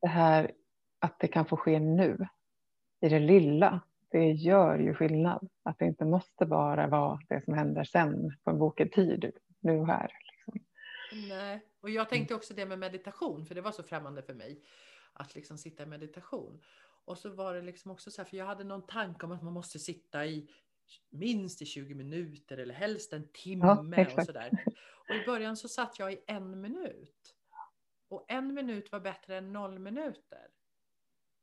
det 0.00 0.08
här 0.08 0.50
att 0.98 1.18
det 1.20 1.28
kan 1.28 1.46
få 1.46 1.56
ske 1.56 1.80
nu 1.80 2.28
i 3.00 3.08
det 3.08 3.18
lilla, 3.18 3.80
det 4.10 4.32
gör 4.32 4.78
ju 4.78 4.94
skillnad. 4.94 5.48
Att 5.62 5.78
det 5.78 5.86
inte 5.86 6.04
måste 6.04 6.46
bara 6.46 6.86
vara 6.86 7.20
det 7.28 7.44
som 7.44 7.54
händer 7.54 7.84
sen 7.84 8.36
på 8.44 8.50
en 8.50 8.58
bokad 8.58 8.92
tid, 8.92 9.32
nu 9.60 9.78
och 9.78 9.86
här. 9.86 10.12
Liksom. 10.32 10.64
Nej, 11.28 11.60
och 11.80 11.90
jag 11.90 12.08
tänkte 12.08 12.34
också 12.34 12.54
det 12.54 12.66
med 12.66 12.78
meditation, 12.78 13.46
för 13.46 13.54
det 13.54 13.60
var 13.60 13.72
så 13.72 13.82
främmande 13.82 14.22
för 14.22 14.34
mig 14.34 14.62
att 15.12 15.34
liksom 15.34 15.58
sitta 15.58 15.82
i 15.82 15.86
meditation. 15.86 16.62
Och 17.04 17.18
så 17.18 17.30
var 17.30 17.54
det 17.54 17.62
liksom 17.62 17.90
också 17.90 18.10
så 18.10 18.22
här, 18.22 18.28
för 18.28 18.36
jag 18.36 18.46
hade 18.46 18.64
någon 18.64 18.86
tanke 18.86 19.26
om 19.26 19.32
att 19.32 19.42
man 19.42 19.52
måste 19.52 19.78
sitta 19.78 20.26
i 20.26 20.48
minst 21.10 21.62
i 21.62 21.66
20 21.66 21.94
minuter 21.94 22.58
eller 22.58 22.74
helst 22.74 23.12
en 23.12 23.28
timme 23.32 23.66
och 23.66 23.98
exakt. 23.98 24.26
sådär. 24.26 24.50
Och 25.08 25.14
i 25.14 25.26
början 25.26 25.56
så 25.56 25.68
satt 25.68 25.98
jag 25.98 26.12
i 26.12 26.18
en 26.26 26.60
minut. 26.60 27.34
Och 28.08 28.24
en 28.28 28.54
minut 28.54 28.92
var 28.92 29.00
bättre 29.00 29.36
än 29.36 29.52
noll 29.52 29.78
minuter. 29.78 30.38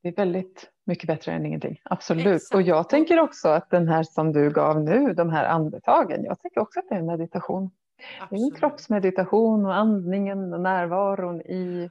Det 0.02 0.10
är 0.10 0.16
väldigt 0.16 0.72
mycket 0.84 1.08
bättre 1.08 1.32
än 1.32 1.46
ingenting. 1.46 1.82
Absolut. 1.84 2.26
Exakt. 2.28 2.56
Och 2.56 2.62
jag 2.62 2.90
tänker 2.90 3.20
också 3.20 3.50
att 3.50 3.70
den 3.70 3.88
här 3.88 4.04
som 4.04 4.32
du 4.34 4.52
gav 4.52 4.82
nu, 4.82 5.14
de 5.14 5.30
här 5.30 5.46
andetagen, 5.46 6.24
jag 6.24 6.40
tänker 6.40 6.60
också 6.62 6.80
att 6.80 6.90
det 6.90 6.96
är 6.96 7.00
en 7.00 7.06
meditation. 7.06 7.72
Det 7.98 8.04
är 8.04 8.18
en 8.18 8.24
Absolut. 8.24 8.58
kroppsmeditation 8.60 9.66
och 9.66 9.76
andningen 9.76 10.54
och 10.54 10.60
närvaron 10.62 11.42
i. 11.42 11.90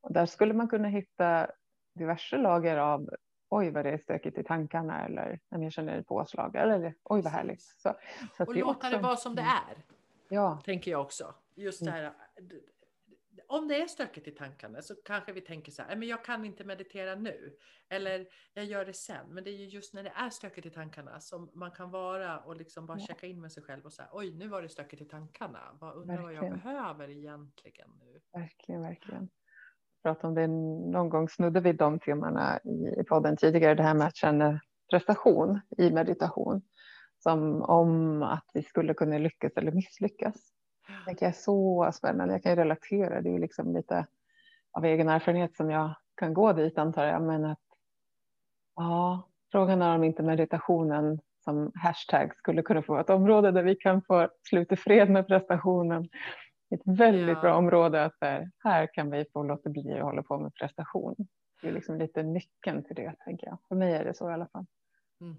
Och 0.00 0.12
där 0.12 0.26
skulle 0.26 0.54
man 0.54 0.68
kunna 0.68 0.88
hitta 0.88 1.50
diverse 1.94 2.36
lager 2.36 2.76
av 2.76 3.10
oj 3.48 3.70
vad 3.70 3.84
det 3.84 3.90
är 3.90 3.98
stökigt 3.98 4.38
i 4.38 4.44
tankarna 4.44 5.04
eller 5.06 5.40
när 5.48 5.62
jag 5.62 5.72
känner 5.72 6.02
påslag 6.02 6.56
eller 6.56 6.94
oj 7.04 7.22
vad 7.22 7.32
härligt. 7.32 7.62
Så, 7.62 7.94
så 8.36 8.44
Och 8.44 8.56
låta 8.56 8.70
också- 8.70 8.90
det 8.90 8.98
vara 8.98 9.16
som 9.16 9.34
det 9.34 9.42
är. 9.42 9.76
Ja, 10.28 10.60
tänker 10.64 10.90
jag 10.90 11.00
också. 11.00 11.34
Just 11.54 11.84
det 11.84 11.90
här. 11.90 12.12
Om 13.48 13.68
det 13.68 13.82
är 13.82 13.86
stökigt 13.86 14.28
i 14.28 14.30
tankarna 14.30 14.82
så 14.82 14.94
kanske 15.04 15.32
vi 15.32 15.40
tänker 15.40 15.72
så 15.72 15.82
här, 15.82 15.88
"Nej, 15.88 15.98
men 15.98 16.08
jag 16.08 16.24
kan 16.24 16.44
inte 16.44 16.64
meditera 16.64 17.14
nu. 17.14 17.56
Eller 17.88 18.26
jag 18.54 18.64
gör 18.64 18.84
det 18.84 18.92
sen. 18.92 19.26
Men 19.34 19.44
det 19.44 19.50
är 19.50 19.56
ju 19.56 19.66
just 19.66 19.94
när 19.94 20.02
det 20.02 20.12
är 20.16 20.30
stökigt 20.30 20.66
i 20.66 20.70
tankarna 20.70 21.20
som 21.20 21.50
man 21.54 21.70
kan 21.70 21.90
vara 21.90 22.38
och 22.40 22.56
liksom 22.56 22.86
bara 22.86 22.98
Ja. 22.98 23.06
checka 23.06 23.26
in 23.26 23.40
med 23.40 23.52
sig 23.52 23.62
själv 23.62 23.84
och 23.84 23.92
säga, 23.92 24.08
oj 24.12 24.34
nu 24.34 24.48
var 24.48 24.62
det 24.62 24.68
stökigt 24.68 25.02
i 25.02 25.04
tankarna. 25.04 25.76
Vad 25.80 25.94
undrar 25.96 26.22
vad 26.22 26.32
jag 26.34 26.40
Verkligen. 26.40 26.58
behöver 26.74 27.08
egentligen 27.10 27.90
nu? 28.00 28.20
verkligen, 28.40 28.82
verkligen. 28.82 29.28
Prata 30.02 30.26
om 30.26 30.34
det 30.34 30.46
någon 30.46 31.08
gång 31.08 31.28
snudde 31.28 31.60
vi 31.60 31.72
de 31.72 31.98
temana 31.98 32.58
i 33.00 33.04
podden 33.04 33.36
tidigare, 33.36 33.74
det 33.74 33.82
här 33.82 33.94
med 33.94 34.06
att 34.06 34.16
känna 34.16 34.60
prestation 34.90 35.60
i 35.78 35.90
meditation. 35.90 36.62
Som 37.18 37.62
om 37.62 38.22
att 38.22 38.46
vi 38.54 38.62
skulle 38.62 38.94
kunna 38.94 39.18
lyckas 39.18 39.52
eller 39.56 39.72
misslyckas. 39.72 40.36
Det 41.06 41.22
är 41.22 41.32
så 41.32 41.90
spännande. 41.92 42.34
Jag 42.34 42.42
kan 42.42 42.52
ju 42.52 42.56
relatera. 42.56 43.20
Det 43.20 43.28
är 43.28 43.32
ju 43.32 43.38
liksom 43.38 43.74
lite 43.74 44.06
av 44.72 44.84
egen 44.84 45.08
erfarenhet 45.08 45.56
som 45.56 45.70
jag 45.70 45.94
kan 46.16 46.34
gå 46.34 46.52
dit 46.52 46.78
antar 46.78 47.04
jag. 47.06 47.22
Men 47.22 47.44
att 47.44 47.58
ja, 48.76 49.28
frågan 49.52 49.82
är 49.82 49.94
om 49.94 50.04
inte 50.04 50.22
meditationen 50.22 51.20
som 51.44 51.72
hashtag 51.74 52.36
skulle 52.36 52.62
kunna 52.62 52.82
få 52.82 52.92
vara 52.92 53.00
ett 53.02 53.10
område 53.10 53.50
där 53.50 53.62
vi 53.62 53.74
kan 53.74 54.02
få 54.02 54.28
sluta 54.48 54.76
fred 54.76 55.10
med 55.10 55.26
prestationen. 55.26 56.08
Ett 56.74 56.98
väldigt 56.98 57.36
Ja. 57.36 57.40
bra 57.40 57.54
område 57.56 58.04
att 58.04 58.20
där, 58.20 58.50
här 58.58 58.94
kan 58.94 59.10
vi 59.10 59.24
få 59.32 59.42
låta 59.42 59.70
bli 59.70 59.92
att 59.98 60.02
hålla 60.02 60.22
på 60.22 60.38
med 60.38 60.54
prestation. 60.54 61.14
Det 61.62 61.68
är 61.68 61.72
liksom 61.72 61.98
lite 61.98 62.22
nyckeln 62.22 62.84
till 62.84 62.96
det 62.96 63.14
tänker 63.24 63.46
jag. 63.46 63.58
För 63.68 63.74
mig 63.74 63.92
är 63.94 64.04
det 64.04 64.14
så 64.14 64.30
i 64.30 64.32
alla 64.32 64.46
fall. 64.46 64.66
Mm. 65.20 65.36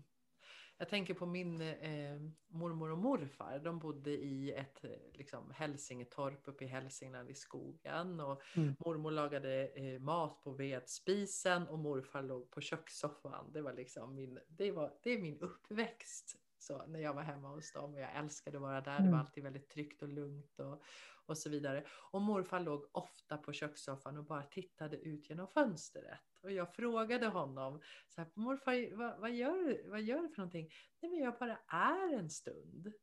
Jag 0.81 0.89
tänker 0.89 1.13
på 1.13 1.25
min 1.25 1.61
eh, 1.61 2.19
mormor 2.47 2.91
och 2.91 2.97
morfar. 2.97 3.59
De 3.59 3.79
bodde 3.79 4.11
i 4.11 4.51
ett 4.51 4.83
eh, 4.83 4.89
liksom, 5.13 5.51
hälsingetorp 5.55 6.47
uppe 6.47 6.63
i 6.63 6.67
Hälsingland 6.67 7.29
i 7.29 7.33
skogen. 7.33 8.19
Och 8.19 8.41
Mm. 8.55 8.75
Mormor 8.85 9.11
lagade 9.11 9.67
eh, 9.67 9.99
mat 9.99 10.41
på 10.43 10.51
vedspisen 10.51 11.67
och 11.67 11.79
morfar 11.79 12.21
låg 12.23 12.51
på 12.51 12.61
kökssoffan. 12.61 13.51
Det, 13.53 13.61
var 13.61 13.73
liksom 13.73 14.15
min, 14.15 14.39
det, 14.47 14.71
var, 14.71 14.93
det 15.03 15.09
är 15.11 15.21
min 15.21 15.39
uppväxt. 15.39 16.35
Så 16.59 16.85
när 16.87 16.99
jag 16.99 17.13
var 17.13 17.21
hemma 17.21 17.49
hos 17.49 17.71
dem 17.73 17.93
och 17.93 17.99
jag 17.99 18.15
älskade 18.15 18.57
att 18.57 18.61
vara 18.61 18.81
där. 18.81 18.91
Det 18.97 19.03
var 19.03 19.07
Mm. 19.07 19.19
alltid 19.19 19.43
väldigt 19.43 19.69
tryggt 19.69 20.01
och 20.01 20.09
lugnt 20.09 20.59
och, 20.59 20.81
och 21.31 21.37
så 21.37 21.49
vidare. 21.49 21.83
Och 22.11 22.21
morfar 22.21 22.59
låg 22.59 22.89
ofta 22.91 23.37
på 23.37 23.53
kökssoffan 23.53 24.17
och 24.17 24.25
bara 24.25 24.43
tittade 24.43 24.97
ut 24.97 25.29
genom 25.29 25.47
fönstret. 25.47 26.19
Och 26.43 26.51
jag 26.51 26.75
frågade 26.75 27.27
honom, 27.27 27.81
så 28.09 28.21
här, 28.21 28.31
morfar, 28.33 28.95
vad, 28.95 29.19
vad, 29.19 29.31
gör, 29.31 29.57
du- 29.57 29.89
vad 29.89 30.01
gör 30.01 30.21
du 30.21 30.29
för 30.29 30.37
någonting? 30.37 30.69
Nej, 31.01 31.11
men 31.11 31.19
jag 31.19 31.39
bara 31.39 31.59
är 31.67 32.13
en 32.13 32.29
stund. 32.29 32.93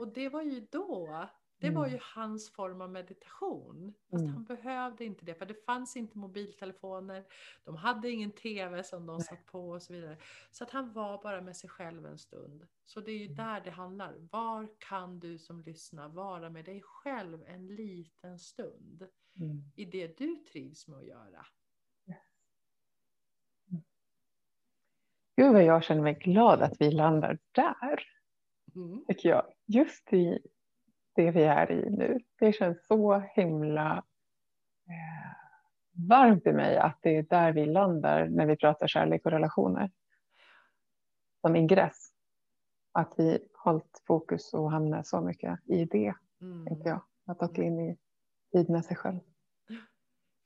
Och 0.00 0.12
det 0.12 0.28
var 0.28 0.42
ju 0.42 0.60
då 0.70 1.28
det 1.62 1.70
var 1.70 1.86
ju 1.88 1.98
hans 2.02 2.52
form 2.52 2.80
av 2.80 2.90
meditation. 2.90 3.94
Fast 4.10 4.22
Mm. 4.22 4.34
han 4.34 4.44
behövde 4.44 5.04
inte 5.04 5.24
det 5.24 5.34
för 5.34 5.46
det 5.46 5.64
fanns 5.64 5.96
inte 5.96 6.18
mobiltelefoner. 6.18 7.24
De 7.64 7.76
hade 7.76 8.10
ingen 8.10 8.32
TV 8.32 8.82
som 8.84 9.06
de 9.06 9.20
satt 9.20 9.46
på 9.46 9.70
och 9.70 9.82
så 9.82 9.92
vidare. 9.92 10.16
Så 10.50 10.64
att 10.64 10.70
han 10.70 10.92
var 10.92 11.22
bara 11.22 11.40
med 11.40 11.56
sig 11.56 11.70
själv 11.70 12.06
en 12.06 12.18
stund. 12.18 12.66
Så 12.84 13.00
det 13.00 13.10
är 13.12 13.18
ju 13.18 13.24
Mm. 13.24 13.36
där 13.36 13.60
det 13.60 13.70
handlar. 13.70 14.14
Var 14.30 14.68
kan 14.78 15.20
du 15.20 15.38
som 15.38 15.60
lyssnar 15.60 16.08
vara 16.08 16.50
med 16.50 16.64
dig 16.64 16.82
själv 16.84 17.44
en 17.46 17.66
liten 17.66 18.38
stund? 18.38 19.06
Mm. 19.40 19.62
I 19.76 19.84
det 19.84 20.18
du 20.18 20.36
trivs 20.36 20.88
med 20.88 20.98
att 20.98 21.06
göra. 21.06 21.46
Gud 25.36 25.52
vad 25.52 25.64
jag 25.64 25.84
känner 25.84 26.02
mig 26.02 26.14
glad 26.14 26.62
att 26.62 26.80
vi 26.80 26.90
landar 26.90 27.38
där. 27.52 28.04
Mm. 28.74 29.04
tycker 29.06 29.28
jag. 29.28 29.52
Just 29.66 30.12
i 30.12 30.38
det 31.14 31.30
vi 31.30 31.42
är 31.42 31.70
i 31.72 31.90
nu. 31.90 32.20
Det 32.38 32.52
känns 32.52 32.86
så 32.86 33.18
himla 33.34 34.04
eh, 34.88 35.32
varmt 36.08 36.46
i 36.46 36.52
mig 36.52 36.76
att 36.78 36.98
det 37.02 37.16
är 37.16 37.22
där 37.22 37.52
vi 37.52 37.66
landar 37.66 38.28
när 38.28 38.46
vi 38.46 38.56
pratar 38.56 38.86
kärlek 38.86 39.26
och 39.26 39.32
relationer. 39.32 39.90
Som 41.40 41.56
ingress. 41.56 42.12
Att 42.92 43.14
vi 43.16 43.38
hållit 43.54 44.02
fokus 44.06 44.54
och 44.54 44.70
hamnar 44.70 45.02
så 45.02 45.20
mycket 45.20 45.58
i 45.68 45.84
det, 45.84 46.14
Mm. 46.40 46.66
tänker 46.66 46.88
jag. 46.88 47.00
Att 47.26 47.42
åka 47.42 47.62
in 47.62 47.80
i 47.80 47.98
tid 48.52 48.70
med 48.70 48.84
sig 48.84 48.96
själv. 48.96 49.18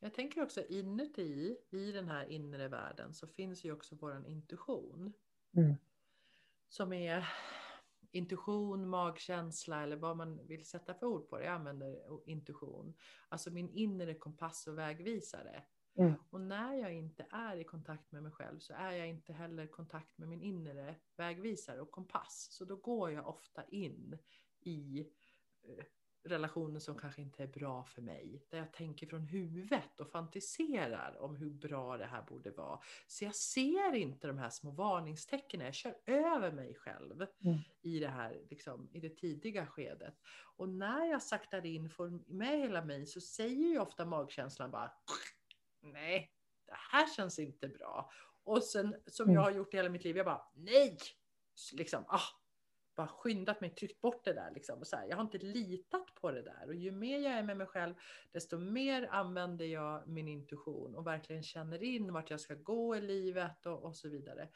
Jag 0.00 0.14
tänker 0.14 0.42
också 0.42 0.60
inuti, 0.68 1.56
i 1.70 1.92
den 1.92 2.08
här 2.08 2.24
inre 2.24 2.68
världen, 2.68 3.14
så 3.14 3.26
finns 3.26 3.64
ju 3.64 3.72
också 3.72 3.94
våran 3.96 4.26
intuition. 4.26 5.12
Mm. 5.56 5.74
Som 6.68 6.92
är 6.92 7.28
intuition, 8.16 8.88
magkänsla 8.88 9.82
eller 9.82 9.96
vad 9.96 10.16
man 10.16 10.46
vill 10.46 10.64
sätta 10.64 10.94
för 10.94 11.06
ord 11.06 11.28
på 11.28 11.38
det. 11.38 11.44
Jag 11.44 11.54
använder 11.54 12.20
intuition. 12.28 12.94
Alltså 13.28 13.50
min 13.50 13.70
inre 13.70 14.14
kompass 14.14 14.66
och 14.66 14.78
vägvisare. 14.78 15.64
Mm. 15.98 16.14
Och 16.30 16.40
när 16.40 16.74
jag 16.74 16.94
inte 16.94 17.26
är 17.30 17.56
i 17.56 17.64
kontakt 17.64 18.12
med 18.12 18.22
mig 18.22 18.32
själv 18.32 18.58
så 18.58 18.74
är 18.74 18.92
jag 18.92 19.08
inte 19.08 19.32
heller 19.32 19.64
i 19.64 19.68
kontakt 19.68 20.18
med 20.18 20.28
min 20.28 20.42
inre 20.42 20.96
vägvisare 21.16 21.80
och 21.80 21.90
kompass. 21.90 22.48
Så 22.50 22.64
då 22.64 22.76
går 22.76 23.10
jag 23.10 23.28
ofta 23.28 23.64
in 23.64 24.18
i 24.60 25.00
eh, 25.62 25.84
relationer 26.26 26.80
som 26.80 26.98
kanske 26.98 27.22
inte 27.22 27.42
är 27.42 27.46
bra 27.46 27.84
för 27.84 28.02
mig. 28.02 28.42
Där 28.50 28.58
jag 28.58 28.72
tänker 28.72 29.06
från 29.06 29.22
huvudet 29.22 30.00
och 30.00 30.10
fantiserar 30.10 31.16
om 31.22 31.36
hur 31.36 31.50
bra 31.50 31.96
det 31.96 32.04
här 32.06 32.22
borde 32.22 32.50
vara. 32.50 32.80
Så 33.06 33.24
jag 33.24 33.34
ser 33.34 33.94
inte 33.94 34.26
de 34.26 34.38
här 34.38 34.50
små 34.50 34.70
varningstecknen. 34.70 35.64
Jag 35.66 35.74
kör 35.74 35.94
över 36.06 36.52
mig 36.52 36.74
själv 36.74 37.26
Mm. 37.44 37.58
i 37.82 37.98
det 37.98 38.08
här 38.08 38.40
liksom, 38.50 38.88
i 38.92 39.00
det 39.00 39.16
tidiga 39.16 39.66
skedet. 39.66 40.14
Och 40.56 40.68
när 40.68 41.04
jag 41.06 41.22
saktar 41.22 41.66
in, 41.66 41.90
får 41.90 42.32
med 42.32 42.58
hela 42.58 42.84
mig, 42.84 43.06
så 43.06 43.20
säger 43.20 43.68
ju 43.68 43.78
ofta 43.78 44.04
magkänslan 44.04 44.70
bara 44.70 44.92
Nej, 45.80 46.32
det 46.66 46.74
här 46.92 47.14
känns 47.16 47.38
inte 47.38 47.68
bra. 47.68 48.10
Och 48.44 48.62
sen 48.62 48.96
som 49.06 49.24
Mm. 49.24 49.34
jag 49.34 49.42
har 49.42 49.50
gjort 49.50 49.74
i 49.74 49.76
hela 49.76 49.88
mitt 49.88 50.04
liv, 50.04 50.16
jag 50.16 50.26
bara 50.26 50.42
nej! 50.54 50.98
Liksom, 51.72 52.04
ah, 52.08 52.20
bara 52.96 53.08
skyndat 53.08 53.60
mig, 53.60 53.70
tryckt 53.70 54.00
bort 54.00 54.24
det 54.24 54.32
där. 54.32 54.50
Liksom. 54.54 54.78
Och 54.78 54.86
så 54.86 54.96
här, 54.96 55.06
jag 55.08 55.16
har 55.16 55.22
inte 55.24 55.38
litat 55.38 56.14
på 56.14 56.30
det 56.30 56.42
där. 56.42 56.66
Och 56.66 56.74
ju 56.74 56.90
mer 56.90 57.18
jag 57.18 57.32
är 57.32 57.42
med 57.42 57.56
mig 57.56 57.66
själv, 57.66 57.94
desto 58.32 58.58
mer 58.58 59.08
använder 59.10 59.64
jag 59.64 60.08
min 60.08 60.28
intuition 60.28 60.94
och 60.94 61.06
verkligen 61.06 61.42
känner 61.42 61.82
in 61.82 62.12
vart 62.12 62.30
jag 62.30 62.40
ska 62.40 62.54
gå 62.54 62.96
i 62.96 63.00
livet 63.00 63.66
och, 63.66 63.82
och 63.84 63.96
så 63.96 64.08
vidare. 64.08 64.48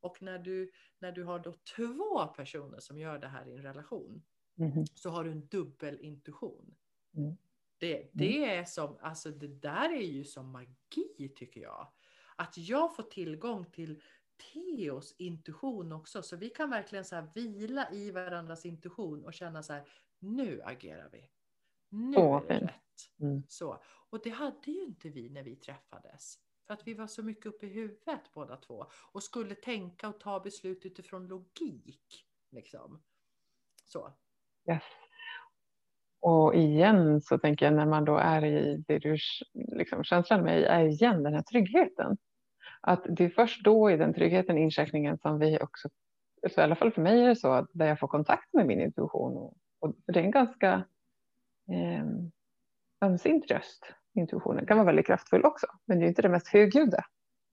Och 0.00 0.22
när 0.22 0.38
du, 0.38 0.70
när 0.98 1.12
du 1.12 1.24
har 1.24 1.38
då 1.38 1.54
två 1.76 2.26
personer 2.26 2.78
som 2.80 2.98
gör 2.98 3.18
det 3.18 3.28
här 3.28 3.48
i 3.48 3.52
en 3.52 3.62
relation, 3.62 4.22
Mhm. 4.56 4.86
så 4.94 5.10
har 5.10 5.24
du 5.24 5.30
en 5.30 5.46
dubbel 5.46 6.00
intuition. 6.00 6.74
Mm. 7.16 7.36
Det, 7.78 8.10
det 8.12 8.44
är 8.44 8.64
som, 8.64 8.98
alltså 9.00 9.30
det 9.30 9.48
där 9.48 9.92
är 9.92 10.06
ju 10.06 10.24
som 10.24 10.50
magi 10.50 11.28
tycker 11.36 11.60
jag. 11.60 11.92
Att 12.36 12.58
jag 12.58 12.96
får 12.96 13.02
tillgång 13.02 13.70
till 13.70 14.02
Theos 14.36 15.14
intuition 15.18 15.92
också. 15.92 16.22
Så 16.22 16.36
vi 16.36 16.50
kan 16.50 16.70
verkligen 16.70 17.04
så 17.04 17.28
vila 17.34 17.90
i 17.92 18.10
varandras 18.10 18.66
intuition 18.66 19.24
och 19.24 19.34
känna 19.34 19.62
så 19.62 19.72
här, 19.72 19.88
nu 20.18 20.62
agerar 20.64 21.08
vi. 21.12 21.30
Nu 21.88 22.16
är 22.16 22.48
det 22.48 22.58
rätt. 22.58 23.20
Mm. 23.20 23.42
Så. 23.48 23.82
Och 24.10 24.20
det 24.24 24.30
hade 24.30 24.70
ju 24.70 24.84
inte 24.84 25.08
vi 25.08 25.30
när 25.30 25.42
vi 25.42 25.56
träffades. 25.56 26.38
För 26.66 26.74
att 26.74 26.86
vi 26.86 26.94
var 26.94 27.06
så 27.06 27.22
mycket 27.22 27.46
uppe 27.46 27.66
i 27.66 27.68
huvudet 27.68 28.32
båda 28.34 28.56
två. 28.56 28.86
Och 29.12 29.22
skulle 29.22 29.54
tänka 29.54 30.08
och 30.08 30.20
ta 30.20 30.40
beslut 30.40 30.86
utifrån 30.86 31.26
logik. 31.26 32.26
Liksom. 32.50 33.02
Så. 33.84 34.12
Yes. 34.70 34.82
Och 36.20 36.54
igen 36.54 37.20
så 37.20 37.38
tänker 37.38 37.66
jag 37.66 37.74
när 37.74 37.86
man 37.86 38.04
då 38.04 38.16
är 38.16 38.44
i 38.44 38.84
det 38.88 38.98
du 38.98 39.16
liksom, 39.52 40.04
känslan 40.04 40.42
med 40.42 40.62
är 40.62 40.84
igen 40.84 41.22
den 41.22 41.34
här 41.34 41.42
tryggheten. 41.42 42.16
Att 42.80 43.04
det 43.08 43.24
är 43.24 43.28
först 43.28 43.64
då 43.64 43.90
i 43.90 43.96
den 43.96 44.14
tryggheten, 44.14 44.58
incheckningen 44.58 45.18
som 45.18 45.38
vi 45.38 45.58
också, 45.60 45.88
så 46.50 46.60
i 46.60 46.64
alla 46.64 46.76
fall 46.76 46.92
för 46.92 47.02
mig 47.02 47.22
är 47.22 47.28
det 47.28 47.36
så, 47.36 47.66
där 47.72 47.86
jag 47.86 47.98
får 47.98 48.08
kontakt 48.08 48.52
med 48.52 48.66
min 48.66 48.80
intuition. 48.80 49.36
Och, 49.36 49.54
och 49.80 49.94
det 50.06 50.20
är 50.20 50.24
en 50.24 50.30
ganska 50.30 50.84
eh, 51.72 52.04
ömsint 53.04 53.50
röst, 53.50 53.94
intuitionen. 54.14 54.66
kan 54.66 54.76
vara 54.76 54.86
väldigt 54.86 55.06
kraftfull 55.06 55.44
också, 55.44 55.66
men 55.84 55.98
det 55.98 56.06
är 56.06 56.08
inte 56.08 56.22
det 56.22 56.28
mest 56.28 56.48
högljudda. 56.48 57.04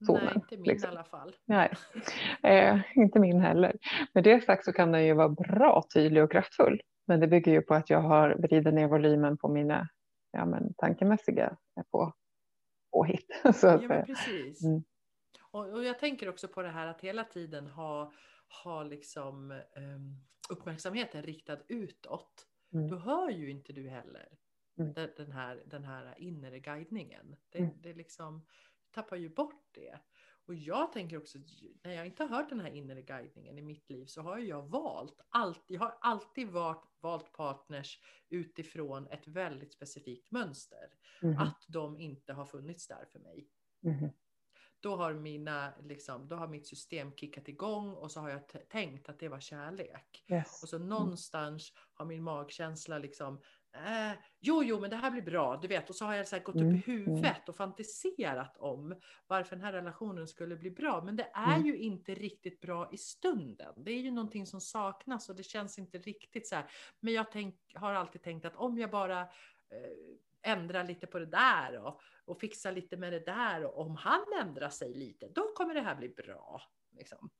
Tonen, 0.06 0.24
Nej, 0.24 0.34
inte 0.34 0.56
min 0.56 0.64
liksom. 0.64 0.90
i 0.90 0.92
alla 0.92 1.04
fall. 1.04 1.36
Nej, 1.44 1.72
eh, 2.42 2.80
inte 2.94 3.18
min 3.18 3.40
heller. 3.40 3.76
Med 4.14 4.24
det 4.24 4.44
sagt 4.44 4.64
så 4.64 4.72
kan 4.72 4.92
den 4.92 5.04
ju 5.04 5.12
vara 5.12 5.28
bra 5.28 5.82
tydlig 5.94 6.22
och 6.22 6.32
kraftfull. 6.32 6.80
Men 7.06 7.20
det 7.20 7.26
bygger 7.26 7.52
ju 7.52 7.62
på 7.62 7.74
att 7.74 7.90
jag 7.90 8.00
har 8.00 8.34
vridit 8.34 8.74
ner 8.74 8.88
volymen 8.88 9.36
på 9.36 9.48
mina 9.48 9.88
ja, 10.32 10.44
men, 10.44 10.74
tankemässiga 10.74 11.56
på, 11.90 12.12
på 12.92 13.04
hit. 13.04 13.26
Så 13.54 13.68
att 13.68 13.82
Ja, 13.82 13.88
men 13.88 14.06
precis. 14.06 14.64
Mm. 14.64 14.82
Och, 15.52 15.68
och 15.70 15.84
jag 15.84 15.98
tänker 16.00 16.28
också 16.30 16.48
på 16.48 16.62
det 16.62 16.68
här 16.70 16.86
att 16.88 17.00
hela 17.02 17.24
tiden 17.24 17.68
ha, 17.68 18.12
ha 18.64 18.82
liksom, 18.84 19.50
um, 19.76 20.24
uppmärksamheten 20.50 21.22
riktad 21.22 21.58
utåt. 21.68 22.48
Mm. 22.74 22.88
Då 22.88 22.96
hör 22.96 23.30
ju 23.30 23.50
inte 23.50 23.72
du 23.72 23.88
heller 23.90 24.38
Mm. 24.78 24.94
den, 24.94 25.10
den, 25.16 25.32
här, 25.32 25.64
den 25.66 25.84
här 25.84 26.14
inre 26.18 26.60
guidningen. 26.60 27.36
Det, 27.50 27.58
Mm. 27.58 27.70
det 27.82 27.94
liksom 27.94 28.46
tappar 28.90 29.16
ju 29.16 29.28
bort 29.28 29.68
det. 29.74 30.00
Och 30.46 30.54
jag 30.54 30.92
tänker 30.92 31.18
också, 31.18 31.38
när 31.84 31.92
jag 31.92 32.06
inte 32.06 32.24
har 32.24 32.30
hört 32.38 32.48
den 32.48 32.60
här 32.60 32.70
inre 32.70 33.02
guidningen 33.02 33.58
i 33.58 33.62
mitt 33.62 33.90
liv 33.90 34.06
så 34.06 34.22
har 34.22 34.38
jag 34.38 34.62
valt, 34.70 35.20
allt, 35.30 35.64
jag 35.68 35.80
har 35.80 35.98
alltid 36.00 36.48
valt, 36.48 36.82
valt 37.00 37.32
partners 37.32 38.00
utifrån 38.30 39.08
ett 39.08 39.28
väldigt 39.28 39.74
specifikt 39.74 40.30
mönster. 40.32 40.86
Mhm, 41.22 41.32
Att 41.38 41.64
de 41.68 41.98
inte 41.98 42.32
har 42.32 42.46
funnits 42.46 42.88
där 42.88 43.06
för 43.12 43.20
mig. 43.20 43.48
mhm, 43.82 44.12
Då 44.82 44.96
har, 44.96 45.12
mina, 45.14 45.72
liksom, 45.82 46.28
då 46.28 46.36
har 46.36 46.48
mitt 46.48 46.66
system 46.66 47.12
kickat 47.16 47.48
igång 47.48 47.94
och 47.94 48.10
så 48.10 48.20
har 48.20 48.30
jag 48.30 48.68
tänkt 48.68 49.08
att 49.08 49.18
det 49.18 49.28
var 49.28 49.40
kärlek. 49.40 50.24
yes. 50.28 50.62
Och 50.62 50.68
så 50.68 50.78
någonstans 50.78 51.72
har 51.94 52.04
min 52.04 52.22
magkänsla 52.22 52.98
liksom, 52.98 53.40
eh, 53.76 54.12
jo, 54.40 54.62
jo, 54.64 54.80
men 54.80 54.90
det 54.90 54.96
här 54.96 55.10
blir 55.10 55.22
bra, 55.22 55.56
du 55.62 55.68
vet. 55.68 55.90
Och 55.90 55.96
så 55.96 56.04
har 56.04 56.14
jag 56.14 56.28
så 56.28 56.38
gått 56.38 56.54
Mm, 56.56 56.68
upp 56.68 56.74
i 56.74 56.76
huvudet 56.90 57.48
och 57.48 57.56
fantiserat 57.56 58.56
om 58.58 59.00
varför 59.26 59.56
den 59.56 59.64
här 59.64 59.72
relationen 59.72 60.28
skulle 60.28 60.56
bli 60.56 60.70
bra. 60.70 61.02
Men 61.04 61.16
det 61.16 61.30
är 61.34 61.54
Mm. 61.56 61.66
ju 61.66 61.76
inte 61.78 62.14
riktigt 62.14 62.60
bra 62.60 62.88
i 62.92 62.98
stunden. 62.98 63.74
Det 63.84 63.90
är 63.92 64.00
ju 64.00 64.10
någonting 64.10 64.46
som 64.46 64.60
saknas 64.60 65.28
och 65.28 65.36
det 65.36 65.42
känns 65.42 65.78
inte 65.78 65.98
riktigt 65.98 66.48
så 66.48 66.54
här. 66.54 66.70
Men 67.00 67.12
jag 67.14 67.32
tänk, 67.32 67.56
har 67.74 67.92
alltid 67.94 68.22
tänkt 68.22 68.46
att 68.46 68.56
om 68.56 68.78
jag 68.78 68.90
bara 68.90 69.20
eh, 69.20 69.26
ändrar 70.44 70.84
lite 70.84 71.06
på 71.06 71.18
det 71.18 71.26
där 71.26 71.78
och, 71.78 72.00
och 72.32 72.40
fixar 72.40 72.72
lite 72.72 72.96
med 72.96 73.12
det 73.12 73.20
där 73.26 73.64
och 73.64 73.80
om 73.86 73.96
han 73.96 74.24
ändrar 74.40 74.68
sig 74.70 74.94
lite, 74.94 75.28
då 75.28 75.52
kommer 75.54 75.74
det 75.74 75.80
här 75.80 75.96
bli 75.96 76.08
bra. 76.08 76.62
Liksom. 76.90 77.30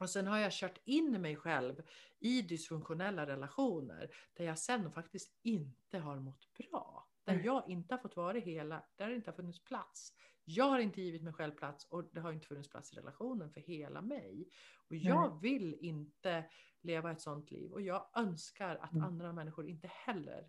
Och 0.00 0.10
sen 0.10 0.26
har 0.26 0.38
jag 0.38 0.52
kört 0.52 0.78
in 0.84 1.20
mig 1.22 1.36
själv 1.36 1.82
i 2.20 2.42
dysfunktionella 2.42 3.26
relationer 3.26 4.10
där 4.34 4.44
jag 4.44 4.58
sen 4.58 4.92
faktiskt 4.92 5.38
inte 5.42 5.98
har 5.98 6.16
mått 6.20 6.48
bra. 6.58 7.08
Där 7.24 7.32
Mm. 7.32 7.44
jag 7.46 7.68
inte 7.68 7.94
har 7.94 7.98
fått 7.98 8.16
vara 8.16 8.38
hela, 8.38 8.84
där 8.96 9.08
det 9.08 9.14
inte 9.16 9.30
har 9.30 9.36
funnits 9.36 9.64
plats. 9.64 10.12
Jag 10.44 10.64
har 10.64 10.78
inte 10.78 11.02
givit 11.02 11.22
mig 11.22 11.32
själv 11.32 11.52
plats 11.52 11.84
och 11.90 12.04
det 12.12 12.20
har 12.20 12.32
inte 12.32 12.46
funnits 12.46 12.68
plats 12.70 12.92
i 12.92 12.96
relationen 12.96 13.50
för 13.50 13.60
hela 13.60 14.02
mig. 14.02 14.48
Och 14.88 14.96
jag 14.96 15.40
vill 15.40 15.74
inte 15.80 16.44
leva 16.82 17.12
ett 17.12 17.20
sånt 17.20 17.50
liv 17.50 17.72
och 17.72 17.80
jag 17.82 18.10
önskar 18.16 18.76
att 18.76 18.92
Mm. 18.92 19.04
andra 19.04 19.32
människor 19.32 19.68
inte 19.68 19.88
heller 19.88 20.48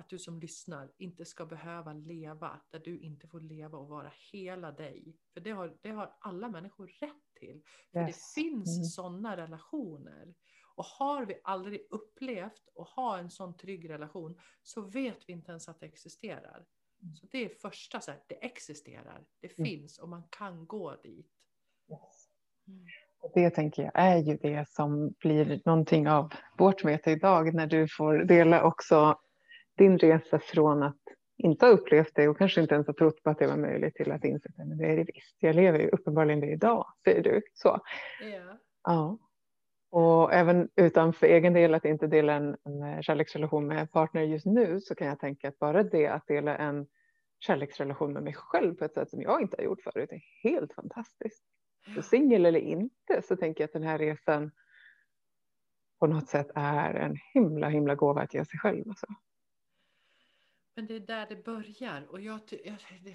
att 0.00 0.08
du 0.08 0.18
som 0.18 0.40
lyssnar 0.40 0.92
inte 0.98 1.24
ska 1.24 1.46
behöva 1.46 1.92
leva 1.92 2.60
där 2.70 2.78
du 2.78 2.98
inte 3.00 3.28
får 3.28 3.40
leva 3.40 3.78
och 3.78 3.88
vara 3.88 4.12
hela 4.32 4.72
dig. 4.72 5.16
För 5.34 5.40
det 5.40 5.50
har, 5.50 5.76
det 5.82 5.90
har 5.90 6.16
alla 6.20 6.48
människor 6.48 6.86
rätt 7.00 7.34
till. 7.34 7.62
För 7.92 8.00
Yes. 8.00 8.06
det 8.34 8.40
finns 8.42 8.76
Mm. 8.76 8.84
sådana 8.84 9.36
relationer. 9.36 10.34
Och 10.74 10.84
har 10.84 11.24
vi 11.26 11.40
aldrig 11.44 11.86
upplevt 11.90 12.68
och 12.74 12.86
ha 12.86 13.18
en 13.18 13.30
sån 13.30 13.56
trygg 13.56 13.90
relation 13.90 14.40
så 14.62 14.80
vet 14.82 15.18
vi 15.28 15.32
inte 15.32 15.50
ens 15.50 15.68
att 15.68 15.80
det 15.80 15.86
existerar. 15.86 16.66
Mm. 17.02 17.14
Så 17.16 17.26
det 17.30 17.44
är 17.44 17.48
första, 17.48 18.00
så 18.00 18.10
här, 18.10 18.20
det 18.26 18.44
existerar, 18.44 19.24
det 19.40 19.58
Mm. 19.58 19.68
finns 19.70 19.98
och 19.98 20.08
man 20.08 20.22
kan 20.30 20.66
gå 20.66 20.96
dit. 21.02 21.30
yes. 21.90 22.28
Mm. 22.68 22.86
Och 23.22 23.32
det 23.34 23.50
tänker 23.50 23.82
jag 23.82 23.92
är 23.94 24.16
ju 24.16 24.36
det 24.36 24.68
som 24.68 25.10
blir 25.18 25.62
någonting 25.64 26.08
av 26.08 26.32
vårt 26.58 26.84
möte 26.84 27.10
idag 27.10 27.54
när 27.54 27.66
du 27.66 27.88
får 27.88 28.18
dela 28.18 28.64
också 28.64 29.18
din 29.80 29.98
resa 29.98 30.38
från 30.38 30.82
att 30.82 30.96
inte 31.36 31.66
ha 31.66 31.72
upplevt 31.72 32.14
det 32.14 32.28
och 32.28 32.38
kanske 32.38 32.60
inte 32.60 32.74
ens 32.74 32.86
ha 32.86 32.94
trott 32.94 33.22
på 33.22 33.30
att 33.30 33.38
det 33.38 33.46
var 33.46 33.56
möjligt 33.56 33.94
till 33.94 34.12
att 34.12 34.24
inse 34.24 34.48
att 34.48 34.78
det 34.78 34.86
är 34.86 34.96
det 34.96 35.04
visst. 35.14 35.36
Jag 35.38 35.56
lever 35.56 35.78
ju 35.78 35.88
uppenbarligen 35.88 36.40
det 36.40 36.46
idag, 36.46 36.86
säger 37.04 37.22
du. 37.22 37.42
Så. 37.54 37.80
Ja. 38.22 38.58
ja. 38.84 39.18
Och 39.90 40.34
även 40.34 40.68
utan 40.76 41.12
för 41.12 41.26
egen 41.26 41.52
del 41.52 41.74
att 41.74 41.84
inte 41.84 42.06
dela 42.06 42.32
en, 42.32 42.56
en 42.64 43.02
kärleksrelation 43.02 43.66
med 43.66 43.92
partner 43.92 44.22
just 44.22 44.46
nu 44.46 44.80
så 44.80 44.94
kan 44.94 45.06
jag 45.06 45.20
tänka 45.20 45.48
att 45.48 45.58
bara 45.58 45.82
det 45.82 46.06
att 46.06 46.26
dela 46.26 46.56
en 46.56 46.86
kärleksrelation 47.38 48.12
med 48.12 48.22
mig 48.22 48.34
själv 48.34 48.74
på 48.74 48.84
ett 48.84 48.94
sätt 48.94 49.10
som 49.10 49.22
jag 49.22 49.42
inte 49.42 49.56
har 49.58 49.64
gjort 49.64 49.82
förut 49.82 50.12
är 50.12 50.22
helt 50.42 50.72
fantastiskt. 50.72 51.44
Så 51.94 52.02
singel 52.02 52.46
eller 52.46 52.60
inte 52.60 53.22
så 53.22 53.36
tänker 53.36 53.62
jag 53.62 53.68
att 53.68 53.72
den 53.72 53.82
här 53.82 53.98
resan 53.98 54.50
på 56.00 56.06
något 56.06 56.28
sätt 56.28 56.50
är 56.54 56.94
en 56.94 57.16
himla 57.34 57.68
himla 57.68 57.94
gåva 57.94 58.20
att 58.20 58.34
ge 58.34 58.44
sig 58.44 58.58
själv. 58.58 58.88
Alltså. 58.88 59.06
Men 60.80 60.86
det 60.86 60.94
är 60.94 61.00
där 61.00 61.26
det 61.28 61.44
börjar 61.44 62.06
och 62.10 62.20
jag, 62.20 62.40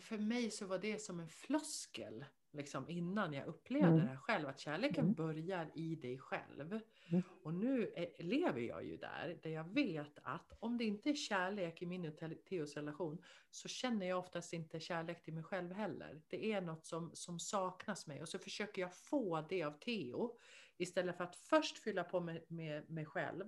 för 0.02 0.18
mig 0.18 0.52
så 0.52 0.66
var 0.66 0.80
det 0.80 1.00
som 1.00 1.20
en 1.20 1.30
floskel 1.30 2.26
liksom 2.52 2.90
innan 2.90 3.34
jag 3.34 3.48
upplevde 3.48 3.88
mm. 3.88 4.00
det 4.00 4.08
här 4.08 4.18
själv, 4.18 4.48
att 4.48 4.60
kärleken 4.60 5.04
mm. 5.04 5.14
börjar 5.14 5.72
i 5.76 5.96
dig 5.96 6.18
själv. 6.18 6.80
Mm. 7.10 7.24
Och 7.44 7.54
nu 7.54 7.94
är, 7.96 8.24
lever 8.24 8.62
jag 8.62 8.86
ju 8.86 8.98
där, 8.98 9.40
där 9.44 9.50
jag 9.50 9.74
vet 9.74 10.20
att 10.24 10.54
om 10.60 10.78
det 10.78 10.84
inte 10.84 11.10
är 11.10 11.14
kärlek 11.14 11.82
i 11.82 11.86
min 11.86 12.06
och 12.06 12.20
Theos 12.50 12.76
relation 12.76 13.24
så 13.52 13.68
känner 13.68 14.06
jag 14.06 14.20
oftast 14.20 14.54
inte 14.54 14.80
kärlek 14.80 15.24
till 15.24 15.34
mig 15.34 15.44
själv 15.44 15.74
heller. 15.74 16.22
Det 16.28 16.52
är 16.52 16.62
något 16.62 16.86
som, 16.86 17.12
som 17.14 17.40
saknas 17.40 18.08
mig 18.08 18.22
och 18.22 18.30
så 18.30 18.40
försöker 18.40 18.82
jag 18.82 18.96
få 18.96 19.46
det 19.50 19.64
av 19.64 19.72
Theo 19.72 20.38
istället 20.78 21.18
för 21.18 21.24
att 21.24 21.36
först 21.36 21.78
fylla 21.78 22.04
på 22.04 22.20
med, 22.20 22.42
med 22.48 22.90
mig 22.90 23.06
själv 23.06 23.46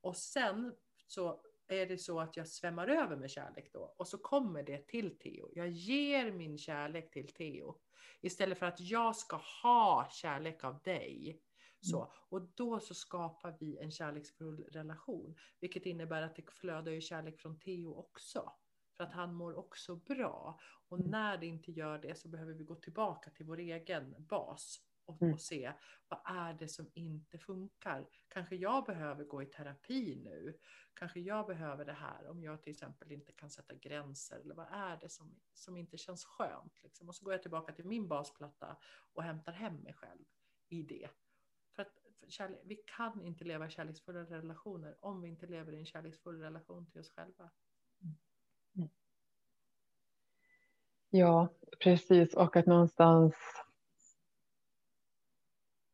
och 0.00 0.16
sen 0.16 0.74
så 1.06 1.40
är 1.68 1.86
det 1.86 1.98
så 1.98 2.20
att 2.20 2.36
jag 2.36 2.48
svämmar 2.48 2.88
över 2.88 3.16
med 3.16 3.30
kärlek 3.30 3.72
då 3.72 3.94
och 3.96 4.08
så 4.08 4.18
kommer 4.18 4.62
det 4.62 4.86
till 4.86 5.18
Theo. 5.18 5.50
Jag 5.52 5.68
ger 5.68 6.32
min 6.32 6.58
kärlek 6.58 7.10
till 7.10 7.28
Theo 7.28 7.78
istället 8.20 8.58
för 8.58 8.66
att 8.66 8.80
jag 8.80 9.16
ska 9.16 9.40
ha 9.62 10.08
kärlek 10.10 10.64
av 10.64 10.82
dig. 10.82 11.40
Så, 11.80 11.98
mm. 11.98 12.10
och 12.28 12.42
då 12.54 12.80
så 12.80 12.94
skapar 12.94 13.56
vi 13.60 13.78
en 13.78 13.90
kärleksfull 13.90 14.64
relation, 14.64 15.36
vilket 15.60 15.86
innebär 15.86 16.22
att 16.22 16.36
det 16.36 16.50
flödar 16.50 16.92
ju 16.92 17.00
kärlek 17.00 17.40
från 17.40 17.60
Theo 17.60 17.94
också. 17.94 18.52
För 18.96 19.04
att 19.04 19.12
han 19.12 19.34
mår 19.34 19.58
också 19.58 19.96
bra. 19.96 20.60
Och 20.88 21.00
när 21.00 21.38
det 21.38 21.46
inte 21.46 21.72
gör 21.72 21.98
det 21.98 22.18
så 22.18 22.28
behöver 22.28 22.54
vi 22.54 22.64
gå 22.64 22.74
tillbaka 22.74 23.30
till 23.30 23.46
vår 23.46 23.58
egen 23.58 24.14
bas 24.18 24.80
och, 25.08 25.22
mm. 25.22 25.34
och, 25.34 25.40
se 25.40 25.72
vad 26.08 26.20
är 26.24 26.54
det 26.54 26.68
som 26.68 26.90
inte 26.94 27.38
funkar. 27.38 28.08
Kanske 28.28 28.56
jag 28.56 28.84
behöver 28.84 29.24
gå 29.24 29.42
i 29.42 29.46
terapi 29.46 30.16
nu. 30.16 30.58
Kanske 30.94 31.20
jag 31.20 31.46
behöver 31.46 31.84
det 31.84 31.92
här 31.92 32.28
om 32.28 32.42
jag 32.42 32.62
till 32.62 32.72
exempel 32.72 33.12
inte 33.12 33.32
kan 33.32 33.50
sätta 33.50 33.74
gränser. 33.74 34.40
Eller 34.40 34.54
vad 34.54 34.66
är 34.72 34.96
det 34.96 35.08
som, 35.08 35.40
som 35.54 35.76
inte 35.76 35.98
känns 35.98 36.24
skönt? 36.24 36.82
Liksom. 36.82 37.08
Och 37.08 37.14
så 37.14 37.24
går 37.24 37.34
jag 37.34 37.42
tillbaka 37.42 37.72
till 37.72 37.84
min 37.84 38.08
basplatta 38.08 38.76
och 39.12 39.22
hämtar 39.22 39.52
hem 39.52 39.76
mig 39.76 39.92
själv 39.92 40.24
i 40.68 40.82
det. 40.82 41.08
För 41.74 41.82
att 41.82 41.98
för 42.20 42.30
kärlek, 42.30 42.60
vi 42.64 42.76
kan 42.76 43.22
inte 43.22 43.44
leva 43.44 43.70
kärleksfulla 43.70 44.20
relationer 44.20 44.96
om 45.00 45.20
vi 45.20 45.28
inte 45.28 45.46
lever 45.46 45.72
i 45.72 45.78
en 45.78 45.86
kärleksfull 45.86 46.40
relation 46.40 46.86
till 46.86 47.00
oss 47.00 47.10
själva. 47.10 47.50
Mm. 48.76 48.88
Ja, 51.10 51.48
precis. 51.80 52.34
Och 52.34 52.56
att 52.56 52.66
någonstans 52.66 53.34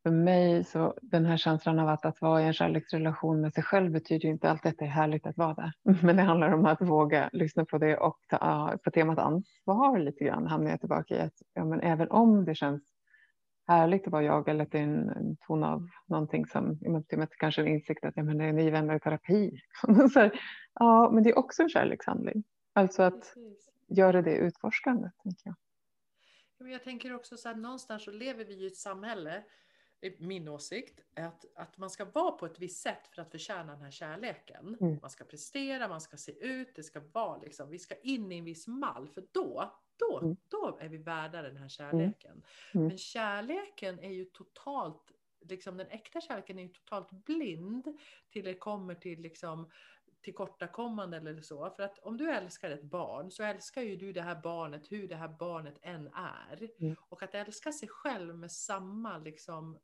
för 0.05 0.11
mig 0.11 0.63
så 0.63 0.93
den 1.01 1.25
här 1.25 1.37
känslan 1.37 1.79
av 1.79 1.89
att, 1.89 2.05
att 2.05 2.21
vara 2.21 2.41
i 2.41 2.45
en 2.45 2.53
kärleksrelation 2.53 3.41
med 3.41 3.53
sig 3.53 3.63
själv 3.63 3.91
betyder 3.91 4.29
inte 4.29 4.49
alltid 4.49 4.69
att 4.69 4.77
det 4.77 4.85
är 4.85 4.89
härligt 4.89 5.27
att 5.27 5.37
vara 5.37 5.53
där. 5.53 5.71
Men 6.03 6.15
det 6.15 6.21
handlar 6.21 6.51
om 6.51 6.65
att 6.65 6.81
våga 6.81 7.29
lyssna 7.33 7.65
på 7.65 7.77
det 7.77 7.97
och 7.97 8.19
ta, 8.29 8.77
på 8.83 8.91
temat 8.91 9.19
ansvar 9.19 9.99
lite 9.99 10.23
grann 10.23 10.47
hamnar 10.47 10.71
jag 10.71 10.79
tillbaka 10.79 11.15
i 11.15 11.19
att 11.19 11.33
ja, 11.53 11.65
men 11.65 11.81
även 11.81 12.11
om 12.11 12.45
det 12.45 12.55
känns 12.55 12.83
härligt 13.67 14.07
att 14.07 14.11
vara 14.11 14.23
jag 14.23 14.49
eller 14.49 14.63
att 14.63 14.71
det 14.71 14.79
är 14.79 14.83
en, 14.83 15.09
en 15.09 15.37
ton 15.47 15.63
av 15.63 15.87
någonting 16.07 16.45
som 16.45 16.79
temat 17.09 17.29
kanske 17.37 17.61
en 17.61 17.67
insikt 17.67 18.05
att 18.05 18.13
ja, 18.15 18.23
men 18.23 18.37
det 18.37 18.45
är 18.45 18.53
ni 18.53 18.69
vänner 18.69 18.95
i 18.95 18.99
terapi. 18.99 19.59
så 20.13 20.19
här, 20.19 20.39
ja, 20.73 21.11
men 21.13 21.23
det 21.23 21.29
är 21.29 21.37
också 21.37 21.63
en 21.63 21.69
kärlekshandling. 21.69 22.43
Alltså 22.73 23.03
att 23.03 23.21
Precis. 23.21 23.69
göra 23.87 24.21
det 24.21 24.35
utforskande. 24.35 25.09
Tänker 25.23 25.55
jag. 26.57 26.71
Jag 26.71 26.83
tänker 26.83 27.15
också 27.15 27.37
så 27.37 27.47
här, 27.47 27.55
någonstans 27.55 28.03
så 28.03 28.11
lever 28.11 28.45
vi 28.45 28.63
i 28.63 28.67
ett 28.67 28.77
samhälle 28.77 29.43
min 30.17 30.47
åsikt, 30.47 31.01
att, 31.15 31.45
att 31.55 31.77
man 31.77 31.89
ska 31.89 32.05
vara 32.05 32.31
på 32.31 32.45
ett 32.45 32.59
visst 32.59 32.81
sätt 32.81 33.07
för 33.07 33.21
att 33.21 33.31
förtjäna 33.31 33.71
den 33.73 33.81
här 33.81 33.91
kärleken. 33.91 34.77
Mm. 34.81 34.99
Man 35.01 35.09
ska 35.09 35.23
prestera, 35.23 35.87
man 35.87 36.01
ska 36.01 36.17
se 36.17 36.31
ut, 36.31 36.75
det 36.75 36.83
ska 36.83 37.01
vara 37.11 37.37
liksom, 37.37 37.69
vi 37.69 37.79
ska 37.79 37.95
in 37.95 38.31
i 38.31 38.37
en 38.37 38.45
viss 38.45 38.67
mall, 38.67 39.07
för 39.07 39.23
då, 39.31 39.73
då, 39.97 40.19
mm. 40.19 40.37
då 40.47 40.77
är 40.81 40.89
vi 40.89 40.97
värda 40.97 41.41
den 41.41 41.57
här 41.57 41.57
mm. 41.57 41.69
kärleken. 41.69 42.43
Mm. 42.73 42.87
Men 42.87 42.97
kärleken 42.97 43.99
är 43.99 44.11
ju 44.11 44.25
totalt, 44.25 45.11
liksom 45.41 45.77
den 45.77 45.87
äkta 45.87 46.21
kärleken 46.21 46.59
är 46.59 46.63
ju 46.63 46.69
totalt 46.69 47.11
blind 47.11 47.97
till 48.29 48.45
det 48.45 48.53
kommer 48.53 48.95
till 48.95 49.21
liksom 49.21 49.69
tillkortakommande 50.25 51.17
eller 51.17 51.41
så. 51.41 51.69
För 51.69 51.83
att 51.83 51.99
om 51.99 52.17
du 52.17 52.31
älskar 52.31 52.69
ett 52.69 52.83
barn 52.83 53.31
så 53.31 53.43
älskar 53.43 53.81
ju 53.81 53.95
du 53.95 54.13
det 54.13 54.21
här 54.21 54.41
barnet 54.41 54.91
hur 54.91 55.07
det 55.07 55.15
här 55.15 55.35
barnet 55.39 55.77
än 55.81 56.07
är. 56.07 56.69
Mm. 56.79 56.95
Och 57.09 57.23
att 57.23 57.35
älska 57.35 57.71
sig 57.71 57.89
själv 57.89 58.35
med 58.35 58.51
samma 58.51 59.17
liksom 59.17 59.79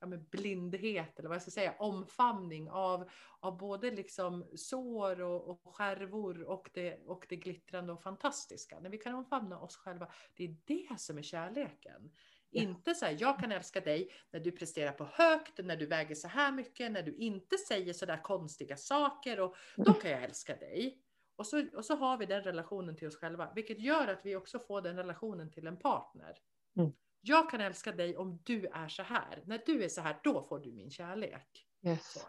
ja, 0.00 0.06
med 0.06 0.28
blindhet 0.28 1.18
eller 1.18 1.28
vad 1.28 1.34
jag 1.34 1.42
ska 1.42 1.50
säga, 1.50 1.74
omfamning 1.78 2.70
av, 2.70 3.10
av 3.40 3.58
både 3.58 3.90
liksom 3.90 4.50
sår 4.56 5.20
och, 5.20 5.48
och 5.48 5.76
skärvor 5.76 6.42
och 6.42 6.70
det, 6.74 6.98
och 7.06 7.26
det 7.28 7.36
glittrande 7.36 7.92
och 7.92 8.02
fantastiska. 8.02 8.80
När 8.80 8.90
vi 8.90 8.98
kan 8.98 9.14
omfamna 9.14 9.60
oss 9.60 9.76
själva, 9.76 10.08
det 10.34 10.44
är 10.44 10.56
det 10.64 11.00
som 11.00 11.18
är 11.18 11.22
kärleken. 11.22 12.10
Inte 12.50 12.94
så 12.94 13.04
här, 13.04 13.16
jag 13.20 13.38
kan 13.38 13.52
älska 13.52 13.80
dig 13.80 14.12
när 14.30 14.40
du 14.40 14.52
presterar 14.52 14.92
på 14.92 15.04
högt, 15.04 15.58
när 15.58 15.76
du 15.76 15.86
väger 15.86 16.14
så 16.14 16.28
här 16.28 16.52
mycket, 16.52 16.92
när 16.92 17.02
du 17.02 17.14
inte 17.14 17.58
säger 17.58 17.92
så 17.92 18.06
där 18.06 18.22
konstiga 18.22 18.76
saker 18.76 19.40
och 19.40 19.56
då 19.76 19.92
kan 19.92 20.10
jag 20.10 20.22
älska 20.22 20.56
dig. 20.56 21.02
Och 21.36 21.46
så, 21.46 21.66
och 21.74 21.84
så 21.84 21.96
har 21.96 22.18
vi 22.18 22.26
den 22.26 22.42
relationen 22.42 22.96
till 22.96 23.08
oss 23.08 23.16
själva, 23.16 23.52
vilket 23.54 23.80
gör 23.80 24.08
att 24.08 24.20
vi 24.24 24.36
också 24.36 24.58
får 24.58 24.82
den 24.82 24.96
relationen 24.96 25.50
till 25.50 25.66
en 25.66 25.76
partner. 25.76 26.38
Mm. 26.76 26.92
Jag 27.20 27.50
kan 27.50 27.60
älska 27.60 27.92
dig 27.92 28.16
om 28.16 28.40
du 28.44 28.66
är 28.66 28.88
så 28.88 29.02
här. 29.02 29.42
När 29.46 29.62
du 29.66 29.84
är 29.84 29.88
så 29.88 30.00
här, 30.00 30.20
då 30.22 30.42
får 30.42 30.58
du 30.58 30.72
min 30.72 30.90
kärlek. 30.90 31.66
Yes. 31.82 32.26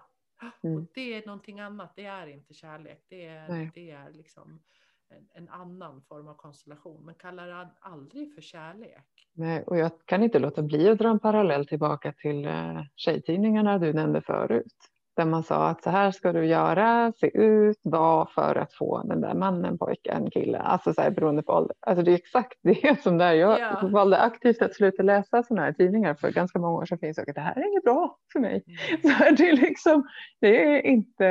Mm. 0.64 0.78
Och 0.78 0.92
det 0.94 1.14
är 1.14 1.26
någonting 1.26 1.60
annat, 1.60 1.96
det 1.96 2.06
är 2.06 2.28
inte 2.28 2.54
kärlek. 2.54 3.06
Det 3.08 3.26
är, 3.26 3.72
det 3.76 3.92
är 3.92 4.12
liksom 4.12 4.64
en, 5.34 5.50
annan 5.50 6.02
form 6.02 6.28
av 6.28 6.34
konstellation, 6.34 7.06
men 7.06 7.16
kallar 7.16 7.48
det 7.48 7.68
aldrig 7.80 8.34
för 8.36 8.42
kärlek. 8.42 9.06
Nej, 9.34 9.64
och 9.68 9.78
jag 9.78 9.92
kan 10.06 10.24
inte 10.24 10.40
låta 10.40 10.62
bli 10.62 10.90
att 10.90 10.98
dra 10.98 11.10
en 11.10 11.20
parallell 11.20 11.68
tillbaka 11.68 12.12
till 12.12 12.46
eh, 12.46 12.82
tjejtidningarna 12.96 13.78
du 13.78 13.94
nämnde 13.94 14.22
förut. 14.22 14.76
Där 15.16 15.26
man 15.26 15.44
sa 15.44 15.68
att 15.68 15.84
så 15.84 15.90
här 15.90 16.12
ska 16.12 16.34
du 16.34 16.46
göra, 16.46 17.14
se 17.16 17.38
ut, 17.38 17.80
vara 17.84 18.26
för 18.26 18.56
att 18.56 18.74
få 18.74 19.04
den 19.04 19.22
där 19.22 19.34
mannen, 19.34 19.78
pojken, 19.78 20.32
killen. 20.32 20.62
Alltså 20.62 20.94
så 20.94 21.02
här, 21.02 21.12
beroende 21.12 21.44
på 21.44 21.54
ålder. 21.54 21.76
Alltså 21.80 22.04
det 22.04 22.12
är 22.12 22.16
exakt 22.16 22.58
det 22.62 23.02
som 23.04 23.18
där. 23.18 23.34
Jag 23.34 23.60
ja. 23.60 23.90
valde 23.92 24.18
aktivt 24.22 24.62
att 24.62 24.76
sluta 24.76 25.04
läsa 25.04 25.44
sådana 25.44 25.66
här 25.66 25.74
tidningar 25.74 26.16
för 26.16 26.32
ganska 26.32 26.60
många 26.60 26.78
år 26.78 26.86
sedan. 26.86 27.00
Finns 27.00 27.18
och 27.18 27.30
att 27.30 27.36
det 27.36 27.42
här 27.42 27.56
är 27.56 27.68
inget 27.70 27.84
bra 27.84 28.18
för 28.34 28.40
mig. 28.40 28.64
Mm. 28.68 29.02
Så 29.02 29.08
här, 29.08 29.32
det, 29.32 29.50
är 29.50 29.58
liksom, 29.58 30.08
det 30.42 30.64
är 30.64 30.86
inte 30.86 31.26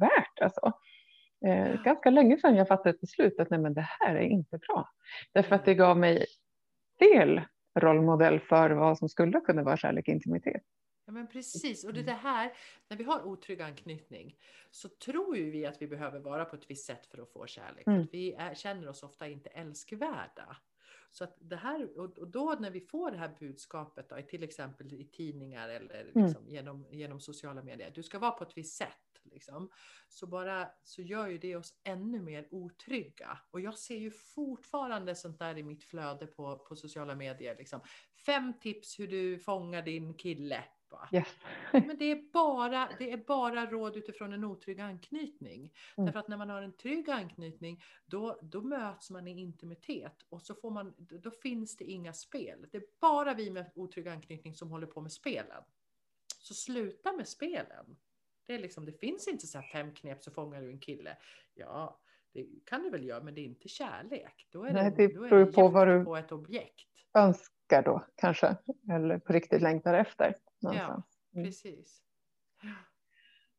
värt 0.00 0.40
alltså. 0.42 0.72
Eh, 1.46 1.82
ganska 1.82 2.10
länge 2.10 2.38
sedan 2.38 2.56
jag 2.56 2.68
fattade 2.68 2.90
ett 2.90 3.00
beslut 3.00 3.40
att 3.40 3.50
nej, 3.50 3.60
men 3.60 3.74
det 3.74 3.86
här 4.00 4.14
är 4.14 4.26
inte 4.26 4.58
bra. 4.58 4.88
Därför 5.32 5.54
att 5.54 5.64
det 5.64 5.74
gav 5.74 5.98
mig 5.98 6.26
fel 6.98 7.40
rollmodell 7.74 8.40
för 8.40 8.70
vad 8.70 8.98
som 8.98 9.08
skulle 9.08 9.40
kunna 9.40 9.62
vara 9.62 9.76
kärlek 9.76 10.08
och 10.08 10.14
intimitet. 10.14 10.62
Ja, 11.06 11.12
men 11.12 11.26
precis. 11.26 11.84
Och 11.84 11.94
det, 11.94 12.02
det 12.02 12.12
här, 12.12 12.52
när 12.88 12.96
vi 12.96 13.04
har 13.04 13.26
otrygg 13.26 13.60
anknytning 13.60 14.36
så 14.70 14.88
tror 14.88 15.36
ju 15.36 15.50
vi 15.50 15.66
att 15.66 15.82
vi 15.82 15.86
behöver 15.86 16.20
vara 16.20 16.44
på 16.44 16.56
ett 16.56 16.70
visst 16.70 16.86
sätt 16.86 17.06
för 17.06 17.22
att 17.22 17.32
få 17.32 17.46
kärlek. 17.46 17.86
Mm. 17.86 18.02
Att 18.02 18.14
vi 18.14 18.32
är, 18.32 18.54
känner 18.54 18.88
oss 18.88 19.02
ofta 19.02 19.28
inte 19.28 19.48
älskvärda. 19.48 20.56
Så 21.10 21.24
att 21.24 21.36
det 21.38 21.56
här, 21.56 21.98
och 21.98 22.28
då 22.28 22.56
när 22.60 22.70
vi 22.70 22.80
får 22.80 23.10
det 23.10 23.18
här 23.18 23.30
budskapet, 23.40 24.08
då, 24.08 24.16
till 24.22 24.42
exempel 24.42 24.92
i 24.92 25.04
tidningar 25.04 25.68
eller 25.68 26.00
mm. 26.00 26.24
liksom 26.24 26.42
mm. 26.42 26.54
genom, 26.54 26.86
genom 26.90 27.20
sociala 27.20 27.62
medier, 27.62 27.92
du 27.94 28.02
ska 28.02 28.18
vara 28.18 28.30
på 28.30 28.44
ett 28.44 28.56
visst 28.56 28.76
sätt. 28.76 29.09
Liksom, 29.24 29.70
så, 30.08 30.26
bara, 30.26 30.68
så 30.82 31.02
gör 31.02 31.28
ju 31.28 31.38
det 31.38 31.56
oss 31.56 31.74
ännu 31.84 32.20
mer 32.20 32.48
otrygga. 32.50 33.38
Och 33.50 33.60
jag 33.60 33.78
ser 33.78 33.96
ju 33.96 34.10
fortfarande 34.10 35.14
sånt 35.14 35.38
där 35.38 35.58
i 35.58 35.62
mitt 35.62 35.84
flöde 35.84 36.26
på, 36.26 36.58
på 36.58 36.76
sociala 36.76 37.14
medier. 37.14 37.56
Liksom. 37.56 37.80
Fem 38.26 38.58
tips 38.60 38.98
hur 38.98 39.08
du 39.08 39.38
fångar 39.38 39.82
din 39.82 40.14
kille. 40.14 40.64
Yes. 41.12 41.28
Men 41.72 41.96
det 41.98 42.04
är, 42.04 42.32
bara, 42.32 42.88
det 42.98 43.12
är 43.12 43.16
bara 43.16 43.66
råd 43.66 43.96
utifrån 43.96 44.32
en 44.32 44.44
otrygg 44.44 44.80
anknytning. 44.80 45.60
Mm. 45.96 46.06
Därför 46.06 46.20
att 46.20 46.28
när 46.28 46.36
man 46.36 46.50
har 46.50 46.62
en 46.62 46.76
trygg 46.76 47.10
anknytning 47.10 47.82
då, 48.06 48.38
då 48.42 48.62
möts 48.62 49.10
man 49.10 49.28
i 49.28 49.40
intimitet 49.40 50.16
och 50.28 50.42
så 50.42 50.54
får 50.54 50.70
man, 50.70 50.94
då 50.98 51.30
finns 51.30 51.76
det 51.76 51.84
inga 51.84 52.12
spel. 52.12 52.66
Det 52.72 52.78
är 52.78 52.84
bara 53.00 53.34
vi 53.34 53.50
med 53.50 53.72
otrygg 53.74 54.08
anknytning 54.08 54.54
som 54.54 54.70
håller 54.70 54.86
på 54.86 55.00
med 55.00 55.12
spelen. 55.12 55.62
Så 56.38 56.54
sluta 56.54 57.12
med 57.12 57.28
spelen. 57.28 57.96
Det, 58.50 58.54
är 58.54 58.58
liksom, 58.58 58.84
det 58.84 58.92
finns 58.92 59.28
inte 59.28 59.46
så 59.46 59.62
fem 59.72 59.94
knep 59.94 60.22
så 60.22 60.30
fångar 60.30 60.60
du 60.62 60.70
en 60.70 60.78
kille. 60.80 61.16
Ja, 61.54 61.98
det 62.32 62.46
kan 62.66 62.82
du 62.82 62.90
väl 62.90 63.04
göra, 63.04 63.22
men 63.22 63.34
det 63.34 63.40
är 63.40 63.44
inte 63.44 63.68
kärlek. 63.68 64.48
Då 64.52 64.64
är 64.64 64.72
Nej, 64.72 64.90
det, 64.90 65.06
det 65.06 65.14
då 65.14 65.20
beror 65.20 65.46
det 65.46 65.52
på 65.52 65.68
vad 65.68 65.88
du- 65.88 66.04
på 66.04 66.16
ett 66.16 66.32
objekt. 66.32 66.88
Önskar 67.14 67.82
då 67.82 68.04
kanske, 68.16 68.56
eller 68.92 69.18
på 69.18 69.32
riktigt 69.32 69.62
längtar 69.62 69.94
efter. 69.94 70.34
Någonstans. 70.62 71.04
Mm. 71.34 71.44
Precis. 71.46 72.02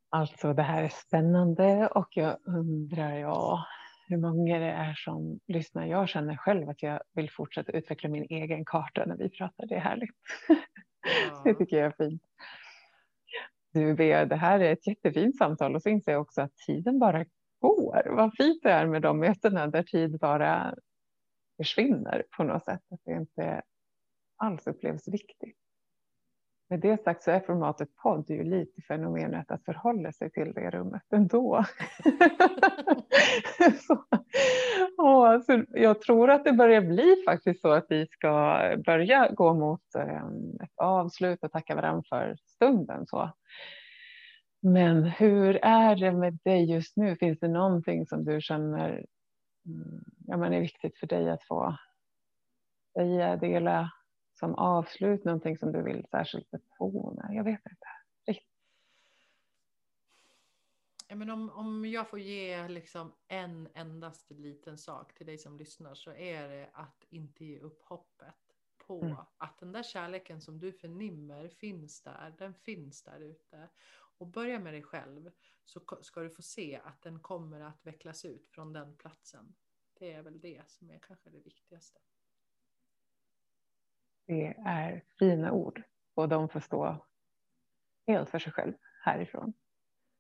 Alltså 0.10 0.54
det 0.54 0.62
här 0.64 0.84
är 0.84 0.90
spännande 0.90 1.88
och 1.88 2.08
jag 2.18 2.38
undrar 2.46 3.14
ja, 3.18 3.66
hur 4.08 4.18
många 4.18 4.60
det 4.60 4.72
är 4.72 4.94
som 4.94 5.40
lyssnar. 5.48 5.86
Jag 5.86 6.10
känner 6.10 6.36
själv 6.38 6.70
att 6.70 6.84
jag 6.84 7.02
vill 7.14 7.32
fortsätta 7.32 7.72
utveckla 7.72 8.10
min 8.10 8.24
egen 8.30 8.66
karta 8.66 9.06
när 9.06 9.18
vi 9.18 9.30
pratar. 9.30 9.66
Det 9.66 9.76
är 9.76 9.80
härligt. 9.80 10.16
Det 11.44 11.50
Ja. 11.50 11.56
tycker 11.60 11.78
jag 11.78 11.86
är 11.86 12.10
fint. 12.10 12.22
Du 13.74 13.94
Bea, 13.94 14.26
det 14.26 14.36
här 14.36 14.60
är 14.60 14.74
ett 14.74 14.88
jättefint 14.88 15.38
samtal 15.38 15.76
och 15.76 15.82
så 15.82 15.90
inser 15.90 16.12
jag 16.12 16.22
också 16.22 16.42
att 16.42 16.56
tiden 16.56 17.00
bara 17.00 17.26
går. 17.60 18.16
Vad 18.16 18.36
fint 18.38 18.64
det 18.64 18.72
är 18.72 18.88
med 18.88 19.02
de 19.02 19.20
mötena 19.20 19.68
där 19.68 19.84
tid 19.84 20.20
bara 20.20 20.76
försvinner 21.58 22.24
på 22.38 22.44
något 22.44 22.66
sätt. 22.66 22.82
Att 22.90 23.02
det 23.06 23.12
inte 23.14 23.62
alls 24.38 24.68
upplevs 24.68 25.08
viktigt. 25.08 25.61
Med 26.72 26.80
det 26.80 27.04
sagt 27.04 27.24
så 27.24 27.32
är 27.32 27.40
formatet 27.40 27.96
podd 27.96 28.30
ju 28.30 28.44
lite 28.44 28.82
fenomenet 28.82 29.52
att 29.52 29.66
förhålla 29.66 30.12
sig 30.12 30.32
till 30.32 30.54
det 30.54 30.70
rummet 30.70 31.04
ändå. 31.14 31.66
så, 33.88 34.06
ja, 34.98 35.42
så 35.46 35.64
jag 35.70 36.02
tror 36.02 36.30
att 36.30 36.44
det 36.44 36.54
börjar 36.54 36.82
bli 36.82 37.16
faktiskt 37.26 37.62
så 37.62 37.72
att 37.72 37.86
vi 37.90 38.08
ska 38.08 38.60
börja 38.86 39.32
gå 39.32 39.54
mot 39.54 39.96
eh, 39.98 40.26
ett 40.64 40.78
avslut 40.78 41.44
och 41.44 41.52
tacka 41.52 41.76
varandra 41.76 42.04
för 42.10 42.36
stunden. 42.46 43.06
Så. 43.08 43.32
Men 44.62 45.04
hur 45.04 45.60
är 45.62 45.96
det 45.96 46.12
med 46.12 46.40
dig 46.44 46.72
just 46.72 46.98
nu? 46.98 47.16
Finns 47.16 47.40
det 47.40 47.48
någonting 47.48 48.06
som 48.06 48.26
du 48.26 48.42
känner 48.42 49.06
mm, 49.66 50.04
ja, 50.28 50.38
men 50.38 50.54
är 50.54 50.60
viktigt 50.60 50.98
för 50.98 51.08
dig 51.08 51.30
att 51.30 51.44
få 51.44 51.78
säga, 52.98 53.36
dela 53.36 53.92
som 54.42 54.56
avslut? 54.56 55.24
Någonting 55.26 55.58
som 55.58 55.72
du 55.72 55.82
vill 55.82 56.06
särskilt 56.12 56.52
betona? 56.52 57.34
Jag 57.34 57.44
vet 57.44 57.62
inte. 57.66 57.88
Ja, 61.08 61.16
men 61.16 61.30
om, 61.30 61.50
om 61.50 61.86
jag 61.86 62.10
får 62.10 62.20
ge 62.20 62.68
liksom 62.68 63.14
en 63.28 63.70
endast 63.74 64.32
liten 64.32 64.78
sak 64.78 65.14
till 65.14 65.26
dig 65.26 65.38
som 65.38 65.58
lyssnar 65.58 65.96
så 65.96 66.12
är 66.12 66.50
det 66.50 66.70
att 66.74 67.06
inte 67.10 67.46
ge 67.46 67.60
upp 67.60 67.82
hoppet 67.82 68.36
på 68.78 69.02
Mm. 69.02 69.18
att 69.38 69.60
den 69.60 69.72
där 69.72 69.84
kärleken 69.84 70.42
som 70.42 70.60
du 70.60 70.72
förnimmer 70.72 71.50
finns 71.50 72.02
där. 72.02 72.36
Den 72.38 72.54
finns 72.54 73.04
där 73.04 73.20
ute. 73.20 73.70
Och 74.18 74.28
börja 74.28 74.60
med 74.60 74.74
dig 74.74 74.84
själv 74.84 75.32
så 75.66 75.82
ska 76.02 76.22
du 76.22 76.30
få 76.30 76.42
se 76.42 76.82
att 76.84 77.02
den 77.02 77.20
kommer 77.20 77.62
att 77.62 77.86
vecklas 77.86 78.26
ut 78.26 78.48
från 78.50 78.74
den 78.74 78.96
platsen. 78.98 79.56
Det 80.00 80.12
är 80.14 80.22
väl 80.22 80.40
det 80.40 80.70
som 80.70 80.90
är 80.90 81.00
kanske 81.00 81.30
det 81.30 81.40
viktigaste. 81.40 82.00
Det 84.32 84.56
är 84.66 85.02
fina 85.20 85.52
ord 85.52 85.84
och 86.14 86.30
de 86.30 86.50
får 86.50 86.60
stå 86.60 87.06
helt 88.08 88.30
för 88.30 88.40
sig 88.40 88.52
själv 88.52 88.74
härifrån. 89.04 89.54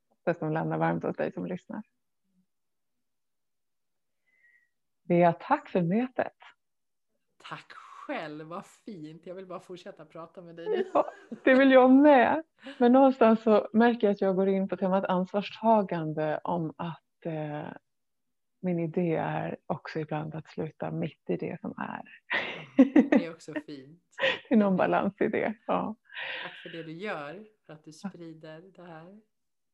Hoppas 0.09 0.39
de 0.39 0.51
landar 0.53 0.78
varmt 0.78 1.03
hos 1.03 1.16
dig 1.16 1.32
som 1.34 1.45
lyssnar. 1.45 1.84
Bea, 5.03 5.34
tack 5.34 5.70
för 5.70 5.82
mötet. 5.82 6.38
Tack 7.38 7.72
själv, 7.72 8.47
vad 8.47 8.66
fint. 8.66 9.26
Jag 9.26 9.36
vill 9.36 9.45
bara 9.45 9.59
fortsätta 9.59 10.05
prata 10.05 10.41
med 10.41 10.55
dig. 10.55 10.89
Ja, 10.93 11.12
det 11.43 11.53
vill 11.53 11.72
jag 11.72 11.91
med. 11.91 12.43
Men 12.78 12.91
någonstans 12.91 13.43
så 13.43 13.70
märker 13.74 14.07
jag 14.07 14.14
att 14.14 14.22
jag 14.22 14.36
går 14.36 14.47
in 14.47 14.68
på 14.68 14.78
temat 14.78 15.05
ansvarstagande 15.05 16.39
om 16.43 16.74
att 16.78 17.26
eh, 17.26 17.74
min 18.59 18.80
idé 18.80 19.16
är 19.16 19.57
också 19.66 19.99
ibland 19.99 20.36
att 20.36 20.47
sluta 20.47 20.91
mitt 20.91 21.30
i 21.30 21.38
det 21.38 21.62
som 21.62 21.74
är. 21.78 22.03
Det 22.78 23.26
är 23.26 23.32
också 23.32 23.53
fint. 23.65 24.01
Det 24.49 24.55
är 24.55 24.57
någon 24.57 24.78
balans 24.78 25.22
i 25.22 25.28
det. 25.28 25.53
Ja. 25.67 25.95
Tack 26.43 26.53
för 26.63 26.69
det 26.69 26.84
du 26.84 26.91
gör, 26.91 27.45
för 27.65 27.74
att 27.74 27.84
du 27.86 27.93
sprider 27.93 28.61
det 28.76 28.84
här. 28.84 29.22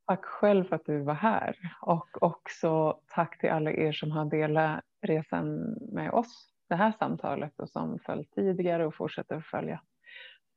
Tack 0.07 0.25
själv 0.25 0.63
för 0.63 0.75
att 0.75 0.85
du 0.85 0.99
var 1.01 1.13
här 1.13 1.55
och 1.81 2.23
också 2.23 2.99
tack 3.07 3.39
till 3.39 3.49
alla 3.49 3.71
er 3.71 3.91
som 3.91 4.11
har 4.11 4.25
delat 4.25 4.83
resan 5.01 5.75
med 5.91 6.11
oss. 6.11 6.53
Det 6.69 6.75
här 6.75 6.91
samtalet 6.99 7.59
och 7.59 7.69
som 7.69 7.99
följt 7.99 8.31
tidigare 8.31 8.85
och 8.85 8.95
fortsätter 8.95 9.35
att 9.35 9.45
följa. 9.45 9.81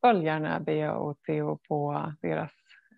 Följ 0.00 0.24
gärna 0.24 0.60
Bea 0.60 0.94
och 0.94 1.22
Theo 1.22 1.58
på 1.68 2.12
deras 2.22 2.52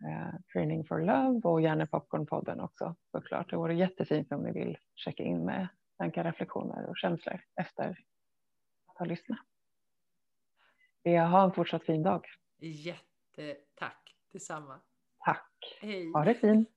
eh, 0.09 0.41
Training 0.53 0.85
for 0.85 1.01
Love 1.01 1.41
och 1.45 1.63
gärna 1.63 1.87
Popcornpodden 1.87 2.61
också 2.61 2.95
såklart. 3.13 3.51
Det 3.51 3.57
vore 3.57 3.75
jättefint 3.75 4.33
om 4.33 4.43
ni 4.43 4.53
vill 4.53 4.79
checka 4.95 5.23
in 5.23 5.45
med 5.45 5.69
tankar, 5.99 6.25
reflektioner 6.25 6.87
och 6.89 6.97
känslor 6.97 7.41
efter 7.61 7.99
att 9.03 9.09
ha 9.09 9.13
lyssnat. 9.13 9.39
Bea, 11.05 11.27
ha 11.27 11.45
en 11.45 11.53
fortsatt 11.53 11.85
fin 11.85 12.03
dag. 12.03 12.27
Jättetack 12.59 14.17
detsamma. 14.33 14.81
Tack. 15.25 15.79
Hej. 15.81 16.13
Ha 16.13 16.25
det 16.25 16.35
fint. 16.35 16.69